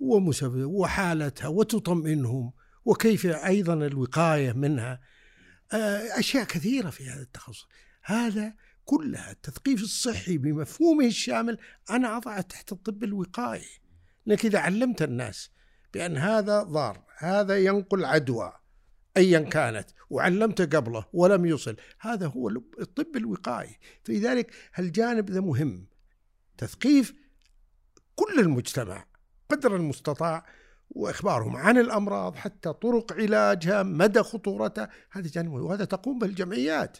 [0.00, 2.52] ومسبب وحالتها وتطمئنهم
[2.84, 5.00] وكيف أيضا الوقاية منها.
[5.72, 7.68] آه، أشياء كثيرة في هذا التخصص.
[8.02, 8.54] هذا
[8.84, 11.58] كلها التثقيف الصحي بمفهومه الشامل.
[11.90, 13.68] أنا أضعه تحت الطب الوقائي.
[14.26, 15.50] لانك إذا علمت الناس
[15.94, 18.52] بأن هذا ضار هذا ينقل عدوى
[19.16, 21.76] ايا كانت وعلمته قبله ولم يصل.
[22.00, 23.78] هذا هو الطب الوقائي.
[24.04, 25.86] فلذلك هالجانب ذا مهم.
[26.58, 27.14] تثقيف
[28.14, 29.06] كل المجتمع
[29.48, 30.46] قدر المستطاع
[30.90, 34.90] وإخبارهم عن الأمراض حتى طرق علاجها مدى خطورتها.
[35.10, 36.98] هذا جانب وهذا تقوم به الجمعيات.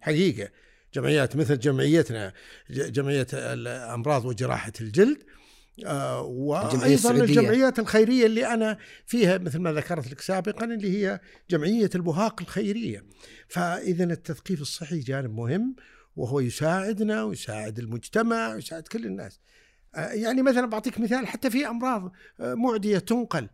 [0.00, 0.50] حقيقة
[0.94, 2.32] جمعيات مثل جمعيتنا
[2.70, 5.22] جمعية الامراض وجراحة الجلد
[5.86, 7.10] آه، وأيضا.
[7.10, 13.04] الجمعيات الخيرية اللي أنا فيها مثل ما ذكرت لك سابقا اللي هي جمعية البهاق الخيرية.
[13.48, 15.76] فاذا التثقيف الصحي جانب مهم
[16.16, 19.40] وهو يساعدنا ويساعد المجتمع ويساعد كل الناس.
[19.94, 23.48] آه، يعني مثلا بعطيك مثال حتى في أمراض آه، معدية تنقل.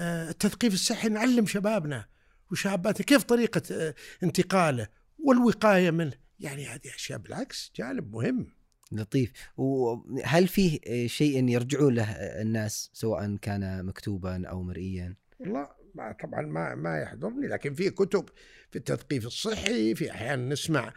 [0.00, 2.06] التثقيف الصحي نعلم شبابنا
[2.50, 4.88] وشاباتنا كيف طريقة انتقاله
[5.24, 6.12] والوقاية منه.
[6.40, 8.57] يعني هذه أشياء بالعكس جانب مهم.
[8.92, 9.32] لطيف.
[9.56, 12.12] وهل فيه شيء يرجعون له
[12.42, 18.28] الناس سواء كان مكتوبا أو مرئيا؟ والله ما طبعا ما ما يحضرني لكن في كتب
[18.70, 20.94] في التثقيف الصحي في أحيانا نسمع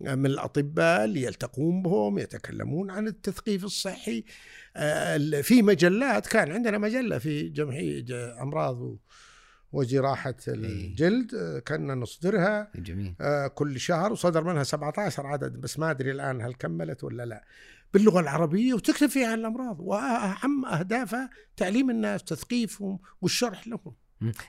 [0.00, 4.24] من الأطباء اللي يلتقون بهم يتكلمون عن التثقيف الصحي.
[4.76, 8.04] آه، في مجلات كان عندنا مجلة في جمعية
[8.42, 8.96] أمراض
[9.72, 13.14] و- وجراحه الجلد آه، كنا نصدرها جميل.
[13.20, 17.44] آه، كل شهر وصدر منها 17 عدد بس ما أدري الآن هل كملت ولا لا.
[17.94, 23.94] باللغة العربية وتكتب فيها عن الأمراض وأهم أهدافها تعليم الناس تثقيفهم والشرح لهم.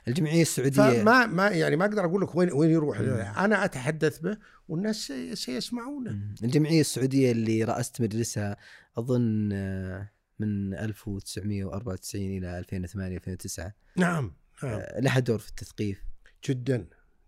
[0.08, 1.02] الجمعية السعودية.
[1.02, 3.00] فما ما يعني ما أقدر أقول لك وين وين يروح.
[3.00, 3.06] مم.
[3.08, 4.36] أنا أتحدث به
[4.68, 6.18] والناس سي- سيسمعونه.
[6.44, 8.56] الجمعية السعودية اللي رأست مجلسها
[8.98, 14.32] أظن آه، من 1994 إلى 2008 2009 نعم.
[14.64, 14.72] نعم.
[14.72, 16.02] آه، لها دور في التثقيف.
[16.48, 16.86] جدا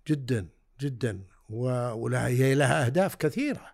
[0.08, 0.48] جدا
[0.80, 1.20] جدا.
[1.48, 3.72] و- ولا هي لها أهداف كثيرة.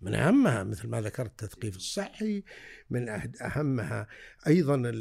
[0.00, 2.44] من أهمها مثل ما ذكرت التثقيف الصحي
[2.90, 3.08] من
[3.42, 4.06] أهمها
[4.46, 4.92] أيضا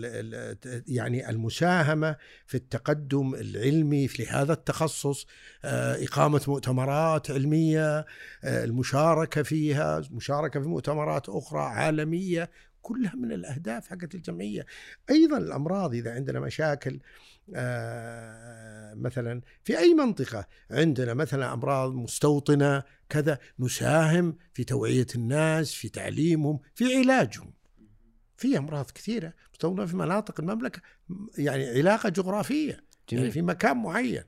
[0.88, 2.16] يعني المساهمة
[2.46, 5.28] في التقدم العلمي في هذا التخصص.
[5.66, 8.06] آه، إقامة مؤتمرات علمية
[8.44, 12.50] آه، المشاركة فيها مشاركة في مؤتمرات أخرى عالمية
[12.82, 14.66] كلها من الأهداف حقت الجمعية.
[15.10, 17.00] أيضا الأمراض إذا عندنا مشاكل
[18.96, 26.60] مثلا في أي منطقة عندنا مثلا أمراض مستوطنة كذا نساهم في توعية الناس في تعليمهم
[26.76, 27.54] في علاجهم.
[28.38, 30.82] في أمراض كثيرة مستوطنة في مناطق المملكة
[31.38, 33.24] يعني علاقة جغرافية جميل.
[33.24, 34.24] يعني في مكان معين.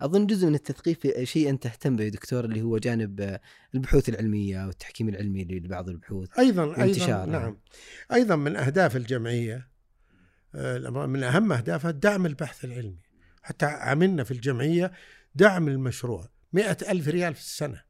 [0.00, 3.38] أظن جزء من التثقيف شيء أنت تهتم به دكتور اللي هو جانب
[3.74, 7.58] البحوث العلمية والتحكيم العلمي لبعض البحوث أيضا أيضا نعم.
[8.12, 9.75] أيضا من أهداف الجمعية آه،
[10.54, 13.02] من أهم اهدافها دعم البحث العلمي.
[13.42, 14.92] حتى عملنا في الجمعية
[15.34, 16.28] دعم المشروع.
[16.52, 17.86] مئة ألف ريال في السنة.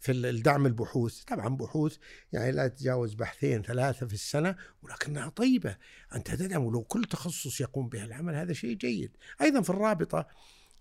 [0.00, 1.22] في الدعم البحوث.
[1.22, 1.96] طبعا بحوث
[2.32, 5.76] يعني لا تتجاوز بحثين ثلاثة في السنة ولكنها طيبة.
[6.14, 9.16] أنت تدعم ولو كل تخصص يقوم به العمل هذا شيء جيد.
[9.40, 10.26] أيضا في الرابطة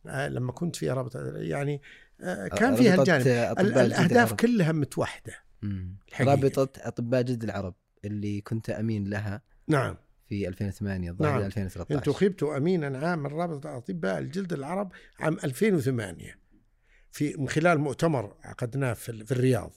[0.07, 1.81] آه، لما كنت في رابطة يعني
[2.21, 3.27] آه، كان فيها الجانب.
[3.59, 5.33] الأهداف كلها متوحدة.
[6.21, 9.41] رابطة أطباء جد العرب اللي كنت أمين لها.
[9.67, 9.97] نعم.
[10.33, 11.45] في 2008 الظاهر نعم.
[11.45, 16.37] 2013 انت خبت أمينا عام من رابطه اطباء الجلد العرب عام 2008
[17.11, 19.71] في من خلال مؤتمر عقدناه في, في الرياض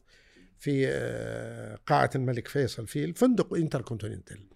[0.58, 4.48] في آه، قاعة الملك فيصل في الفندق انتركونتيننتال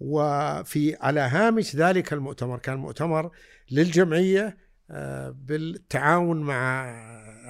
[0.00, 3.30] وفي على هامش ذلك المؤتمر كان مؤتمر
[3.70, 4.56] للجمعية
[5.30, 6.90] بالتعاون مع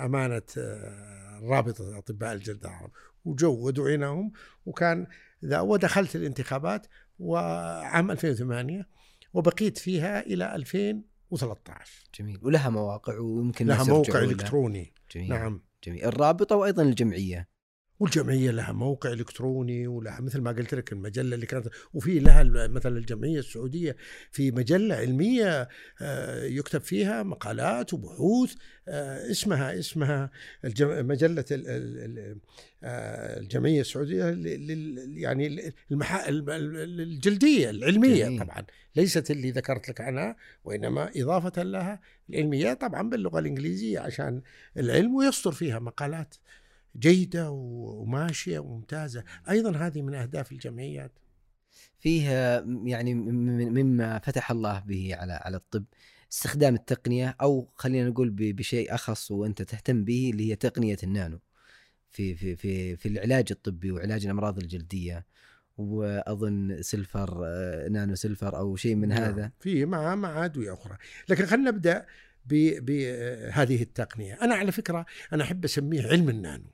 [0.05, 2.91] أمانة آه، رابطة اطباء الجلد العرب.
[3.25, 4.33] وجو ودعيناهم
[4.67, 5.07] وكان
[5.45, 6.87] ذا ودخلت الانتخابات
[7.23, 8.89] وعام 2008
[9.33, 12.39] وبقيت فيها إلى 2013 جميل.
[12.43, 14.95] ولها مواقع ويمكن لها موقع إلكتروني.
[15.15, 15.29] جميل.
[15.29, 15.63] نعم.
[15.85, 16.05] جميل.
[16.05, 17.49] الرابطة وأيضا الجمعية.
[18.03, 22.99] والجمعية لها موقع إلكتروني ولها مثل ما قلت لك المجلة اللي كانت وفي لها مثلا
[22.99, 23.97] الجمعية السعودية
[24.31, 25.69] في مجلة علمية
[26.01, 28.55] آه، يكتب فيها مقالات وبحوث
[28.89, 30.31] آه، اسمها اسمها
[30.81, 31.45] مجلة
[32.85, 34.25] آه، الجمعية السعودية
[35.17, 38.41] يعني الجلدية العلمية جميل.
[38.41, 38.65] طبعا
[38.97, 42.01] ليست اللي ذكرت لك عنها وإنما إضافة لها
[42.31, 44.43] العلمية طبعا باللغة الإنجليزية عشان
[44.77, 46.35] العلم ويصدر فيها مقالات
[46.99, 49.25] جيدة وماشية وممتازة.
[49.51, 51.13] أيضا هذه من أهداف الجمعيات.
[51.99, 55.85] فيها يعني مما فتح الله به على على الطب.
[56.33, 61.39] استخدام التقنية أو خلينا نقول بشيء أخص وأنت تهتم به اللي هي تقنية النانو.
[62.11, 65.27] في في في في العلاج الطبي وعلاج الأمراض الجلدية.
[65.79, 69.23] وأظن سلفر آه، نانو سلفر أو شيء من نعم.
[69.23, 69.53] هذا.
[69.61, 70.97] في مع مع أدوية أخرى.
[71.29, 72.07] لكن خلينا نبدأ
[72.47, 74.35] بهذه التقنية.
[74.43, 76.65] أنا على فكرة أنا أحب أسميه علم النانو.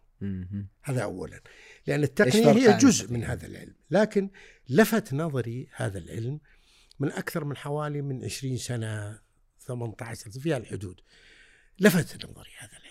[0.83, 1.41] هذا اولا.
[1.87, 3.75] لأن التقنية هي جزء من هذا العلم.
[3.91, 4.31] لكن
[4.69, 6.41] لفت نظري هذا العلم
[6.99, 9.19] من أكثر من حوالي من 20 سنة
[9.61, 11.01] 18 في الحدود.
[11.81, 12.89] لفت نظري هذا العلم.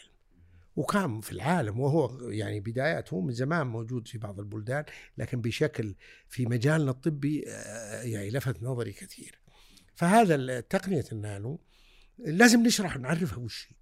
[0.75, 4.85] وكان في العالم وهو يعني بداياته من زمان موجود في بعض البلدان
[5.17, 5.95] لكن بشكل
[6.27, 9.39] في مجالنا الطبي آه، يعني لفت نظري كثير.
[9.95, 11.59] فهذا تقنية النانو
[12.17, 13.75] لازم نشرح ونعرفها وش هي.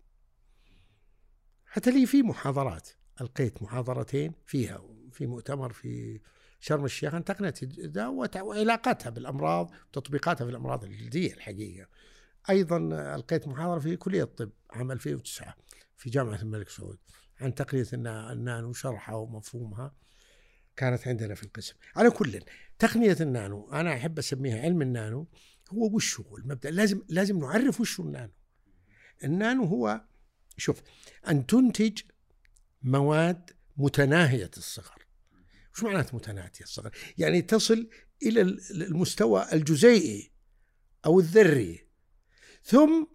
[1.66, 2.90] حتى لي في محاضرات.
[3.22, 4.82] ألقيت محاضرتين فيها
[5.12, 6.20] في مؤتمر في
[6.60, 7.54] شرم الشيخ عن تقنية
[8.42, 11.88] وعلاقتها بالأمراض وتطبيقاتها في الأمراض الجلدية الحقيقة
[12.50, 12.78] أيضا
[13.16, 15.56] ألقيت محاضرة في كلية الطب عام 2009
[15.98, 16.98] في جامعة الملك سعود.
[17.42, 19.96] عن تقنية النانو وشرحها ومفهومها
[20.76, 21.76] كانت عندنا في القسم.
[21.96, 22.42] على كل
[22.80, 25.28] تقنية النانو أنا أحب أسميها علم النانو
[25.74, 28.32] هو وش هو المبدأ؟ لازم لازم نعرف وش النانو.
[29.24, 30.02] النانو هو
[30.58, 30.82] شوف
[31.30, 32.02] أن تنتج
[32.86, 35.06] مواد متناهية الصغر.
[35.74, 37.90] وش معناته متناهية الصغر؟ يعني تصل
[38.24, 38.42] إلى
[38.72, 40.32] المستوى الجزيئي
[41.06, 41.88] أو الذري.
[42.64, 43.06] ثم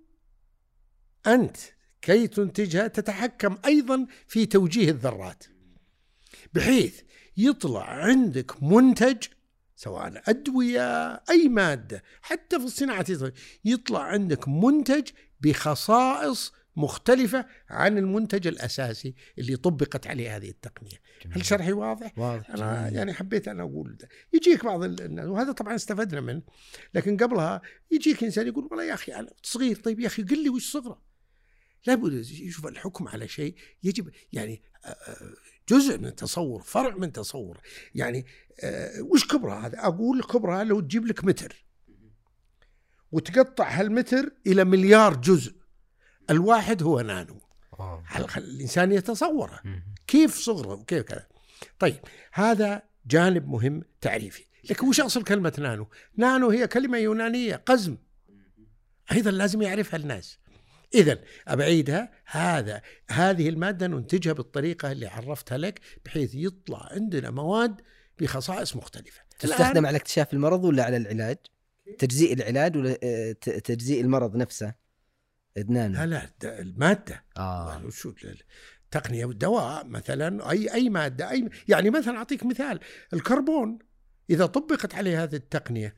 [1.26, 1.56] أنت
[2.02, 5.44] كي تنتجها تتحكم أيضا في توجيه الذرات.
[6.54, 7.00] بحيث
[7.36, 9.26] يطلع عندك منتج
[9.76, 13.06] سواء أدوية أي مادة حتى في الصناعة
[13.64, 15.10] يطلع عندك منتج
[15.40, 21.36] بخصائص مختلفة عن المنتج الأساسي اللي طبقت عليه هذه التقنية جميل.
[21.36, 22.96] هل شرحي واضح؟ واضح أنا جميل.
[22.96, 24.08] يعني حبيت أن أقول ده.
[24.32, 26.42] يجيك بعض الناس وهذا طبعا استفدنا منه
[26.94, 30.48] لكن قبلها يجيك إنسان يقول والله يا أخي أنا صغير طيب يا أخي قل لي
[30.48, 31.02] وش صغره
[31.86, 35.34] لابد يشوف الحكم على شيء يجب يعني آه، آه،
[35.68, 37.60] جزء من تصور فرع من تصور
[37.94, 38.26] يعني
[38.60, 41.64] آه، وش كبره هذا أقول كبره لو تجيب لك متر
[43.12, 45.59] وتقطع هالمتر إلى مليار جزء
[46.30, 47.40] الواحد هو نانو.
[48.36, 49.60] الإنسان يتصوره.
[50.06, 51.26] كيف صغره؟ وكيف كذا؟
[51.78, 51.98] طيب
[52.32, 54.44] هذا جانب مهم تعريفي.
[54.70, 57.96] لكن وش أصل كلمة نانو؟ نانو هي كلمة يونانية قزم.
[59.12, 60.38] أيضا لازم يعرفها الناس.
[60.94, 67.80] اذا أبعيدها هذا هذه المادة ننتجها بالطريقة اللي عرفتها لك بحيث يطلع عندنا مواد
[68.18, 69.20] بخصائص مختلفة.
[69.38, 71.38] تستخدم على اكتشاف المرض ولا على العلاج؟
[71.98, 73.32] تجزيء العلاج ولا آه،
[73.64, 74.74] تجزيء المرض نفسه؟
[75.56, 77.24] ادنان لا لا المادة.
[77.36, 77.88] آه.
[77.90, 78.14] شو
[78.84, 82.80] التقنيه والدواء مثلا أي أي مادة أي يعني مثلا أعطيك مثال
[83.12, 83.78] الكربون
[84.30, 85.96] إذا طبقت عليه هذه التقنية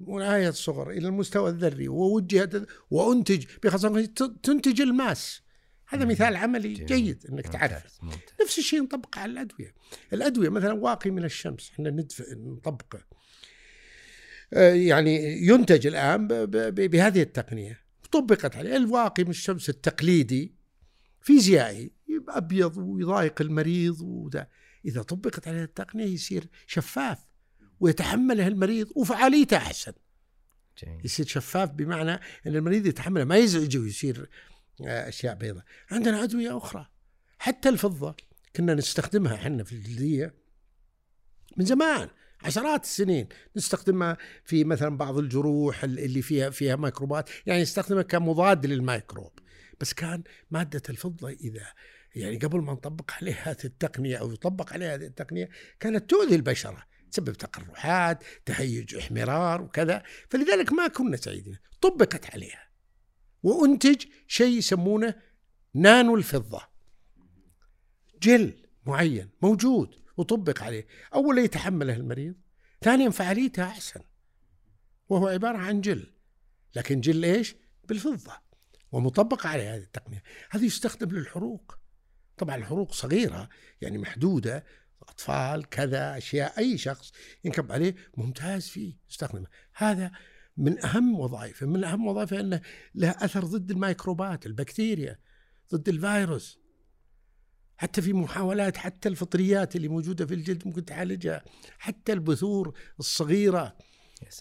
[0.00, 4.04] ونهاية الصغر إلى المستوى الذري ووجهت وأنتج بخاصة
[4.42, 5.42] تنتج الماس.
[5.88, 6.04] هذا.
[6.04, 6.74] مثال عملي.
[6.74, 7.98] جيد إنك تعرف
[8.42, 9.74] نفس الشيء نطبقه على الأدوية.
[10.12, 13.00] الأدوية مثلا واقي من الشمس إحنا ندف نطبقه.
[14.52, 16.28] آه، يعني ينتج الآن
[16.70, 17.81] بهذه التقنية.
[18.12, 18.76] طبقت عليه.
[18.76, 20.54] الواقي من الشمس التقليدي
[21.20, 24.48] فيزيائي يبقى أبيض ويضايق المريض وده
[24.84, 27.18] إذا طبقت عليه التقنية يصير شفاف
[27.80, 29.92] ويتحمله المريض وفعاليته أحسن.
[30.82, 31.04] جميل.
[31.04, 32.12] يصير شفاف بمعنى
[32.46, 34.30] إن المريض يتحمله ما يزعجه ويصير
[34.86, 36.88] آه، أشياء بيضاء عندنا أدوية أخرى
[37.38, 38.16] حتى الفضة
[38.56, 40.34] كنا نستخدمها إحنا في الجلديه
[41.56, 42.08] من زمان.
[42.44, 43.28] عشرات السنين.
[43.56, 47.30] نستخدمها في مثلا بعض الجروح اللي فيها فيها ميكروبات.
[47.46, 49.38] يعني نستخدمها كمضاد للميكروب.
[49.80, 51.66] بس كان مادة الفضة اذا
[52.14, 55.48] يعني قبل ما نطبق عليها هذه التقنية أو يطبق عليها هذه التقنية
[55.80, 56.82] كانت تؤذي البشرة.
[57.12, 60.02] تسبب تقرحات تهيج احمرار وكذا.
[60.30, 61.58] فلذلك ما كنا سعيدين.
[61.80, 62.68] طبقت عليها.
[63.42, 65.14] وأنتج شيء يسمونه
[65.74, 66.62] نانو الفضة.
[68.22, 68.52] جل
[68.86, 70.01] معين موجود.
[70.22, 70.86] وطبق عليه.
[71.14, 72.34] اولا يتحمله المريض
[72.82, 74.00] ثانيا فعاليته أحسن
[75.08, 76.12] وهو عبارة عن جل.
[76.76, 77.54] لكن جل إيش؟
[77.88, 78.32] بالفضة
[78.92, 80.22] ومطبق عليه هذه التقنية.
[80.50, 81.78] هذا يستخدم للحروق.
[82.38, 83.48] طبعا الحروق صغيرة
[83.80, 84.64] يعني محدودة
[85.02, 87.12] أطفال كذا أشياء أي شخص
[87.44, 89.46] ينكب عليه ممتاز فيه يستخدمه.
[89.74, 90.12] هذا
[90.56, 91.66] من أهم وظائفه.
[91.66, 92.60] من أهم وظائفه أنه
[92.94, 95.18] له أثر ضد الميكروبات البكتيريا
[95.74, 96.61] ضد الفيروس.
[97.82, 101.44] حتى في محاولات حتى الفطريات اللي موجودة في الجلد ممكن تعالجها
[101.78, 103.76] حتى البثور الصغيرة.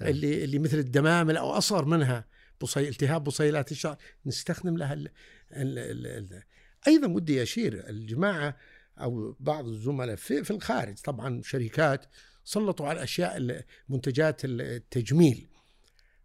[0.01, 2.25] اللي اللي مثل الدمامل أو أصغر منها
[2.61, 5.07] بصي التهاب بصيلات الشعر نستخدم لها ال
[5.51, 6.43] ال ال ال
[6.87, 8.57] أيضا ودي أشير الجماعة
[8.99, 12.05] أو بعض الزملاء في, في الخارج طبعا شركات
[12.43, 15.47] سلطوا على أشياء ال- منتجات التجميل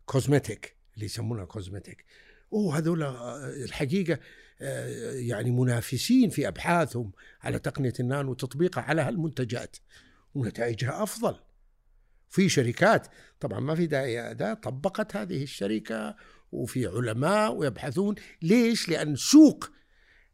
[0.07, 2.05] cosmetic اللي يسمونها كوزمتيك
[2.53, 4.19] أوه هذول آه، الحقيقة
[4.61, 7.13] يعني منافسين في أبحاثهم
[7.43, 9.77] على تقنية النانو وتطبيقها على هالمنتجات
[10.35, 11.37] ونتائجها أفضل.
[12.29, 13.07] في شركات
[13.41, 16.17] طبعا ما في داعي ده طبقت هذه الشركة
[16.53, 18.15] وفي علماء ويبحثون.
[18.43, 19.71] ليش؟ لأن سوق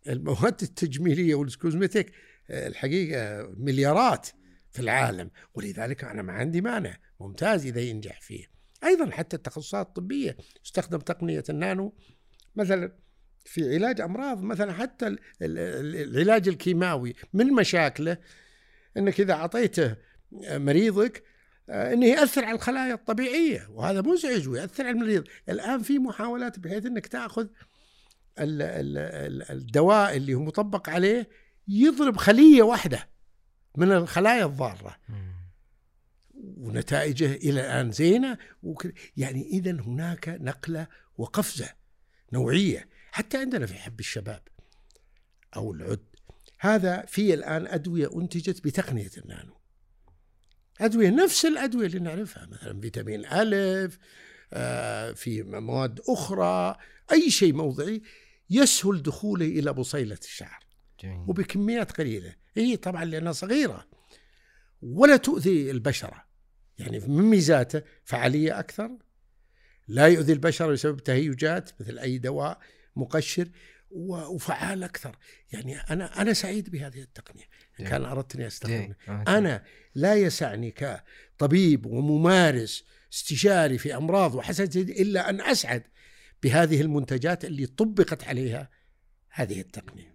[0.08, 2.12] المواد التجميلية والكوزمتيك
[2.50, 4.28] آه، الحقيقة مليارات
[4.70, 5.30] في العالم.
[5.54, 8.52] ولذلك أنا ما عندي مانع ممتاز إذا ينجح فيه.
[8.84, 11.94] أيضا حتى التخصصات الطبية يستخدم تقنية النانو
[12.56, 12.96] مثلا
[13.44, 18.16] في علاج أمراض مثلا حتى ال- ال- ال- العلاج الكيماوي من مشاكله
[18.96, 19.96] إنك إذا أعطيته
[20.42, 21.22] مريضك
[21.70, 25.24] آه، إنه يأثر على الخلايا الطبيعية وهذا مزعج ويأثر على المريض.
[25.48, 27.46] الآن في محاولات بحيث إنك تأخذ
[28.38, 31.28] ال- ال- ال- الدواء اللي هو مطبق عليه
[31.68, 33.08] يضرب خلية واحدة
[33.76, 34.96] من الخلايا الضارة.
[36.56, 40.86] ونتائجه إلى الآن زينة وك- يعني اذا هناك نقلة
[41.18, 41.68] وقفزة
[42.32, 42.88] نوعية.
[43.12, 44.42] حتى عندنا في حب الشباب
[45.56, 46.06] أو العد.
[46.58, 49.54] هذا في الآن أدوية أنتجت بتقنية النانو.
[50.80, 53.98] أدوية نفس الأدوية اللي نعرفها مثلا فيتامين ألف
[54.52, 56.76] آه، في مواد أخرى
[57.12, 58.02] أي شيء موضعي
[58.50, 60.64] يسهل دخوله إلى بصيلة الشعر.
[61.00, 61.24] جميل.
[61.28, 62.34] وبكميات قليلة.
[62.54, 63.88] هي طبعا لأنها صغيرة.
[64.82, 66.24] ولا تؤذي البشرة.
[66.78, 68.90] يعني من ميزاته فعالية أكثر.
[69.88, 72.58] لا يؤذي البشرة بسبب تهيجات مثل أي دواء.
[72.96, 73.48] مقشر
[73.90, 75.16] وفعال أكثر.
[75.52, 77.44] يعني أنا أنا سعيد بهذه التقنية.
[77.80, 79.64] إن كان اردت اني استخدمها أنا
[79.94, 85.82] لا يسعني كطبيب وممارس استشاري في أمراض وحساسيه إلا أن أسعد
[86.42, 88.70] بهذه المنتجات اللي طبقت عليها
[89.30, 90.12] هذه التقنية.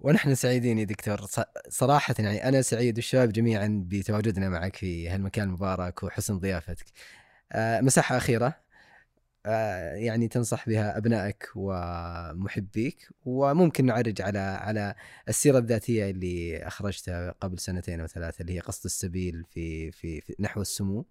[0.00, 1.26] ونحن سعيدين يا دكتور.
[1.68, 6.86] صراحة يعني أنا سعيد والشباب جميعا بتواجدنا معك في هالمكان المبارك وحسن ضيافتك.
[7.52, 8.61] آه، مساحة أخيرة.
[9.94, 14.94] يعني تنصح بها أبنائك ومحبيك وممكن نعرج على على
[15.28, 20.34] السيرة الذاتية اللي أخرجتها قبل سنتين أو ثلاثة اللي هي قصد السبيل في في, في
[20.40, 21.06] نحو السمو.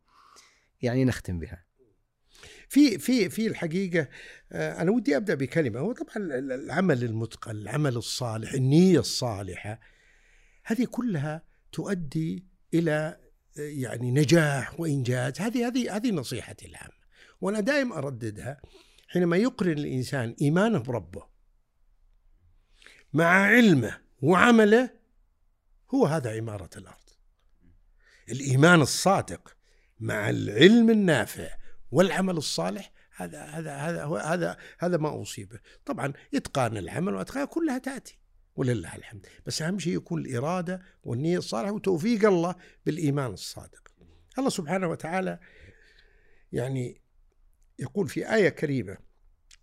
[0.81, 1.65] يعني نختم بها.
[2.69, 4.07] في في في الحقيقة
[4.51, 5.79] آه، أنا ودي أبدأ بكلمة.
[5.79, 9.79] هو طبعا ال- العمل المتقن العمل الصالح النية الصالحة
[10.63, 12.91] هذه كلها تؤدي إلى
[13.59, 15.41] آه، يعني نجاح وإنجاز.
[15.41, 17.00] هذه هذه هذه نصيحتي العامة.
[17.41, 18.61] وأنا دائما أرددها
[19.07, 21.23] حينما يقرن الإنسان إيمانه بربه
[23.13, 24.89] مع علمه وعمله
[25.93, 26.95] هو هذا عمارة الأرض.
[28.30, 29.57] الإيمان الصادق
[29.99, 31.49] مع العلم النافع
[31.91, 35.59] والعمل الصالح هذا هذا هذا هذا هذا ما أصيبه.
[35.85, 38.18] طبعا إتقان العمل وإتقان كلها تأتي
[38.55, 39.27] ولله الحمد.
[39.45, 42.55] بس أهم شيء يكون الإرادة والنية الصالحة وتوفيق الله
[42.85, 43.91] بالإيمان الصادق.
[44.38, 45.39] الله سبحانه وتعالى
[46.51, 47.00] يعني
[47.81, 48.97] يقول في آية كريمة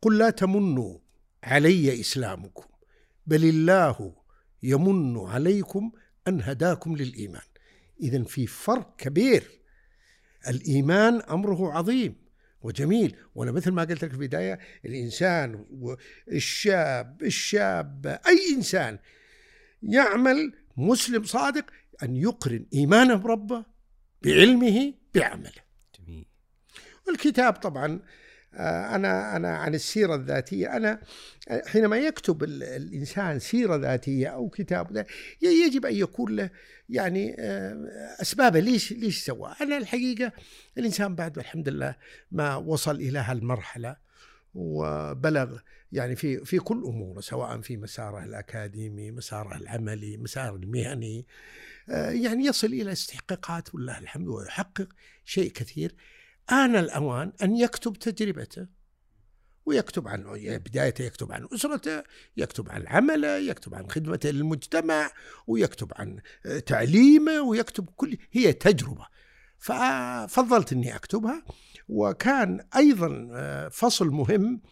[0.03, 0.99] قل لا تمنوا
[1.45, 2.65] علي إسلامكم
[3.27, 4.15] بل الله
[4.63, 5.93] يمن عليكم
[6.29, 7.43] أن هداكم للإيمان
[8.01, 9.61] إذا في فرق كبير
[10.49, 12.15] الإيمان أمره عظيم
[12.61, 15.65] وجميل وأنا مثل ما قلت لك في البداية الإنسان
[16.33, 18.99] الشاب الشاب أي إنسان
[19.83, 21.65] يعمل مسلم صادق
[22.03, 23.65] أن يقرن إيمانه بربه
[24.23, 25.68] بعلمه بعمله.
[27.09, 27.15] جميل.
[27.15, 28.01] الكتاب طبعا
[28.55, 31.01] آه، أنا أنا عن السيرة الذاتية أنا
[31.49, 35.07] آه، حينما يكتب الإنسان سيرة ذاتية أو كتاب
[35.43, 36.51] يجب أن يكون له
[36.89, 37.89] يعني آه،
[38.23, 40.33] اسبابه ليش ليش سوى أنا الحقيقة
[40.79, 41.95] الإنسان بعد الحمد لله
[42.33, 43.97] ما وصل إلى هالمرحلة
[44.55, 45.59] وبلغ
[45.93, 51.27] يعني في في كل أموره سواء في مساره الأكاديمي، مساره العملي، مساره المهني
[51.89, 54.89] يعني يصل إلى استحقاقات والله الحمد ويحقق
[55.25, 55.95] شيء كثير
[56.53, 58.67] آن الأوان أن يكتب تجربته
[59.67, 62.03] ويكتب عن بدايته يكتب عن أسرته
[62.37, 65.11] يكتب عن عمله يكتب عن خدمته للمجتمع
[65.47, 66.21] ويكتب عن
[66.67, 69.07] تعليمه ويكتب كل هي تجربة.
[69.59, 71.45] ففضلت أني أكتبها
[71.89, 74.63] وكان أيضا آه، فصل مهم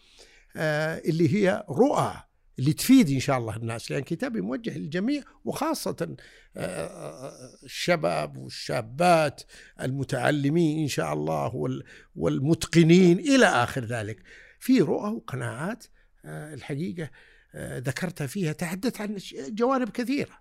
[0.55, 2.26] آه، اللي هي رؤى
[2.59, 6.15] اللي تفيد إن شاء الله الناس لأن كتابي موجه للجميع وخاصة
[6.57, 9.41] آه، آه، الشباب والشابات
[9.81, 11.71] المتعلمين إن شاء الله
[12.15, 14.23] والمتقنين إلى آخر ذلك.
[14.59, 15.85] في رؤى وقناعات
[16.25, 17.09] آه، الحقيقة
[17.57, 19.17] ذكرتها فيها تحدث عن
[19.49, 20.39] جوانب كثيرة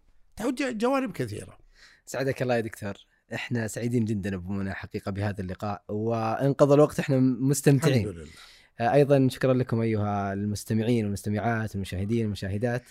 [0.60, 1.58] جوانب كثيرة.
[2.06, 2.94] سعدك الله يا دكتور.
[3.34, 8.08] إحنا سعيدين جدا ابونا حقيقة بهذا اللقاء وانقضى الوقت إحنا مستمتعين.
[8.08, 8.55] الحمد لله.
[8.80, 12.82] أيضا شكرا لكم أيها المستمعين والمستمعات والمشاهدين والمشاهدات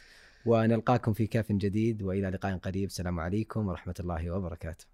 [0.45, 2.85] ونلقاكم في كاف جديد وإلى لقاء قريب.
[2.85, 4.85] السلام عليكم ورحمة الله وبركاته.